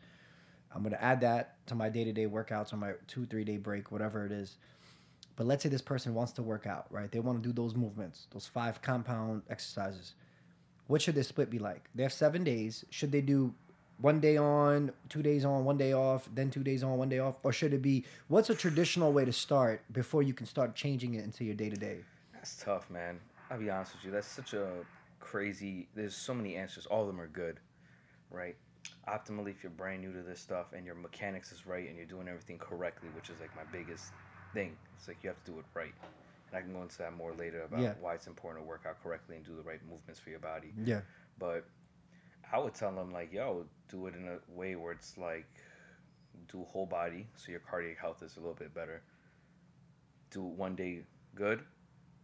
[0.75, 3.57] I'm gonna add that to my day to day workouts or my two three day
[3.57, 4.57] break, whatever it is.
[5.37, 7.11] But let's say this person wants to work out, right?
[7.11, 10.15] They want to do those movements, those five compound exercises.
[10.89, 11.89] What should their split be like?
[11.95, 12.85] They have seven days.
[12.91, 13.55] Should they do
[14.03, 17.21] one day on, two days on, one day off, then two days on, one day
[17.21, 17.37] off?
[17.43, 21.15] Or should it be what's a traditional way to start before you can start changing
[21.15, 21.99] it into your day to day?
[22.35, 23.19] That's tough, man.
[23.51, 24.11] I'll be honest with you.
[24.11, 24.69] That's such a
[25.21, 25.89] crazy.
[25.95, 26.87] There's so many answers.
[26.87, 27.61] All of them are good,
[28.31, 28.57] right?
[29.09, 32.07] Optimally, if you're brand new to this stuff and your mechanics is right and you're
[32.07, 34.07] doing everything correctly, which is like my biggest
[34.53, 34.77] thing.
[34.99, 35.95] It's like you have to do it right.
[36.51, 37.95] And I can go into that more later about Yeah.
[38.01, 40.73] why it's important to work out correctly and do the right movements for your body.
[40.85, 41.01] Yeah.
[41.39, 41.65] But
[42.53, 45.47] I would tell them like, yo, do it in a way where it's like,
[46.51, 49.03] do whole body, so your cardiac health is a little bit better.
[50.31, 51.03] Do one day
[51.35, 51.61] good,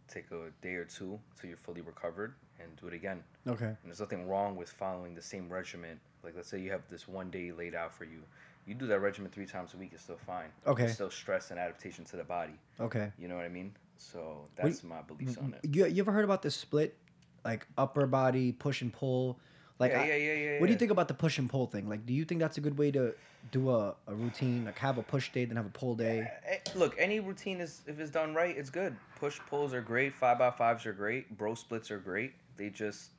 [0.07, 3.23] take a day or two till you're fully recovered, and do it again.
[3.47, 3.65] Okay.
[3.65, 5.99] And there's nothing wrong with following the same regimen.
[6.23, 8.21] Like let's say you have this one day laid out for you.
[8.65, 10.49] You do that regimen three times a week, it's still fine.
[10.67, 10.83] Okay.
[10.83, 12.53] It's still stress and adaptation to the body.
[12.79, 13.11] Okay.
[13.17, 13.73] You know what I mean?
[13.97, 15.75] So that's my beliefs on it.
[15.75, 16.95] You, you ever heard about the split,
[17.43, 19.39] like upper body push and pull?
[19.79, 20.59] Like, yeah, I- yeah, yeah, yeah.
[20.59, 21.87] what do you think about the push and pull thing?
[21.87, 23.13] Like, do you think that's a good way to
[23.51, 24.65] do a, a routine?
[24.65, 26.29] Like, have a push day, then have a pull day?
[26.45, 28.95] Eh, Look, any routine is if it's done right, it's good.
[29.17, 30.13] Push pulls are great.
[30.13, 31.37] Five by fives are great.
[31.37, 32.33] Bro splits are great.
[32.57, 33.11] They just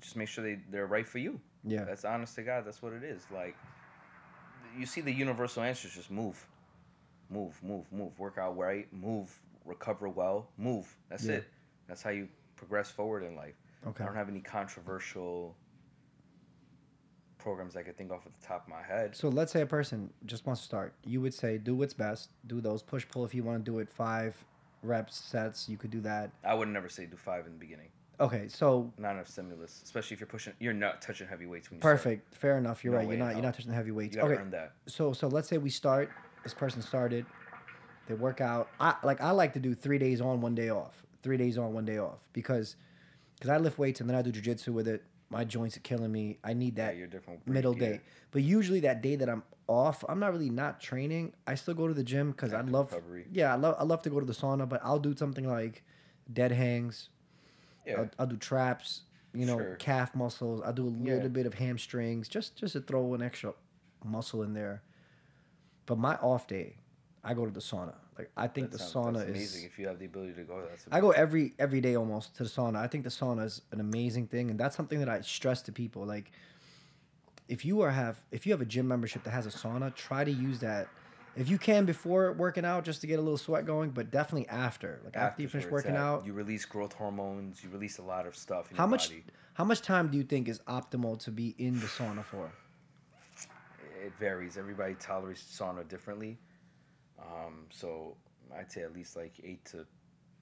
[0.00, 1.40] just make sure they they're right for you.
[1.64, 1.84] Yeah.
[1.84, 2.64] That's honest to God.
[2.66, 3.22] That's what it is.
[3.32, 3.56] Like
[4.76, 6.44] you see the universal answer is just move,
[7.30, 8.18] move, move, move.
[8.18, 8.92] Work out right.
[8.92, 9.30] Move.
[9.64, 10.48] Recover well.
[10.58, 10.92] Move.
[11.08, 11.36] That's Yeah.
[11.36, 11.44] it.
[11.88, 13.54] That's how you progress forward in life.
[13.86, 14.02] Okay.
[14.02, 15.56] I don't have any controversial
[17.38, 19.14] programs I could think off at the top of my head.
[19.14, 20.94] So let's say a person just wants to start.
[21.04, 22.30] You would say do what's best.
[22.46, 24.34] Do those push pull if you want to do it five
[24.82, 25.68] reps sets.
[25.68, 26.30] You could do that.
[26.44, 27.88] I would never say do five in the beginning.
[28.18, 28.48] Okay.
[28.48, 30.54] So Not enough stimulus, especially if you're pushing.
[30.58, 31.96] You're not touching heavy weights when you start.
[31.98, 32.34] perfect.
[32.34, 32.82] Fair enough.
[32.82, 33.08] You're No right.
[33.08, 33.30] You're not.
[33.32, 34.16] in You're not touching the heavy weights.
[34.16, 34.42] You Okay.
[34.86, 36.10] So so let's say we start.
[36.42, 37.26] This person started.
[38.08, 38.70] They work out.
[38.80, 39.20] I like.
[39.20, 41.04] I like to do three days on, one day off.
[41.22, 42.76] Three days on, one day off because
[43.46, 45.04] because I lift weights and then I do jujitsu with it.
[45.30, 46.38] My joints are killing me.
[46.44, 47.44] I need that different.
[47.44, 47.78] breed, middle yeah.
[47.88, 48.00] day.
[48.30, 51.32] But usually that day that I'm off, I'm not really not training.
[51.46, 52.92] I still go to the gym because I love.
[52.92, 53.26] recovery.
[53.32, 53.76] Yeah, I love.
[53.78, 55.84] I love to go to the sauna, but I'll do something like
[56.32, 57.08] dead hangs.
[57.86, 58.00] Yeah.
[58.00, 59.02] I'll, I'll do traps.
[59.32, 59.74] You know, Sure.
[59.76, 60.62] calf muscles.
[60.64, 61.14] I'll do a Yeah.
[61.14, 63.52] little bit of hamstrings, just just to throw an extra
[64.04, 64.82] muscle in there.
[65.86, 66.76] But my off day,
[67.26, 67.94] I go to the sauna.
[68.16, 69.28] Like I think That the sounds- sauna is.
[69.30, 69.64] amazing.
[69.64, 70.86] If you have the ability to go, that's.
[70.90, 72.76] I go every every day almost to the sauna.
[72.76, 75.72] I think the sauna is an amazing thing, and that's something that I stress to
[75.72, 76.06] people.
[76.06, 76.30] Like,
[77.48, 80.22] if you are have if you have a gym membership that has a sauna, try
[80.24, 80.88] to use that.
[81.36, 84.48] If you can before working out, just to get a little sweat going, but definitely
[84.48, 85.00] after.
[85.04, 87.62] Like after, you finish working out, you release growth hormones.
[87.62, 88.70] You release a lot of stuff.
[88.70, 89.24] In how much Body.
[89.54, 92.50] how much time do you think is optimal to be in the sauna for?
[94.02, 94.56] It varies.
[94.56, 96.38] Everybody tolerates sauna differently.
[97.18, 98.16] Um, so
[98.56, 99.86] I'd say at least like eight to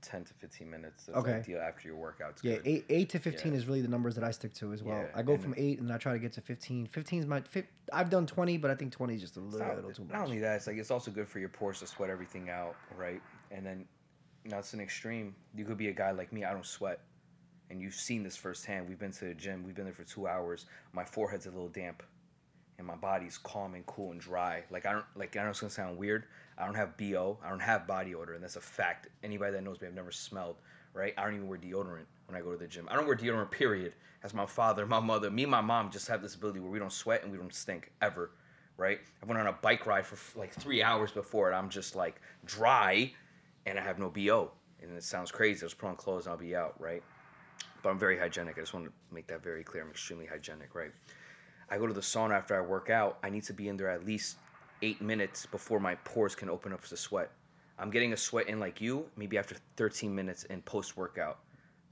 [0.03, 1.05] ten to fifteen minutes.
[1.07, 1.33] That's Okay.
[1.35, 2.39] ideal after your workouts.
[2.43, 2.67] Yeah, good.
[2.67, 3.59] eight eight to fifteen Yeah.
[3.59, 4.99] is really the numbers that I stick to as well.
[4.99, 6.87] Yeah, I go from eight and I try to get to fifteen.
[6.87, 9.67] Fifteen is my fif- I've done twenty, but I think twenty is just a little
[9.67, 10.13] not, too much.
[10.13, 12.77] not only that, it's like it's also good for your pores to sweat everything out,
[12.97, 13.23] right?
[13.51, 13.87] And then,
[14.45, 15.35] now it's an extreme.
[15.55, 16.45] You could be a guy like me.
[16.45, 17.01] I don't sweat,
[17.71, 18.87] and you've seen this firsthand.
[18.89, 19.63] We've been to the gym.
[19.65, 20.67] We've been there for two hours.
[20.93, 22.03] My forehead's a little damp,
[22.77, 24.65] and my body's calm and cool and dry.
[24.71, 25.35] Like I don't like.
[25.39, 26.27] I know it's gonna sound weird.
[26.59, 27.39] I don't have bo.
[27.45, 29.09] I don't have body odor, and that's a fact.
[29.23, 30.57] Anybody that knows me, I've never smelled.
[30.93, 31.13] Right?
[31.19, 32.89] I don't even wear deodorant when I go to the gym.
[32.89, 33.51] I don't wear deodorant.
[33.51, 33.95] Period.
[34.23, 36.79] As my father, my mother, me, and my mom just have this ability where we
[36.79, 38.31] don't sweat and we don't stink ever
[38.77, 39.01] right?
[39.23, 41.55] I went on a bike ride for like three hours before it.
[41.55, 43.13] I'm just like dry,
[43.67, 44.51] and I have no bo.
[44.83, 45.61] And it sounds crazy.
[45.61, 47.03] I just put on clothes and I'll be out, right?
[47.83, 48.59] But I'm very hygienic.
[48.59, 49.83] I just want to make that very clear.
[49.83, 50.91] I'm extremely hygienic, right?
[51.71, 53.19] I go to the sauna after I work out.
[53.23, 54.37] I need to be in there at least
[54.85, 57.31] eight minutes before my pores can open up to sweat.
[57.79, 61.39] I'm getting a sweat in like you, maybe after 13 minutes in post workout.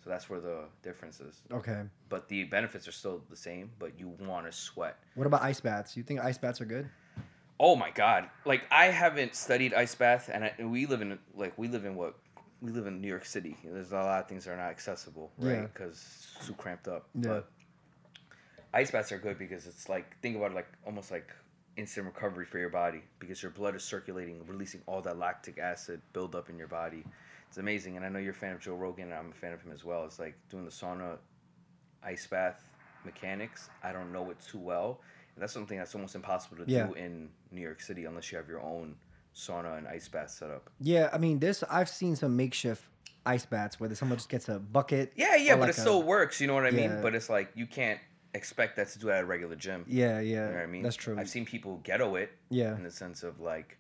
[0.05, 1.41] So that's where the difference is.
[1.53, 1.83] Okay.
[2.09, 4.97] But the benefits are still the same, but you want to sweat.
[5.15, 5.97] What about ice baths?
[5.97, 6.89] You think ice baths are good?
[7.61, 8.29] Oh my god!
[8.45, 11.95] Like I haven't studied ice bath, and, I, we live in like we live in
[11.95, 12.17] what
[12.61, 13.57] we live in New York City.
[13.65, 15.53] There's a lot of things that are not accessible, Yeah.
[15.53, 15.73] right?
[15.73, 15.99] Because
[16.37, 17.09] it's too cramped up.
[17.15, 17.29] Yeah.
[17.29, 17.51] But
[18.75, 21.29] ice baths are good because it's like think about it like almost like
[21.77, 26.01] instant recovery for your body because your blood is circulating, releasing all that lactic acid
[26.13, 27.05] buildup in your body.
[27.49, 29.53] It's amazing, and I know you're a fan of Joe Rogan, and I'm a fan
[29.53, 30.05] of him as well.
[30.05, 31.19] It's like doing the sauna,
[32.03, 32.63] ice bath
[33.05, 33.69] mechanics.
[33.83, 35.01] I don't know it too well,
[35.35, 36.87] and that's something that's almost impossible to Yeah.
[36.87, 38.97] do in New York City unless you have your own
[39.35, 40.71] sauna and ice bath set up.
[40.81, 42.85] Yeah, I mean, this I've seen some makeshift
[43.25, 45.13] ice baths where someone just gets a bucket.
[45.15, 46.41] Yeah, yeah, but like it a- still works.
[46.41, 47.01] You know what I mean?
[47.03, 48.01] But it's like you can't
[48.35, 49.85] expect that to do at a regular gym.
[49.87, 50.21] Yeah, yeah.
[50.21, 50.83] You know what I mean?
[50.83, 51.17] That's true.
[51.19, 52.75] I've seen people ghetto it yeah.
[52.75, 53.79] in the sense of like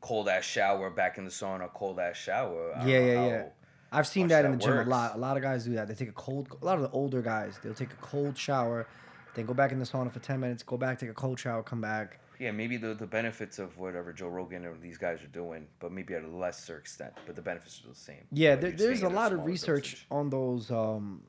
[0.00, 2.74] cold ass shower back in the sauna, cold ass shower.
[2.76, 3.44] I Yeah, know yeah, yeah.
[3.92, 5.16] I've seen that in the gym a lot.
[5.16, 5.88] A lot of guys do that.
[5.88, 6.48] They take a cold.
[6.62, 8.86] A lot of the older guys, they'll take a cold shower,
[9.34, 11.62] then go back in the sauna for ten minutes, go back, take a cold shower,
[11.62, 12.20] come back.
[12.38, 15.90] Yeah, maybe the the benefits of whatever Joe Rogan or these guys are doing, but
[15.92, 17.12] maybe at a lesser extent.
[17.26, 18.24] But the benefits are the same.
[18.32, 20.06] Yeah, Like there, there's a lot of research dosage.
[20.10, 20.70] on those.
[20.70, 21.22] Um,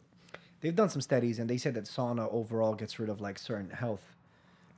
[0.61, 3.69] they've done some studies, and they said that sauna overall gets rid of like certain
[3.69, 4.05] health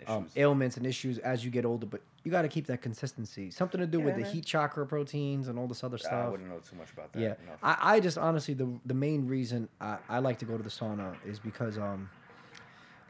[0.07, 1.85] um, ailments and issues as you get older.
[1.85, 3.51] But you got to keep that consistency.
[3.51, 6.13] Something to do with Yeah, the heat shock proteins and all this other stuff.
[6.13, 7.19] I wouldn't know too much about that.
[7.19, 7.53] Yeah, No.
[7.61, 10.69] I, I just honestly the the main reason I, I like to go to the
[10.69, 12.09] sauna is because um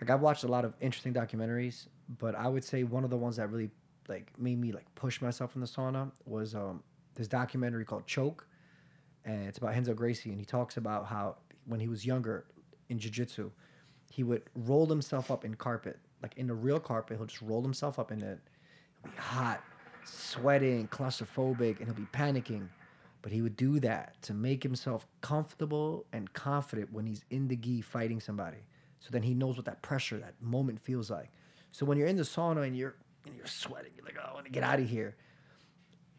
[0.02, 1.88] like I've watched a lot of interesting documentaries,
[2.20, 3.72] but I would say one of the ones that really
[4.10, 6.84] like made me like push myself in the sauna was um
[7.16, 8.48] this documentary called Choke,
[9.24, 11.36] and it's about Renzo Gracie, and he talks about how
[11.66, 12.46] when he was younger
[12.90, 13.52] in jiu-jitsu,
[14.12, 17.18] he would roll himself up in carpet, like in the real carpet.
[17.18, 18.40] He'll just roll himself up in it.
[19.04, 19.62] It'll be hot,
[20.06, 22.68] sweating, claustrophobic, and he'll be panicking.
[23.22, 27.56] But he would do that to make himself comfortable and confident when he's in the
[27.56, 28.66] gi fighting somebody.
[29.00, 31.32] So then he knows what that pressure, that moment feels like.
[31.72, 32.96] So when you're in the sauna and you're
[33.26, 35.16] and you're sweating, you're like, oh, I want to get out of here.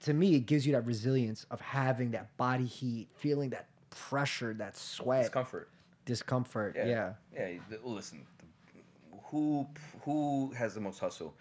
[0.01, 4.55] To me, it gives you that resilience of having that body heat, feeling that pressure,
[4.55, 5.71] that sweat, discomfort.
[6.05, 6.75] Discomfort.
[6.77, 6.87] Yeah.
[7.33, 7.49] Yeah.
[7.71, 7.77] Yeah.
[7.83, 9.67] Listen, the- who
[10.05, 11.35] who has the most hustle?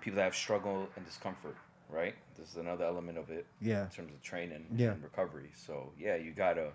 [0.00, 1.56] People that have struggle and discomfort,
[1.88, 2.14] right?
[2.36, 3.46] This is another element of it.
[3.60, 3.84] Yeah.
[3.84, 4.92] In terms of training Yeah.
[4.92, 5.50] and recovery.
[5.54, 6.70] So yeah, you gotta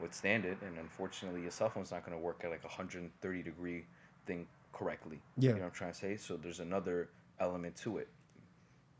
[0.00, 3.86] withstand it, and unfortunately, your cell phone's not gonna work at like a 130 degree
[4.26, 5.20] thing correctly.
[5.36, 5.50] Yeah.
[5.50, 6.16] You know what I'm trying to say?
[6.16, 8.08] So there's another element to it.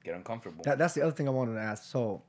[0.04, 0.62] Get uncomfortable.
[0.64, 1.82] That, that's the other thing I wanted to ask.
[1.84, 2.22] So,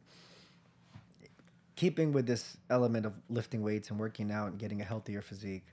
[1.75, 5.65] keeping with this element of lifting weights and working out and getting a healthier physique,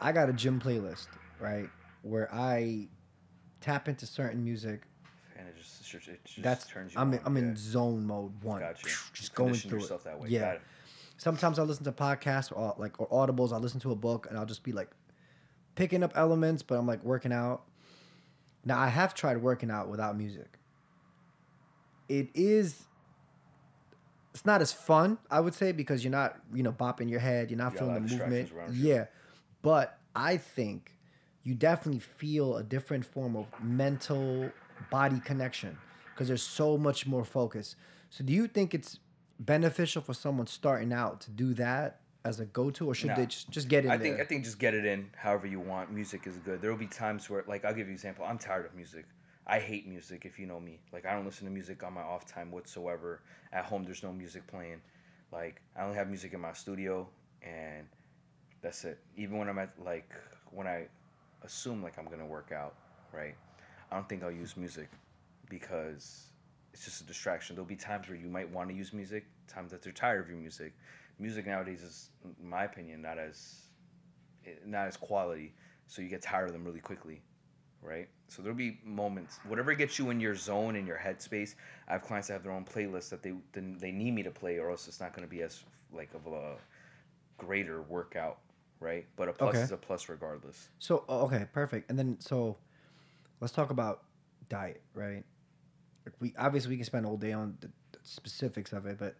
[0.00, 1.08] I got a gym playlist,
[1.38, 1.68] right?
[2.02, 2.88] Where I
[3.60, 4.82] tap into certain music.
[5.38, 7.14] and it just, it just, it just That's turns you I'm on.
[7.14, 8.60] in, I'm in zone mode one.
[8.60, 8.88] Gotcha.
[9.12, 10.04] Just going through yourself it.
[10.04, 10.28] that way.
[10.30, 10.56] Yeah.
[11.18, 13.52] Sometimes I listen to podcasts or like or audibles.
[13.52, 14.88] I listen to a book and I'll just be like
[15.74, 17.62] picking up elements, but I'm like working out.
[18.64, 20.58] Now I have tried working out without music.
[22.08, 22.84] It is.
[24.32, 27.50] It's not as fun, I would say, because you're not, you know, bopping your head.
[27.50, 28.30] You're not feeling the movement.
[28.30, 28.88] distractions around you.
[28.94, 29.04] Yeah,
[29.62, 30.96] but I think
[31.42, 34.50] you definitely feel a different form of mental
[34.90, 35.76] body connection
[36.14, 37.74] because there's so much more focus.
[38.10, 38.98] So, do you think it's
[39.40, 43.16] beneficial for someone starting out to do that as a go-to, or should No.
[43.16, 44.08] they just, just get in I there?
[44.08, 45.90] think I think just get it in however you want.
[45.90, 46.60] Music is good.
[46.60, 48.24] There will be times where, like, I'll give you an example.
[48.26, 49.06] I'm tired of music.
[49.46, 50.24] I hate music.
[50.24, 53.22] If you know me, like, I don't listen to music on my off time whatsoever.
[53.52, 54.80] At home, there's no music playing.
[55.32, 57.08] Like, I only have music in my studio,
[57.42, 57.86] and
[58.62, 58.98] that's it.
[59.16, 60.12] Even when I'm at like
[60.50, 60.86] when I
[61.42, 62.74] assume like I'm gonna work out,
[63.12, 63.34] right?
[63.90, 64.90] I don't think I'll use music
[65.48, 66.26] because
[66.72, 67.56] it's just a distraction.
[67.56, 70.28] There'll be times where you might want to use music, times that they're tired of
[70.28, 70.74] your music.
[71.18, 73.62] Music nowadays is, in my opinion, not as
[74.46, 75.54] eh, not as quality,
[75.86, 77.22] so you get tired of them really quickly,
[77.82, 78.08] right?
[78.28, 81.54] So there'll be moments, whatever gets you in your zone, in your headspace.
[81.88, 84.30] I have clients that have their own playlists that they then they need me to
[84.30, 86.56] play, or else it's not going to be as like of a
[87.38, 88.38] greater workout,
[88.80, 89.06] right?
[89.16, 89.64] But a plus Okay.
[89.64, 90.68] is a plus regardless.
[90.78, 91.90] So okay, perfect.
[91.90, 92.56] And then so
[93.40, 94.02] let's talk about
[94.48, 95.24] diet, right?
[96.20, 97.70] We obviously we can spend all day on the
[98.02, 99.16] specifics of it, but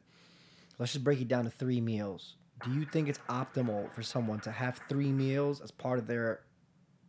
[0.78, 2.36] let's just break it down to three meals.
[2.62, 6.40] Do you think it's optimal for someone to have three meals as part of their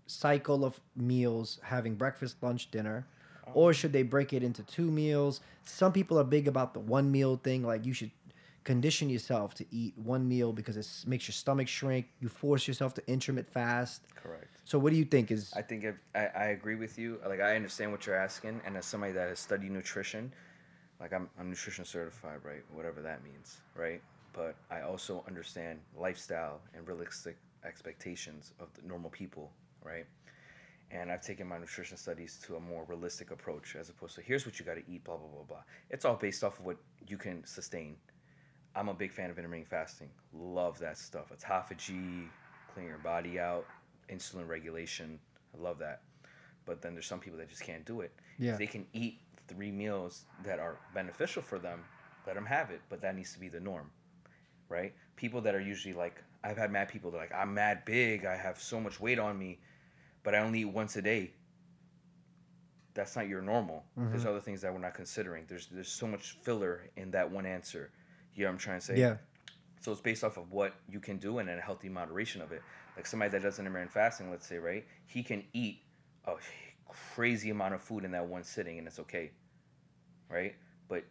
[0.07, 3.05] cycle of meals, having breakfast, lunch, dinner?
[3.47, 3.51] Oh.
[3.53, 5.41] Or should they break it into two meals?
[5.63, 8.11] Some people are big about the one meal thing, like you should
[8.63, 12.07] condition yourself to eat one meal because it makes your stomach shrink.
[12.19, 14.01] You force yourself to intermittent fast.
[14.15, 14.47] Correct.
[14.65, 17.19] So what do you think is I think if, I, I agree with you.
[17.27, 20.31] Like I understand what you're asking, and as somebody that has studied nutrition,
[20.99, 22.63] like I'm I'm nutrition certified, right?
[22.73, 24.01] Whatever that means, right?
[24.33, 29.51] But I also understand lifestyle and realistic expectations of the normal people,
[29.83, 30.05] right?
[30.91, 34.45] And I've taken my nutrition studies to a more realistic approach as opposed to here's
[34.45, 35.63] what you got to eat, blah blah blah blah.
[35.89, 36.77] It's all based off of what
[37.07, 37.95] you can sustain.
[38.75, 40.09] I'm a big fan of intermittent fasting.
[40.33, 41.31] Love that stuff.
[41.31, 42.27] Autophagy,
[42.73, 43.65] clean your body out,
[44.09, 45.19] insulin regulation.
[45.57, 46.01] I love that.
[46.65, 48.13] But then there's some people that just can't do it.
[48.37, 48.53] Yeah.
[48.53, 51.83] If they can eat three meals that are beneficial for them,
[52.25, 52.81] let them have it.
[52.89, 53.89] But that needs to be the norm,
[54.69, 54.93] right?
[55.15, 58.25] People that are usually like, I've had mad people that are like, I'm mad big.
[58.25, 59.59] I have so much weight on me,
[60.23, 61.31] but I only eat once a day.
[62.93, 63.85] That's not your normal.
[63.95, 64.29] There's mm-hmm.
[64.29, 65.45] other things that we're not considering.
[65.47, 67.91] There's there's so much filler in that one answer.
[68.35, 68.97] You know what I'm trying to say?
[68.97, 69.15] yeah?
[69.79, 72.61] So it's based off of what you can do and a healthy moderation of it.
[72.95, 74.85] Like somebody that does intermittent fasting, let's say, right?
[75.07, 75.79] He can eat
[76.25, 76.33] a
[76.87, 79.31] crazy amount of food in that one sitting, and it's okay,
[80.29, 80.55] right?
[80.87, 81.05] But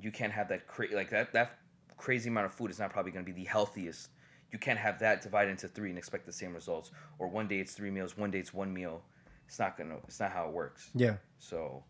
[0.00, 1.58] you can't have that cra- like that that
[1.96, 4.10] crazy amount of food is not probably going to be the healthiest.
[4.54, 6.92] You can't have that divided into three and expect the same results.
[7.18, 9.02] Or one day it's three meals, one day it's one meal.
[9.48, 9.96] It's not gonna.
[10.06, 10.90] It's not how it works.
[10.94, 11.16] Yeah.
[11.40, 11.82] So,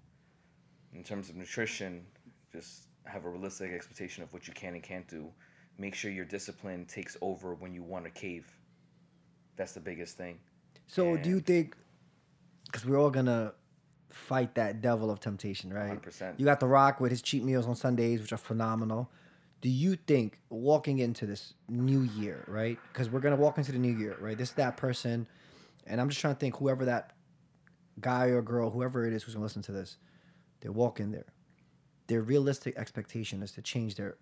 [0.94, 2.06] in terms of nutrition,
[2.50, 5.30] just have a realistic expectation of what you can and can't do.
[5.76, 8.50] Make sure your discipline takes over when you want to cave.
[9.56, 10.38] That's the biggest thing.
[10.86, 11.76] So do you think?
[12.64, 13.52] Because we're all gonna
[14.08, 16.02] fight that devil of temptation, right?
[16.02, 16.38] 100%.
[16.38, 19.10] You got The Rock with his cheat meals on Sundays, which are phenomenal.
[19.64, 22.78] Do you think walking into this new year, right?
[22.92, 24.36] Because we're gonna walk into the new year, right?
[24.36, 25.26] This is that person,
[25.86, 27.14] and I'm just trying to think whoever that
[27.98, 29.96] guy or girl, whoever it is who's gonna listen to this,
[30.60, 31.32] they walk in there.
[32.08, 34.18] Their realistic expectation is to change their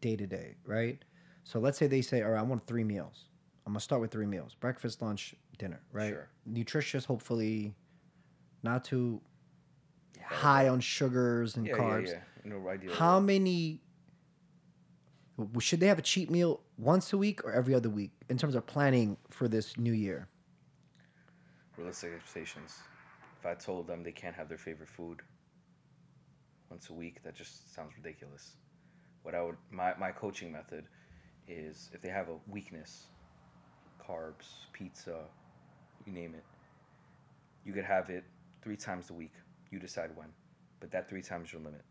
[0.00, 1.04] day to day, right?
[1.44, 3.26] So let's say they say, "All right, I want three meals.
[3.66, 6.08] I'm gonna start with three meals: breakfast, lunch, dinner." Right?
[6.14, 6.30] Sure.
[6.46, 7.74] Nutritious, hopefully,
[8.62, 9.20] not too
[10.24, 12.06] high on sugars and Yeah, carbs.
[12.06, 12.50] yeah, yeah.
[12.50, 12.94] No idea.
[12.94, 13.82] How many?
[15.60, 18.54] Should they have a cheat meal once a week or every other week in terms
[18.54, 20.28] of planning for this new year?
[21.76, 22.78] realistic expectations.
[23.38, 25.20] If I told them they can't have their favorite food
[26.70, 28.56] once a week, that just sounds ridiculous.
[29.22, 30.84] What I would my, my coaching method
[31.48, 33.06] is if they have a weakness,
[34.00, 35.20] carbs, pizza,
[36.06, 36.44] you name it,
[37.64, 38.24] you could have it
[38.62, 39.32] three times a week.
[39.70, 40.28] You decide when.
[40.80, 41.82] But that three times your limit.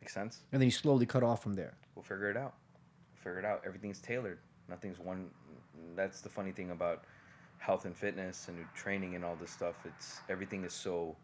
[0.00, 0.42] Make sense?
[0.52, 1.74] And then you slowly cut off from there.
[1.94, 2.54] We'll figure it out.
[3.12, 3.62] We'll figure it out.
[3.66, 4.38] Everything's tailored.
[4.68, 5.30] Nothing's one.
[5.96, 7.04] That's the funny thing about
[7.58, 9.74] health and fitness and training and all this stuff.
[9.84, 11.16] It's everything is so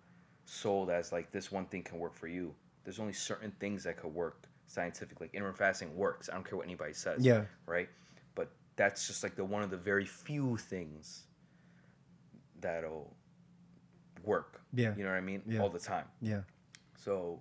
[0.46, 2.54] sold as like this one thing can work for you.
[2.84, 5.26] There's only certain things that could work scientifically.
[5.26, 6.28] Like intermittent fasting works.
[6.28, 7.24] I don't care what anybody says.
[7.24, 7.44] Yeah.
[7.66, 7.88] Right.
[8.34, 11.24] But that's just like the one of the very few things
[12.60, 13.14] that'll
[14.24, 14.60] work.
[14.74, 14.94] Yeah.
[14.96, 15.42] You know what I mean?
[15.46, 15.60] Yeah.
[15.60, 16.06] All the time.
[16.20, 16.40] Yeah.
[16.96, 17.40] So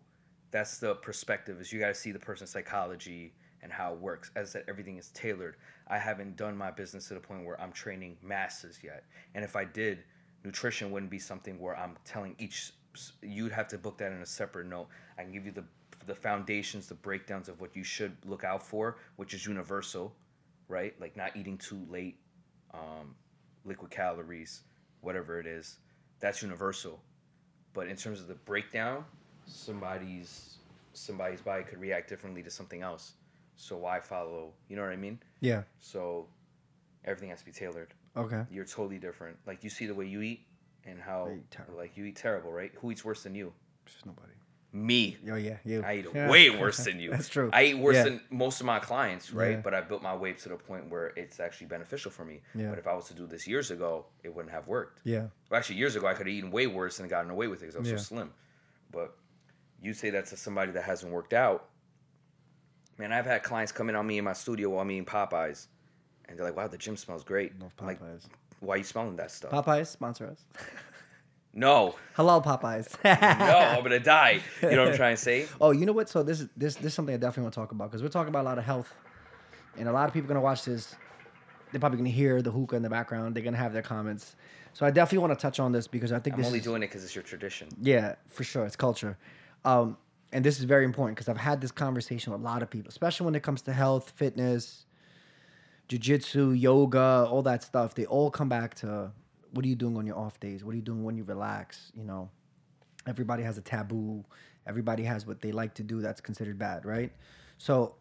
[0.54, 4.30] that's the perspective is you got to see the person's psychology and how it works.
[4.36, 5.56] As I said, everything is tailored.
[5.88, 9.04] I haven't done my business to the point where I'm training masses yet.
[9.34, 10.04] And if I did,
[10.44, 12.72] nutrition wouldn't be something where I'm telling each.
[13.24, 14.90] You'd have to book that in a separate note.
[15.18, 15.64] I can give you the
[16.06, 20.14] the foundations, the breakdowns of what you should look out for, which is universal,
[20.68, 20.94] right?
[21.00, 22.20] Like not eating too late,
[22.74, 23.16] um,
[23.64, 24.64] liquid calories,
[25.02, 25.78] whatever it is.
[26.20, 27.00] That's universal
[27.74, 29.04] but in terms of the breakdown
[29.46, 30.58] somebody's
[30.94, 33.14] somebody's body could react differently to something else
[33.56, 35.64] so why follow you know what i mean Yeah.
[35.80, 36.28] so
[37.06, 38.44] everything has to be tailored Okay.
[38.52, 40.46] you're totally different like you see the way you eat
[40.86, 41.30] and how
[41.76, 43.52] like you eat terrible right who eats worse than you
[43.86, 44.34] Just nobody.
[44.72, 45.58] me Oh yeah.
[45.66, 45.84] You.
[45.84, 46.30] I eat Yeah.
[46.30, 47.10] way worse than you.
[47.12, 47.50] That's true.
[47.54, 48.04] I eat worse Yeah.
[48.06, 49.52] than most of my clients, right?
[49.52, 49.62] Yeah.
[49.62, 52.42] But I built my weight to the point where it's actually beneficial for me.
[52.56, 52.70] Yeah.
[52.72, 55.00] But if I was to do this years ago, it wouldn't have worked.
[55.04, 55.28] Yeah.
[55.50, 57.66] Well, actually, years ago, I could have eaten way worse and gotten away with it
[57.68, 58.32] because I was so slim.
[58.92, 59.16] But
[59.84, 61.70] you say that to somebody that hasn't worked out.
[62.98, 65.68] Man, I've had clients come in on me in my studio while I'm eating Popeyes,
[66.26, 68.26] and they're like, "Wow, the gym smells great." Love I'm like, Popeyes.
[68.62, 69.52] why are you smelling that stuff?
[69.52, 70.46] Popeyes sponsor us.
[71.54, 72.96] no, Hello, Popeyes.
[73.04, 74.40] no, I'm gonna die.
[74.62, 75.48] You know what I'm trying to say?
[75.62, 76.08] Oh, you know what?
[76.08, 78.10] So this is this this is something I definitely want to talk about because we're
[78.10, 78.94] talking about a lot of health,
[79.78, 80.96] and a lot of people are gonna watch this.
[81.72, 83.36] They're probably gonna hear the hookah in the background.
[83.36, 84.36] They're gonna have their comments.
[84.74, 86.66] So I definitely want to touch on this because I think I'm this only is,
[86.66, 87.68] doing it because it's your tradition.
[87.82, 88.66] yeah, for sure.
[88.66, 89.18] It's culture.
[89.66, 89.98] Um,
[90.32, 92.90] and this is very important because I've had this conversation with a lot of people,
[92.90, 94.86] especially when it comes to health, fitness,
[95.90, 97.94] jujitsu, yoga, all that stuff.
[97.94, 99.12] They all come back to
[99.52, 100.64] what are you doing on your off days?
[100.64, 101.92] What are you doing when you relax?
[101.96, 102.30] You know,
[103.06, 104.26] everybody has a taboo.
[104.66, 107.12] Everybody has what they like to do that's considered bad, right?
[107.58, 107.96] So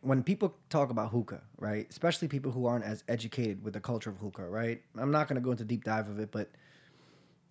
[0.00, 4.10] when people talk about hookah, right, especially people who aren't as educated with the culture
[4.10, 4.82] of hookah, right?
[4.96, 6.50] I'm not going to go into deep dive of it, but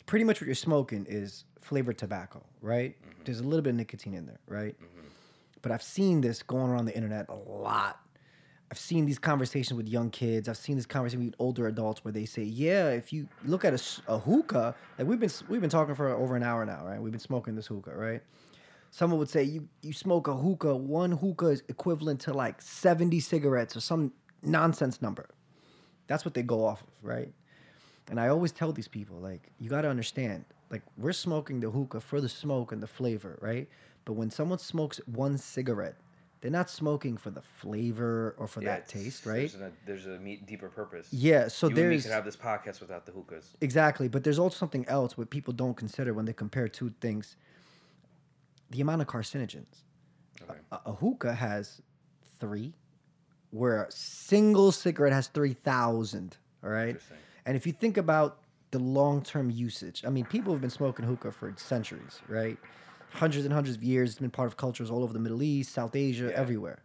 [0.08, 2.96] pretty much what you're smoking is flavored tobacco, right?
[3.00, 3.22] Mm-hmm.
[3.26, 4.76] There's a little bit of nicotine in there, right?
[4.76, 5.08] Mm-hmm.
[5.62, 8.00] But I've seen this going around the internet a lot.
[8.72, 10.50] I've seen these conversations with young kids.
[10.50, 13.74] I've seen this conversation with older adults where they say, "Yeah, if you look at
[14.08, 17.02] a hookah, like we've been we've been talking for over an hour now, right?
[17.02, 18.22] We've been smoking this hookah, right?
[18.92, 23.20] Someone would say you you smoke a hookah, one hookah is equivalent to like 70
[23.22, 24.12] cigarettes or some
[24.42, 25.30] nonsense number.
[26.08, 27.34] That's what they go off of, right?
[28.10, 31.70] And I always tell these people, like, you got to understand, like, we're smoking the
[31.70, 33.68] hookah for the smoke and the flavor, right?
[34.06, 35.96] But when someone smokes one cigarette,
[36.40, 39.52] they're not smoking for the flavor or for Yeah, that taste, right?
[39.52, 41.08] There's a, there's a deeper purpose.
[41.12, 43.56] Yeah, so you there's could have this podcast without the hookahs.
[43.60, 47.36] exactly, but there's also something else what people don't consider when they compare two things.
[48.70, 49.84] The amount of carcinogens.
[50.44, 50.60] Okay.
[50.72, 51.82] A, a hookah has
[52.40, 52.74] three,
[53.52, 56.38] where a single cigarette has 3,000.
[56.64, 56.98] All right.
[57.48, 58.40] And if you think about
[58.72, 62.58] the long term usage, I mean, people have been smoking hookah for centuries, right?
[63.14, 64.12] Hundreds and hundreds of years.
[64.12, 66.36] It's been part of cultures all over the Middle East, South Asia, Yeah.
[66.36, 66.84] everywhere.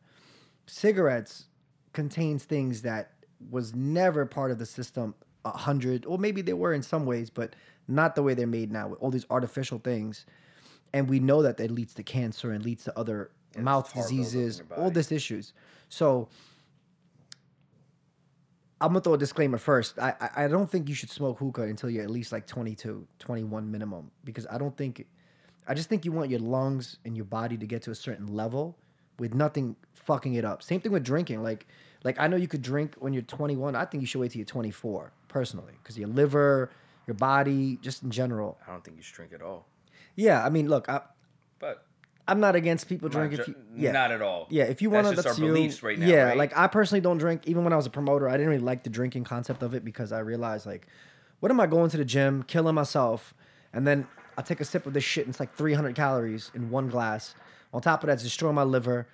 [0.67, 1.47] Cigarettes
[1.93, 3.11] contains things that
[3.51, 5.15] was never part of the system
[5.45, 7.57] a hundred, or maybe they were in some ways, but
[7.89, 10.25] not the way they're made now with all these artificial things.
[10.93, 14.13] And we know that that leads to cancer and leads to other mouth tar buildup
[14.13, 15.53] in diseases, all this issues.
[15.89, 16.29] So
[18.83, 19.99] I'm gonna throw a disclaimer first.
[19.99, 23.07] I, I I don't think you should smoke hookah until you're at least like 22,
[23.19, 25.07] 21 minimum because I don't think,
[25.69, 28.35] I just think you want your lungs and your body to get to a certain
[28.35, 28.77] level
[29.19, 30.63] with nothing fucking it up.
[30.63, 31.43] Same thing with drinking.
[31.43, 31.67] Like
[32.05, 33.77] like I know you could drink when you're 21.
[33.77, 36.71] I think you should wait till you're 24 personally because your liver,
[37.07, 38.59] your body, just in general.
[38.67, 39.67] I don't think you should drink at all.
[40.17, 41.01] Yeah, I mean, look, I,
[41.59, 41.85] But
[42.33, 43.41] I'm not against people not drinking.
[43.41, 44.47] if you, yeah, not at all.
[44.51, 45.53] yeah, if you want to, That's just that's our you.
[45.53, 46.37] beliefs right now, Yeah, right?
[46.39, 47.47] like I personally don't drink.
[47.47, 49.85] Even when I was a promoter, I didn't really like the drinking concept of it
[49.85, 50.87] because I realized like,
[51.41, 53.35] what am I going to the gym, killing myself,
[53.73, 54.07] and then
[54.39, 57.35] I take a sip of this shit and it's like 300 calories in one glass.
[57.75, 59.07] On top of that, it's destroying my liver.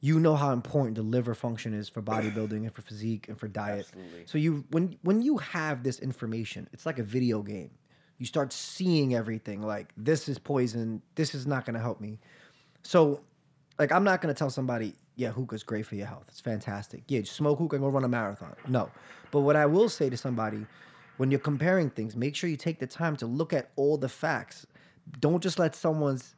[0.00, 3.48] You know how important the liver function is for bodybuilding and for physique and for
[3.48, 3.86] diet.
[3.88, 4.22] Absolutely.
[4.26, 7.70] So you when when you have this information, it's like a video game.
[8.18, 11.02] You start seeing everything like this is poison.
[11.14, 12.18] This is not going to help me.
[12.86, 13.20] So,
[13.78, 16.24] like, I'm not gonna tell somebody, yeah, hookah's great for your health.
[16.28, 17.02] It's fantastic.
[17.08, 18.54] Yeah, smoke hookah and go run a marathon.
[18.68, 18.90] No.
[19.32, 20.66] But what I will say to somebody,
[21.16, 24.08] when you're comparing things, make sure you take the time to look at all the
[24.08, 24.66] facts.
[25.18, 26.36] Don't just let someone's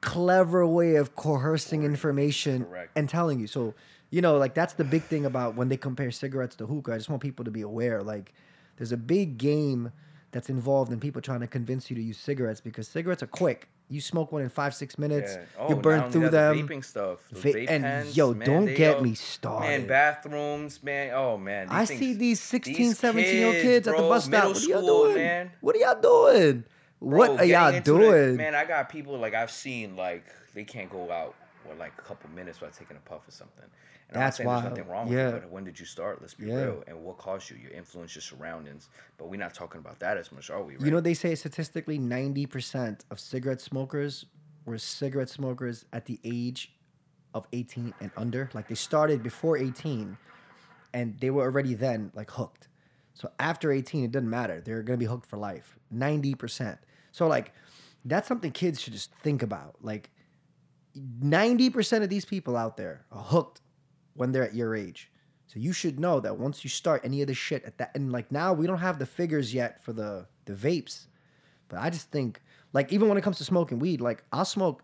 [0.00, 2.92] clever way of coercing information Correct.
[2.94, 3.48] and telling you.
[3.48, 3.74] So,
[4.10, 6.92] you know, like that's the big thing about when they compare cigarettes to hookah.
[6.92, 8.02] I just want people to be aware.
[8.02, 8.32] Like,
[8.76, 9.90] there's a big game
[10.30, 13.68] that's involved in people trying to convince you to use cigarettes because cigarettes are quick.
[13.90, 15.34] You smoke one in five, six minutes.
[15.34, 15.44] Yeah.
[15.58, 16.56] Oh, you burn through them.
[16.58, 17.20] the vaping stuff.
[17.30, 19.66] Va- and, pens, yo, man, don't get yo, me started.
[19.66, 21.12] Man, bathrooms, man.
[21.14, 24.26] Oh man, I these see these 16, these 17 year old kids at the bus
[24.26, 24.44] stop.
[24.44, 25.14] What are y'all doing?
[25.14, 25.50] man.
[25.60, 26.64] What are y'all doing?
[27.00, 28.36] Bro, what are y'all into the- doing?
[28.36, 30.24] man, I got people like I've seen like
[30.54, 31.34] they can't go out
[31.68, 33.64] for like a couple minutes without taking a puff or something.
[34.10, 34.62] And That's I'm not saying wild.
[34.64, 35.26] there's nothing wrong Yeah.
[35.26, 36.20] with it, but when did you start?
[36.20, 36.54] Let's be Yeah.
[36.62, 36.84] real.
[36.86, 37.56] And what caused you?
[37.56, 38.88] Your influence, your surroundings.
[39.18, 40.74] But we're not talking about that as much, are we?
[40.74, 40.84] Right?
[40.84, 44.24] You know, they say statistically 90% of cigarette smokers
[44.64, 46.74] were cigarette smokers at the age
[47.34, 48.50] of 18 and under.
[48.54, 50.16] Like they started before 18
[50.94, 52.68] and they were already then like hooked.
[53.12, 54.60] So after 18, it doesn't matter.
[54.60, 55.76] They're going to be hooked for life.
[55.92, 56.78] 90%.
[57.10, 57.52] So, like,
[58.04, 59.74] that's something kids should just think about.
[59.82, 60.10] Like,
[60.98, 63.60] 90% of these people out there are hooked
[64.14, 65.10] when they're at your age.
[65.46, 68.12] So you should know that once you start any of this shit at that and
[68.12, 71.06] like now we don't have the figures yet for the the vapes.
[71.68, 72.42] But I just think
[72.72, 74.82] like even when it comes to smoking weed, like I'll smoke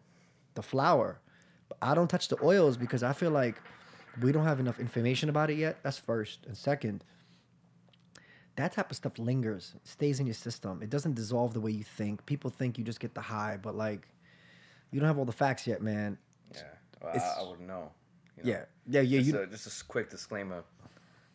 [0.55, 1.21] the flower.
[1.69, 3.57] But I don't touch the oils because I feel like
[4.23, 5.79] we don't have enough information about it yet.
[5.83, 6.47] That's first.
[6.47, 7.05] And second,
[8.57, 10.81] that type of stuff lingers, stays in your system.
[10.83, 12.25] It doesn't dissolve the way you think.
[12.27, 14.09] People think you just get the high, but like
[14.95, 16.17] you don't have all the facts yet, man.
[16.55, 16.61] Yeah,
[17.03, 17.91] well, I, I wouldn't know.
[18.39, 18.51] you know?
[18.51, 18.65] Yeah.
[18.87, 20.63] Yeah, yeah, just, you a, just a quick disclaimer.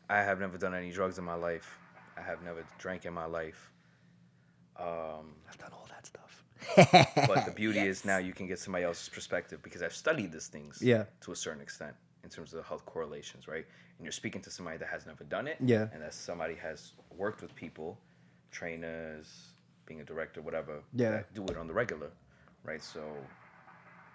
[0.10, 1.77] I have never done any drugs in my life.
[2.18, 3.72] I have never drank in my life.
[4.77, 6.44] Um, I've done all that stuff.
[7.27, 10.48] but the beauty is now you can get somebody else's perspective because I've studied these
[10.48, 11.03] things Yeah.
[11.22, 13.65] to a certain extent in terms of the health correlations, right?
[13.98, 15.88] And you're speaking to somebody that has never done it, Yeah.
[15.94, 17.98] and that somebody has worked with people,
[18.52, 19.49] trainers,
[19.86, 21.11] being a director, whatever, Yeah.
[21.11, 22.10] that do it on the regular,
[22.64, 22.81] right?
[22.81, 23.02] So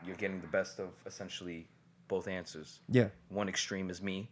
[0.07, 1.67] you're getting the best of essentially
[2.09, 2.81] both answers.
[2.89, 3.09] Yeah.
[3.29, 4.31] One extreme is me,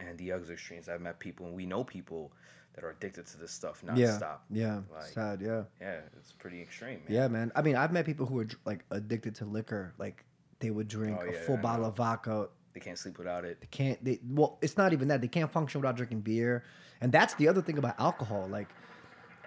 [0.00, 2.32] and the other extreme is I've met people, and we know people
[2.74, 3.92] that are addicted to this stuff Yeah.
[3.92, 4.38] nonstop.
[4.50, 4.80] Yeah.
[4.92, 5.64] Like, Sad, yeah.
[5.80, 7.08] yeah, it's pretty extreme, man.
[7.08, 7.52] Yeah, man.
[7.54, 9.92] I mean, I've met people who are like addicted to liquor.
[9.98, 10.24] Like
[10.60, 12.48] they would drink Oh, a yeah, full I bottle of vodka.
[12.72, 13.60] They can't sleep without it.
[13.60, 14.02] They can't.
[14.02, 15.20] They well, it's not even that.
[15.20, 16.64] They can't function without drinking beer.
[17.02, 18.48] And that's the other thing about alcohol.
[18.48, 18.68] Like,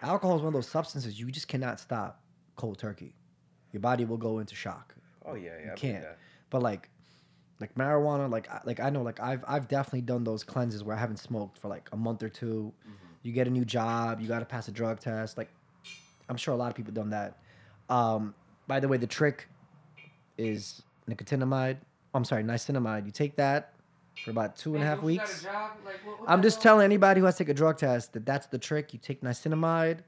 [0.04, 2.22] alcohol is one of those substances you just cannot stop
[2.56, 3.16] cold turkey.
[3.72, 4.94] Your body will go into shock.
[5.28, 5.72] Oh yeah, yeah.
[5.72, 6.04] You can't.
[6.50, 6.90] But like,
[7.60, 10.96] like marijuana, like I- like I know, like I've I've definitely done those cleanses where
[10.96, 12.72] I haven't smoked for like a month or 2
[13.24, 15.38] You get a new job, you got to pass a drug test.
[15.38, 15.50] Like,
[16.30, 17.38] I'm sure a lot of people done that.
[17.90, 18.36] Um,
[18.68, 19.48] by the way, the trick
[20.38, 21.78] is nicotinamide.
[22.14, 23.06] I'm sorry, niacinamide.
[23.06, 23.74] You take that
[24.24, 25.44] for about two and a half weeks.
[26.28, 28.94] I'm just telling anybody who has to take a drug test that that's the trick.
[28.94, 30.00] You take niacinamide,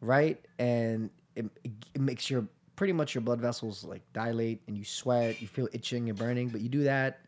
[0.00, 4.76] right, and it, it, it makes your pretty much your blood vessels like dilate, and
[4.76, 6.48] you sweat, you feel itching and burning.
[6.48, 7.20] But you do that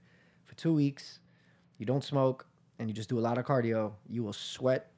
[0.45, 1.21] for two weeks.
[1.79, 2.47] You don't smoke,
[2.79, 3.93] and you just do a lot of cardio.
[4.09, 4.91] You will sweat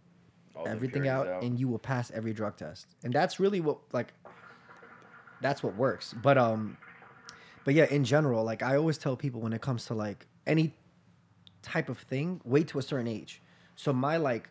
[0.54, 2.86] All everything out, impurities and you will pass every drug test.
[3.04, 4.12] And that's really what like
[5.40, 6.14] that's what works.
[6.14, 6.76] But um
[7.64, 10.74] but yeah, in general, like I always tell people when it comes to like any
[11.62, 13.42] type of thing wait to a certain age.
[13.74, 14.48] So my like,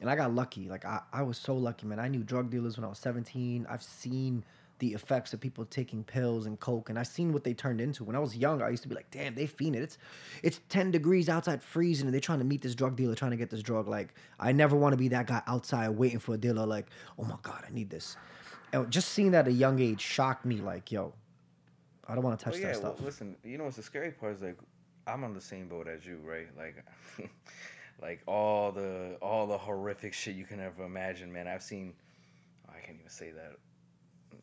[0.00, 0.68] and I got lucky.
[0.68, 2.00] Like I, I was so lucky, man.
[2.00, 3.66] I knew drug dealers when I was 17.
[3.70, 4.44] I've seen
[4.80, 8.02] the effects of people taking pills and coke, and I've seen what they turned into.
[8.04, 9.82] When I was young, I used to be like, damn, they fiend it.
[9.82, 9.98] It's
[10.42, 13.36] it's 10 degrees outside freezing, and they're trying to meet this drug dealer, trying to
[13.36, 13.86] get this drug.
[13.88, 16.86] Like, I never want to be that guy outside waiting for a dealer, like,
[17.18, 18.16] oh my God, I need this.
[18.72, 21.14] And just seeing that at a young age shocked me, like, yo,
[22.08, 23.04] I don't want to touch Well, yeah, that well, stuff.
[23.06, 24.58] listen, you know what's the scary part is like
[25.06, 26.48] I'm on the same boat as you, right?
[26.56, 26.84] Like
[28.02, 31.46] like all the all the horrific shit you can ever imagine, man.
[31.46, 31.92] I've seen
[32.68, 33.56] I can't even say that.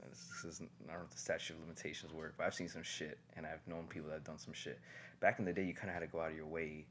[0.10, 2.84] This is I don't know if the statute of limitations work, but I've seen some
[2.84, 4.80] shit and I've known people that have done some shit.
[5.20, 6.86] Back in the day you kinda had to go out of your way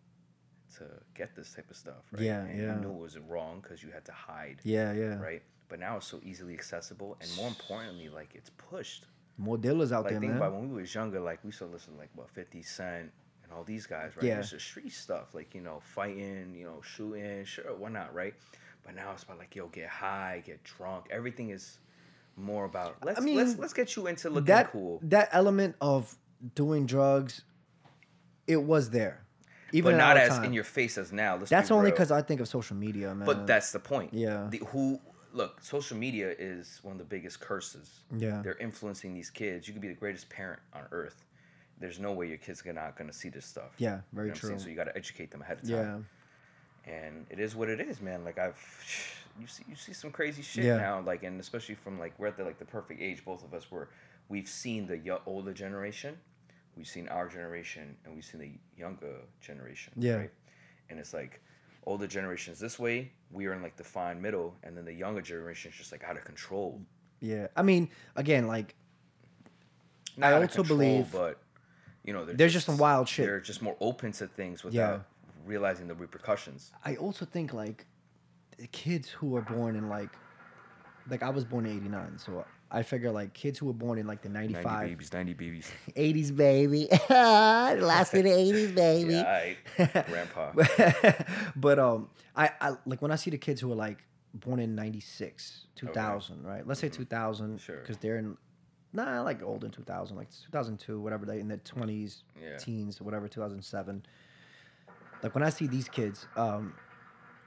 [0.78, 0.84] to
[1.14, 2.22] get this type of stuff, right?
[2.22, 2.74] Yeah, and yeah.
[2.74, 4.60] you knew it was wrong because you had to hide.
[4.64, 5.18] yeah, yeah.
[5.18, 5.42] Right?
[5.68, 9.06] But now it's so easily accessible and more importantly, like it's pushed
[9.38, 10.38] More dealers out like there, think man.
[10.42, 13.10] about when we was younger, like we to listen to like what Fifty Cent
[13.42, 14.26] and all these guys, right?
[14.26, 14.38] Yeah.
[14.38, 18.34] It's just street stuff, like you know, fighting, you know, shooting, sure, why not, right?
[18.84, 21.06] But now it's about like yo, get high, get drunk.
[21.10, 21.78] Everything is
[22.36, 25.00] more about let's mean, let's let's get you into looking that cool.
[25.02, 26.14] that element of
[26.54, 27.42] doing drugs,
[28.46, 29.24] it was there,
[29.72, 30.44] even But not as time.
[30.44, 31.36] in your face as now.
[31.36, 33.26] Let's That's only because I think of social media, man.
[33.26, 34.12] But that's the point.
[34.12, 34.48] Yeah.
[34.50, 35.00] The, who
[35.32, 38.00] look, social media is one of the biggest curses.
[38.16, 38.40] Yeah.
[38.42, 39.66] They're influencing these kids.
[39.66, 41.24] You could be the greatest parent on earth.
[41.78, 43.72] There's no way your kids are not gonna see this stuff.
[43.78, 44.58] Yeah, very You know true.
[44.58, 45.70] So you got to educate them ahead of time.
[45.72, 46.06] yeah, time.
[46.86, 48.24] And it is what it is, man.
[48.24, 48.56] Like I've,
[49.40, 50.76] you see, you see some crazy shit Yeah.
[50.76, 51.00] now.
[51.00, 53.70] Like, and especially from like we're at the like the perfect age, both of us
[53.70, 53.88] were.
[54.28, 56.18] we've seen the yo- older generation,
[56.76, 59.92] we've seen our generation, and we've seen the younger generation.
[59.96, 60.14] Yeah.
[60.16, 60.30] Right?
[60.90, 61.40] And it's like
[61.84, 65.22] older generations this way, we are in like the fine middle, and then the younger
[65.22, 66.80] generation is just like out of control.
[67.20, 67.46] yeah.
[67.56, 68.74] I mean, again, like
[70.16, 71.40] Not I also control, believe but
[72.04, 73.26] you know, there's just some wild shit.
[73.26, 75.04] They're just more open to things without
[75.44, 76.72] realizing the repercussions.
[76.84, 77.84] I also think like
[78.72, 80.10] kids who are born in like
[81.08, 84.06] like I was born in 89 so I figure like kids who were born in
[84.06, 85.72] like the 95 90 babies, 90 babies.
[85.96, 90.06] 80s baby last of the 80s baby Yeah, aight.
[90.06, 90.52] grandpa.
[91.56, 93.98] but um I, I like when I see the kids who are like
[94.34, 97.56] born in 96 2000 right let's say 2000 Mm-hmm.
[97.58, 97.80] Sure.
[97.80, 98.36] because they're in
[98.92, 102.56] nah like old in 2000 like 2002 whatever they in their 20s Yeah.
[102.56, 104.04] teens whatever 2007
[105.22, 106.74] like when I see these kids um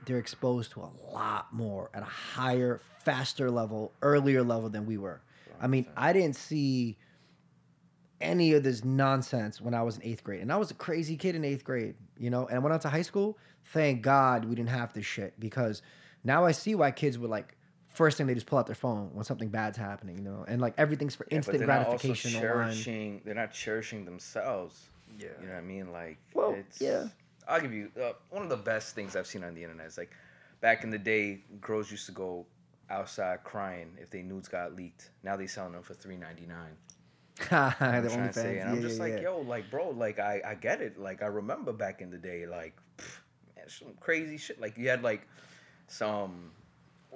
[0.10, 4.98] they're exposed to a lot more at a higher faster level earlier level than we
[4.98, 5.22] were
[5.62, 6.98] I mean I didn't see
[8.22, 10.42] any of this nonsense when I was in eighth grade.
[10.42, 12.48] And I was a crazy kid in eighth grade, you know.
[12.48, 13.38] And when I went out to high school.
[13.72, 15.84] Thank God we didn't have this shit because
[16.24, 17.56] now I see why kids would like
[17.88, 20.44] first thing they just pull out their phone when something bad's happening, you know.
[20.48, 22.72] And like everything's for Yeah, instant but they're not also gratification online.
[22.72, 23.22] cherishing.
[23.26, 24.90] They're not cherishing themselves.
[25.20, 25.28] Yeah.
[25.40, 25.92] You know what I mean?
[25.92, 27.08] Like, Well, it's, yeah.
[27.50, 29.98] I'll give you uh, one of the best things I've seen on the internet is
[29.98, 30.12] like
[30.62, 32.46] back in the day, girls used to go
[32.90, 35.10] outside crying if they nudes got leaked.
[35.24, 36.78] Now they selling them for three ninety nine.
[37.50, 38.34] the I'm trying to OnlyFans.
[38.34, 39.22] say, and yeah, I'm just yeah, like, yeah.
[39.22, 41.00] yo, like, bro, like, I, I get it.
[41.00, 43.20] Like, I remember back in the day, like, pff,
[43.56, 44.60] man, some crazy shit.
[44.60, 45.26] Like, you had like
[45.88, 46.52] some,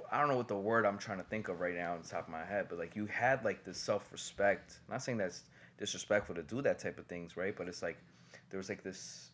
[0.09, 2.07] I don't know what the word I'm trying to think of right now on the
[2.07, 4.79] top of my head, but like, you had like this self respect.
[4.89, 5.43] Not saying that's
[5.77, 7.55] disrespectful to do that type of things, right?
[7.55, 7.97] But it's like
[8.49, 9.31] there was like this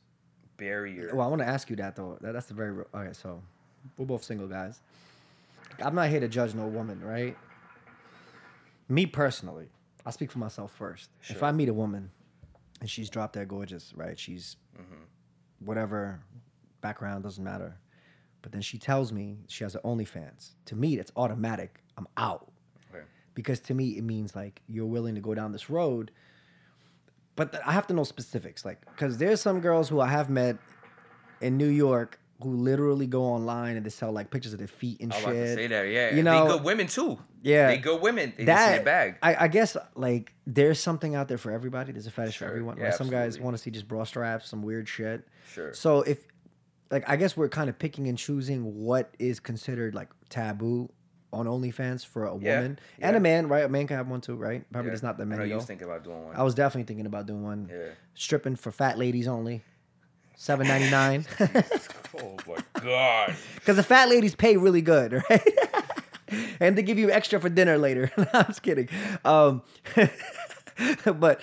[0.60, 1.10] barrier.
[1.14, 2.18] Well, I want to ask you that though.
[2.22, 3.14] That, that's the very real- okay.
[3.14, 3.41] So
[3.98, 4.80] we're both single guys.
[5.84, 7.36] I'm not here to judge no woman, right?
[8.88, 9.68] Me personally,
[10.06, 11.10] I'll speak for myself first.
[11.27, 12.11] If I meet a woman
[12.81, 14.18] and she's drop dead gorgeous, right?
[14.19, 15.65] She's Mm-hmm.
[15.65, 16.22] whatever
[16.80, 17.76] background doesn't matter,
[18.41, 20.52] but then she tells me she has an OnlyFans.
[20.68, 21.81] To me, that's automatic.
[21.98, 22.49] I'm out
[22.90, 23.03] Okay.
[23.34, 26.11] because to me it means like you're willing to go down this road
[27.40, 30.30] but th- i have to know specifics like because there's some girls who i have
[30.30, 30.56] met
[31.41, 34.98] in new york who literally go online and they sell like pictures of their feet
[35.02, 36.16] and oh, I was shit about to say that, yeah.
[36.16, 37.20] You know- they good women too.
[37.41, 37.68] Yeah.
[37.68, 38.34] they good women.
[38.38, 39.16] They that bag.
[39.22, 42.48] I, I guess like there's something out there for everybody there's a fetish Sure.
[42.48, 42.94] for everyone Yeah, right?
[42.94, 45.74] some guys want to see just bra straps some weird shit Sure.
[45.74, 46.20] so if
[46.91, 50.90] like i guess we're kind of picking and choosing what is considered like taboo
[51.31, 53.64] on OnlyFans for a Yeah, woman and a man, right?
[53.65, 54.64] A man can have one too, right?
[54.72, 54.91] Probably Yeah.
[54.91, 55.49] there's not that I know many.
[55.49, 56.35] you was thinking about doing one.
[56.35, 57.69] I was definitely thinking about doing one.
[57.72, 57.89] yeah.
[58.15, 59.61] Stripping for fat ladies only.
[60.35, 61.26] Seven ninety nine.
[62.22, 63.35] Oh my god.
[63.56, 65.47] Because the fat ladies pay really good, right?
[66.60, 68.11] and they give you extra for dinner later.
[68.18, 68.89] No, I'm just kidding.
[69.23, 69.61] Um,
[71.06, 71.41] but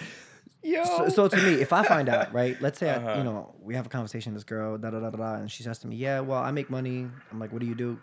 [0.63, 0.83] Yo.
[0.85, 2.61] so, so to me, if I find out, right?
[2.61, 3.15] Let's say I, Uh-huh.
[3.19, 5.63] you know we have a conversation with this girl, da da da da, and she
[5.63, 7.99] says to me, "Yeah, well, I make money." I'm like, "What do you do?"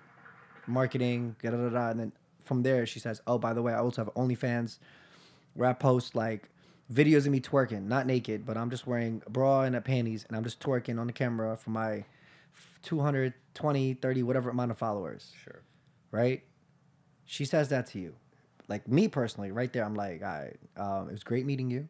[0.68, 2.12] Marketing, da da da da, and then
[2.44, 4.78] from there she says, "Oh, by the way, I also have OnlyFans,
[5.54, 6.50] where I post like
[6.92, 10.26] videos of me twerking, not naked, but I'm just wearing a bra and a panties,
[10.28, 12.04] and I'm just twerking on the camera for my
[12.84, 15.62] 220, 30, whatever amount of followers, Sure.
[16.12, 16.44] right?
[17.26, 18.16] She says that to you.
[18.68, 21.88] Like me personally, right there, I'm like, all right, um, it was great meeting you.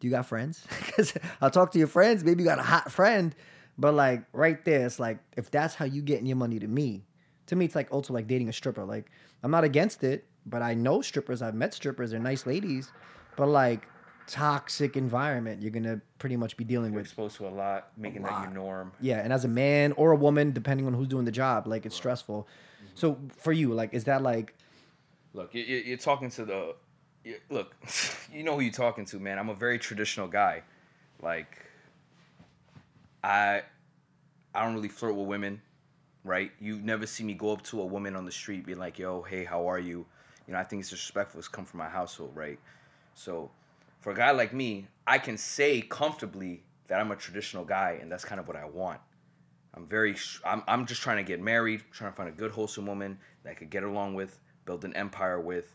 [0.00, 0.64] Do you got friends?
[0.86, 2.24] Because I'll talk to your friends.
[2.24, 3.34] Maybe you got a hot friend,
[3.76, 7.04] but like right there, it's like if that's how you getting your money to me,
[7.48, 8.84] to me, it's like also like dating a stripper.
[8.84, 9.10] Like
[9.42, 11.42] I'm not against it, but I know strippers.
[11.42, 12.10] I've met strippers.
[12.12, 12.90] They're nice ladies,
[13.36, 13.86] but like
[14.26, 17.06] toxic environment, you're gonna pretty much be dealing You're with.
[17.06, 18.92] exposed to a lot, making that your norm.
[19.00, 21.84] Yeah, and as a man or a woman, depending on who's doing the job, like
[21.86, 22.46] it's stressful.
[22.46, 22.90] Mm-hmm.
[22.94, 24.54] So for you, like, is that like
[25.34, 26.74] Look, you- you- you're talking to the.
[27.50, 27.74] Look,
[28.32, 29.38] you know who you're talking to, man.
[29.38, 30.62] I'm a very traditional guy.
[31.20, 31.58] Like,
[33.22, 33.62] I,
[34.54, 35.60] I don't really flirt with women,
[36.24, 36.50] right?
[36.60, 39.22] you've never see me go up to a woman on the street, be like, "Yo,
[39.22, 40.06] hey, how are you?"
[40.46, 41.38] You know, I think it's disrespectful.
[41.38, 42.58] It's come from my household, right?
[43.14, 43.50] So,
[44.00, 48.10] for a guy like me, I can say comfortably that I'm a traditional guy, and
[48.10, 49.00] that's kind of what I want.
[49.74, 50.16] I'm very.
[50.44, 50.62] I'm.
[50.66, 53.54] I'm just trying to get married, trying to find a good, wholesome woman that I
[53.54, 55.74] could get along with, build an empire with,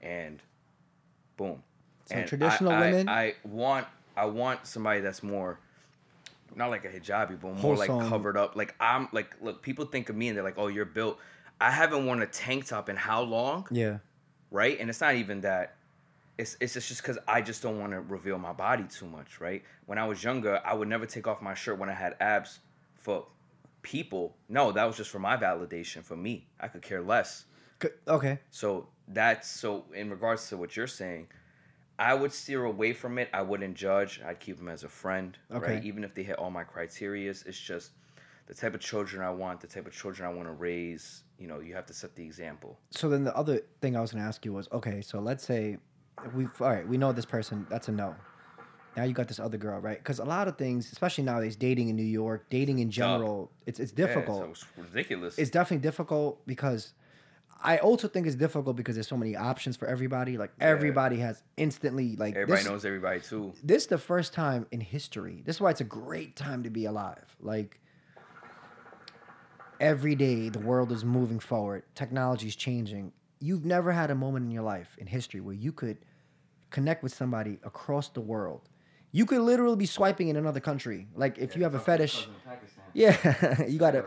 [0.00, 0.42] and
[1.36, 1.62] boom.
[2.06, 3.08] So And I- traditional I, women?
[3.08, 3.86] I want.
[4.16, 5.60] I want somebody that's more.
[6.56, 8.56] Not like a hijabi, but more like covered up.
[8.56, 11.18] Like I'm like, look, people think of me and they're like, oh, you're built.
[11.60, 13.66] I haven't worn a tank top in how long?
[13.70, 13.98] yeah?
[14.50, 14.78] right?
[14.80, 15.76] And it's not even that.
[16.38, 19.62] It's it's just because I just don't want to reveal my body too much, right?
[19.86, 22.60] When I was younger, I would never take off my shirt when I had abs
[22.94, 23.26] for
[23.82, 24.34] people.
[24.48, 26.46] No, that was just for my validation for me.
[26.58, 27.44] I could care less.
[27.82, 27.90] Okay,
[28.50, 31.28] So that's so in regards to what you're saying,
[32.00, 33.28] I would steer away from it.
[33.34, 34.20] I wouldn't judge.
[34.24, 35.74] I'd keep them as a friend, Okay.
[35.74, 35.84] right?
[35.84, 37.90] Even if they hit all my criterias, it's just
[38.46, 41.22] the type of children I want, the type of children I want to raise.
[41.38, 42.78] You know, you have to set the example.
[42.90, 45.76] so then the other thing I was gonna ask you was, okay, so let's say
[46.34, 48.16] we've all right, we know this person, that's a no.
[48.96, 49.98] Now you got this other girl, right?
[49.98, 53.78] Because a lot of things, especially nowadays, dating in New York, dating in general, it's
[53.78, 54.48] it's Yeah, difficult.
[54.50, 55.38] it's ridiculous.
[55.38, 56.92] it's definitely difficult because
[57.62, 60.38] I also think it's difficult because there's so many options for everybody.
[60.38, 63.52] Like everybody has instantly like Everybody this, knows everybody too.
[63.62, 65.42] this is the first time in history.
[65.44, 67.36] This is why it's a great time to be alive.
[67.40, 67.78] Like
[69.78, 73.12] every day the world is moving forward, technology is changing.
[73.40, 75.98] You've never had a moment in your life in history where you could
[76.70, 78.68] connect with somebody across the world.
[79.12, 81.08] You could literally be swiping in another country.
[81.14, 82.28] Like if you have a fetish,
[82.94, 84.04] yeah, you got a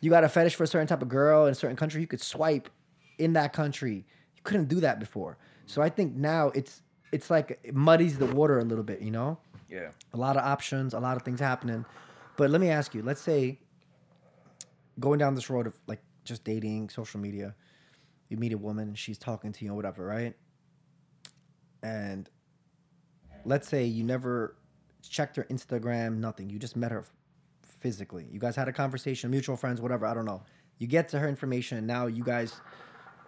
[0.00, 2.06] you got a fetish for a certain type of girl in a certain country, you
[2.06, 2.70] could swipe
[3.18, 4.06] in that country.
[4.36, 5.38] You couldn't do that before.
[5.66, 6.82] So I think now it's
[7.12, 9.38] it's like it muddies the water a little bit, you know?
[9.68, 9.90] Yeah.
[10.12, 11.84] A lot of options, a lot of things happening.
[12.36, 13.60] But let me ask you, let's say
[14.98, 17.54] going down this road of like just dating, social media,
[18.28, 20.34] you meet a woman, she's talking to you or whatever, right?
[21.82, 22.28] And
[23.44, 24.56] let's say you never
[25.08, 26.50] checked her Instagram, nothing.
[26.50, 27.04] You just met her
[27.80, 28.26] physically.
[28.30, 30.42] You guys had a conversation, mutual friends, whatever, I don't know.
[30.78, 32.60] You get to her information, and now you guys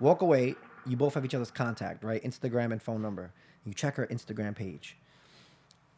[0.01, 0.55] walk away.
[0.87, 2.23] You both have each other's contact, right?
[2.23, 3.33] Instagram and phone number.
[3.65, 4.97] You check her Instagram page.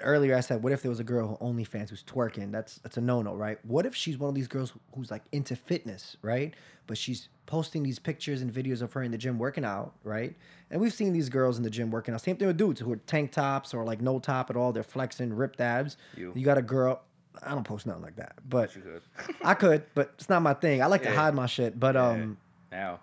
[0.01, 2.53] Earlier, I said, what if there was a girl who OnlyFans who's twerking?
[2.53, 3.59] That's that's a no no, right?
[3.65, 6.55] What if she's one of these girls who's like into fitness, right?
[6.87, 10.37] But she's posting these pictures and videos of her in the gym working out, right?
[10.71, 12.21] And we've seen these girls in the gym working out.
[12.21, 14.73] Same thing with dudes who are tank tops or like no top at all.
[14.73, 15.97] They're flexing, ripped abs.
[16.17, 16.33] You.
[16.37, 17.01] you got a girl.
[17.43, 19.03] I don't post nothing like that, but could.
[19.43, 20.83] I could, but it's not my thing.
[20.83, 21.79] I like to hide my shit.
[21.79, 22.37] But um,
[22.71, 23.01] now.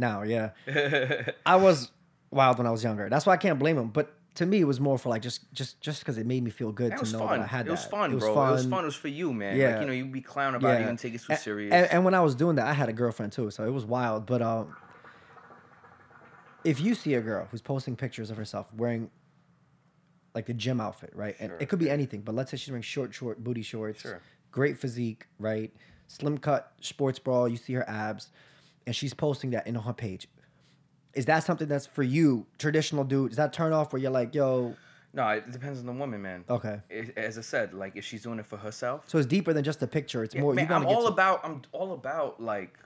[0.00, 0.50] Now, yeah,
[1.46, 1.90] I was
[2.30, 3.08] wild when I was younger.
[3.08, 3.88] That's why I can't blame him.
[3.88, 6.50] But to me, it was more for like just just just because it made me
[6.50, 7.38] feel good That to know fun.
[7.40, 7.68] that I had that.
[7.68, 7.90] it was that.
[7.90, 8.28] fun, bro.
[8.48, 8.82] It was fun.
[8.82, 9.56] It was for you, man.
[9.56, 9.72] Yeah.
[9.72, 10.80] Like, you know, you'd be clown about it.
[10.80, 11.72] You didn't take it too A- serious.
[11.74, 13.84] And, and when I was doing that, I had a girlfriend too, so it was
[13.84, 14.26] wild.
[14.26, 14.74] But um,
[16.64, 19.10] if you see a girl who's posting pictures of herself wearing
[20.34, 21.34] like the gym outfit, right?
[21.40, 24.20] And it could be anything, but let's say she's wearing short, short booty shorts, Sure.
[24.52, 25.72] great physique, right?
[26.06, 28.28] Slim cut sports bra, you see her abs,
[28.90, 30.26] and she's posting that in her page.
[31.14, 33.30] Is that something that's for you, traditional dude?
[33.30, 34.74] Is that turn off where you're like, yo,
[35.14, 36.44] no, it depends on the woman, man.
[36.50, 36.80] okay?
[36.90, 39.62] It- as I said, like if she's doing it for herself, So it's deeper than
[39.62, 40.24] just a picture.
[40.24, 40.54] It's Yeah, more.
[40.54, 41.40] man, you I'm get all to- about.
[41.44, 42.76] I'm all about like,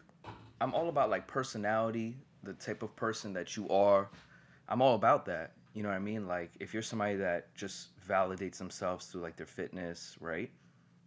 [0.60, 4.10] I'm all about like personality, the type of person that you are.
[4.68, 5.52] I'm all about that.
[5.72, 6.26] You know what I mean?
[6.28, 10.50] Like, if you're somebody that just validates themselves through like their fitness, right?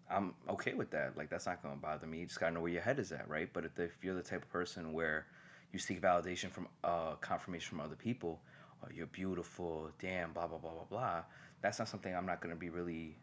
[0.09, 1.17] I'm okay with that.
[1.17, 2.19] Like, that's not gonna bother me.
[2.19, 3.49] You just gotta know where your head is at, right?
[3.51, 5.25] But if, if you're the type of person where
[5.73, 8.39] you seek validation from uh, confirmation from other people,
[8.83, 11.23] oh, you're beautiful, damn, blah blah blah blah blah.
[11.61, 13.17] That's not something I'm not gonna be really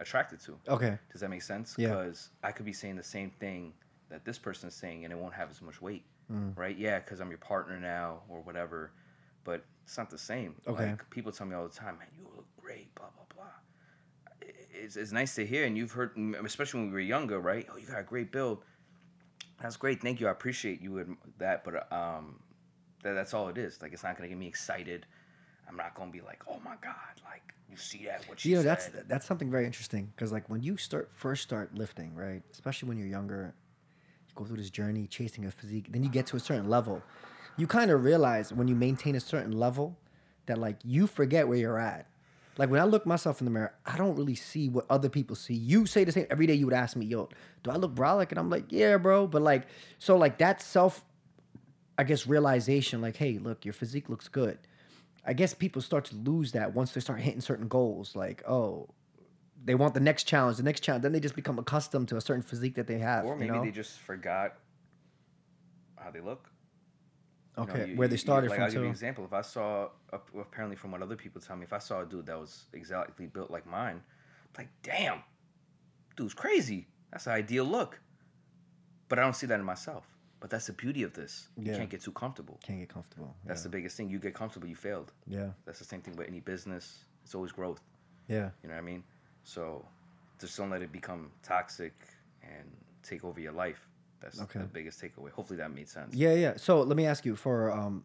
[0.00, 0.58] attracted to.
[0.68, 0.98] Okay.
[1.12, 1.74] Does that make sense?
[1.78, 1.88] Yeah.
[1.88, 3.72] Because I could be saying the same thing
[4.10, 6.56] that this person is saying, and it won't have as much weight, Mm.
[6.58, 6.76] right?
[6.76, 8.90] Yeah, because I'm your partner now or whatever,
[9.44, 10.54] but it's not the same.
[10.66, 10.90] Okay.
[10.90, 12.94] Like, people tell me all the time, man, you look great.
[14.70, 17.66] It's, it's nice to hear, and you've heard, especially when we were younger, right?
[17.72, 18.64] Oh, you got a great build.
[19.60, 20.00] That's great.
[20.00, 20.28] Thank you.
[20.28, 21.08] I appreciate you with
[21.38, 22.38] that, but um,
[23.02, 23.80] that, that's all it is.
[23.82, 25.06] Like, it's not gonna get me excited.
[25.68, 28.56] I'm not gonna be like, oh my god, like you see that what she you
[28.56, 28.92] know said.
[28.92, 32.88] that's that's something very interesting because like when you start first start lifting right especially
[32.88, 33.54] when you're younger
[34.26, 37.02] you go through this journey chasing a physique then you get to a certain level
[37.56, 39.96] you kind of realize when you maintain a certain level
[40.46, 42.06] that like you forget where you're at
[42.58, 45.34] like when i look myself in the mirror i don't really see what other people
[45.34, 47.28] see you say the same every day you would ask me yo
[47.62, 49.66] do i look brolic and i'm like yeah bro but like
[49.98, 51.04] so like that self
[51.96, 54.58] i guess realization like hey look your physique looks good
[55.28, 58.16] I guess people start to lose that once they start hitting certain goals.
[58.16, 58.88] Like, oh,
[59.62, 61.02] they want the next challenge, the next challenge.
[61.02, 63.26] Then they just become accustomed to a certain physique that they have.
[63.26, 63.62] or maybe you know?
[63.62, 64.54] they just forgot
[65.96, 66.48] how they look.
[67.58, 69.24] Know, okay, you- where they started like, from I'll give you an example.
[69.24, 72.26] If I saw, apparently from what other people tell me, if I saw a dude
[72.26, 74.02] that was exactly built like mine,
[74.56, 75.22] like, damn,
[76.16, 76.86] dude's crazy.
[77.10, 78.00] That's the ideal look.
[79.08, 80.04] But I don't see that in myself.
[80.40, 81.48] But that's the beauty of this.
[81.56, 82.60] You can't get too comfortable.
[82.62, 83.34] Can't get comfortable.
[83.44, 84.08] That's the biggest thing.
[84.08, 85.12] You get comfortable, you failed.
[85.26, 87.04] yeah, That's the same thing with any business.
[87.24, 87.82] It's always growth.
[88.28, 89.02] yeah, You know what I mean?
[89.42, 89.84] So
[90.40, 91.94] just don't let it become toxic
[92.42, 92.70] and
[93.02, 93.88] take over your life.
[94.20, 94.60] That's Okay.
[94.60, 95.30] the biggest takeaway.
[95.30, 96.14] Hopefully that made sense.
[96.14, 96.54] yeah, yeah.
[96.56, 98.04] So let me ask you for, um,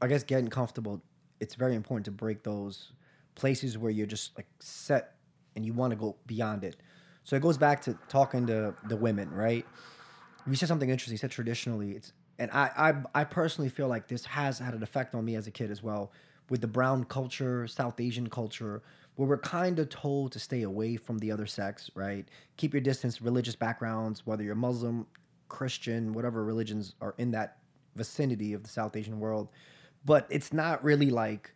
[0.00, 1.02] I guess getting comfortable.
[1.40, 2.92] It's very important to break those
[3.34, 5.16] places where you're just like set
[5.56, 6.76] and you want to go beyond it.
[7.24, 9.66] So it goes back to talking to the women, right?
[10.46, 11.14] You said something interesting.
[11.14, 12.70] You said traditionally, it's and I,
[13.14, 15.70] I I personally feel like this has had an effect on me as a kid
[15.70, 16.12] as well,
[16.50, 18.82] with the brown culture, South Asian culture,
[19.16, 22.28] where we're kind of told to stay away from the other sex, right?
[22.56, 25.06] Keep your distance, religious backgrounds, whether you're Muslim,
[25.54, 27.58] Christian, whatever religions are in that
[27.94, 29.48] vicinity of the South Asian world.
[30.04, 31.52] But it's not really like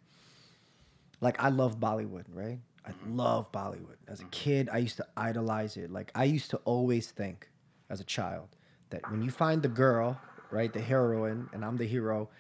[1.21, 2.61] like I love Bollywood, right?
[2.87, 3.17] I mm-hmm.
[3.17, 3.99] love Bollywood.
[4.07, 4.31] As a mm-hmm.
[4.31, 5.91] kid, I used to idolize it.
[5.91, 7.51] Like I used to always think
[7.91, 8.49] as a child
[8.91, 10.17] that when you find the girl,
[10.53, 12.31] right, the heroine, and I'm the hero,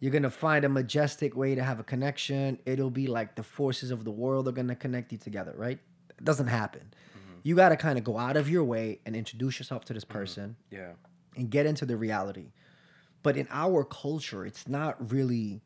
[0.00, 2.58] you're gonna find a majestic way to have a connection.
[2.66, 5.78] It'll be like the forces of the world are gonna connect you together, right?
[6.10, 6.92] It doesn't happen.
[7.46, 10.18] You gotta kind of go out of your way and introduce yourself to this mm-hmm.
[10.18, 10.94] person Yeah.
[11.36, 12.50] and get into the reality.
[13.22, 15.60] But in our culture, it's not really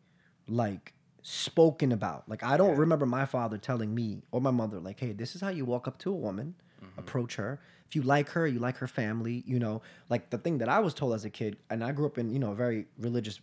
[0.46, 0.92] like
[1.22, 2.28] spoken about.
[2.28, 5.40] Like I don't remember my father telling me or my mother like, "Hey, this is
[5.40, 6.54] how you walk up to a woman,
[6.84, 7.00] mm-hmm.
[7.00, 7.60] approach her.
[7.86, 9.80] If you like her, you like her family, you know,
[10.10, 12.30] like the thing that I was told as a kid and I grew up in,
[12.30, 13.40] you know, a very religious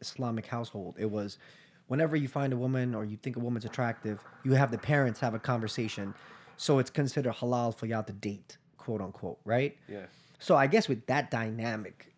[0.00, 0.96] Islamic household.
[0.98, 1.36] It was
[1.86, 5.20] whenever you find a woman or you think a woman's attractive, you have the parents
[5.20, 6.14] have a conversation.
[6.58, 9.78] So it's considered halal for y'all to date, quote unquote, right?
[9.88, 10.06] Yeah.
[10.40, 12.12] So I guess with that dynamic,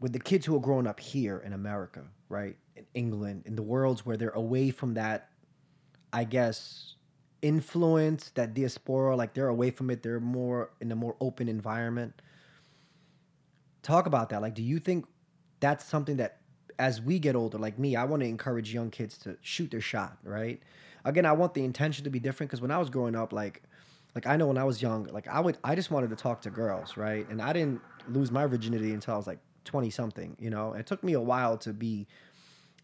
[0.00, 3.62] with the kids who are growing up here in America, right, in England, in the
[3.62, 5.30] worlds where they're away from that,
[6.12, 6.94] I guess,
[7.42, 12.22] influence, that diaspora, like they're away from it, they're more in a more open environment.
[13.82, 14.40] Talk about that.
[14.40, 15.04] Like, do you think
[15.58, 16.38] that's something that
[16.78, 19.80] as we get older, like me, I want to encourage young kids to shoot their
[19.80, 20.62] shot, right?
[21.08, 23.62] Again, I want the intention to be different because when I was growing up, like,
[24.14, 26.42] like I know when I was young, like I would, I just wanted to talk
[26.42, 27.28] to girls, right?
[27.30, 30.74] And I didn't lose my virginity until I was like twenty something, you know.
[30.74, 32.06] It took me a while to be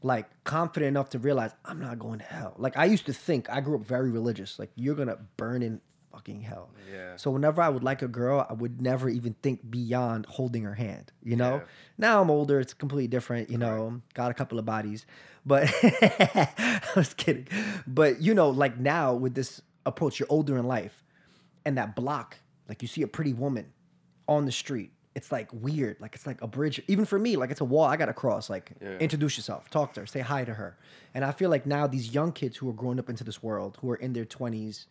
[0.02, 2.54] like confident enough to realize I'm not going to hell.
[2.58, 4.58] Like I used to think, I grew up very religious.
[4.58, 5.80] Like you're gonna burn in
[6.14, 6.70] fucking hell.
[6.92, 7.16] Yeah.
[7.16, 10.74] So whenever I would like a girl, I would never even think beyond holding her
[10.74, 11.12] hand.
[11.22, 11.56] You know.
[11.56, 11.62] Yeah.
[11.98, 13.50] Now I'm older; it's completely different.
[13.50, 15.06] You know, got a couple of bodies,
[15.44, 17.48] but I was kidding.
[17.86, 21.02] But you know, like now with this approach, you're older in life,
[21.64, 22.36] and that block,
[22.68, 23.72] like you see a pretty woman
[24.28, 24.90] on the street.
[25.14, 26.82] It's like weird, like it's like a bridge.
[26.88, 28.50] Even for me, like it's a wall I gotta cross.
[28.50, 28.98] Like Yeah.
[28.98, 30.76] introduce yourself, talk to her, say hi to her.
[31.14, 33.78] And I feel like now these young kids who are growing up into this world,
[33.80, 34.86] who are in their twenties,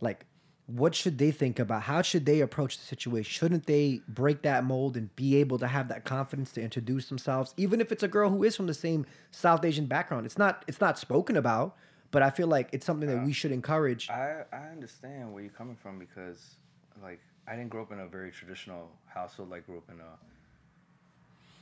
[0.00, 0.26] like
[0.66, 1.82] what should they think about?
[1.82, 3.28] How should they approach the situation?
[3.28, 7.52] Shouldn't they break that mold and be able to have that confidence to introduce themselves
[7.56, 10.26] even if it's a girl who is from the same south asian background?
[10.26, 11.76] It's not it's not spoken about
[12.12, 14.10] but i feel like it's something that uh, we should encourage.
[14.10, 16.56] I, I understand where you're coming from because
[17.02, 19.50] like I didn't grow up in a very traditional household.
[19.50, 20.29] Like grew up in a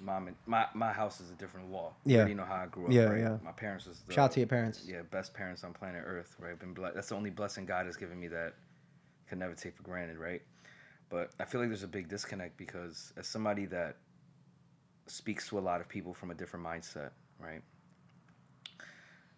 [0.00, 1.92] mom and my, my house is a different law.
[2.04, 2.26] Yeah.
[2.26, 2.92] You know how I grew up.
[2.92, 3.20] Yeah, right?
[3.20, 3.38] yeah.
[3.44, 6.36] My parents was the, shout out to your parents yeah best parents on planet Earth.
[6.38, 6.58] Right.
[6.58, 8.54] Been ble- that's the only blessing God has given me that
[9.28, 10.18] can never take for granted.
[10.18, 10.42] Right.
[11.10, 13.96] But I feel like there's a big disconnect because as somebody that
[15.06, 17.10] speaks to a lot of people from a different mindset,
[17.40, 17.62] right?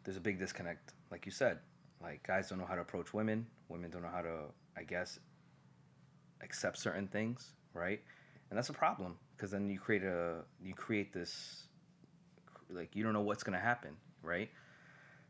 [0.05, 1.59] There's a big disconnect, like you said.
[2.03, 3.47] Like guys don't know how to approach women.
[3.69, 4.45] Women don't know how to,
[4.77, 5.21] I guess,
[6.43, 8.01] accept certain things, right?
[8.51, 11.63] And that's a problem because then you create a you create this
[12.69, 14.51] like you don't know what's gonna happen, right?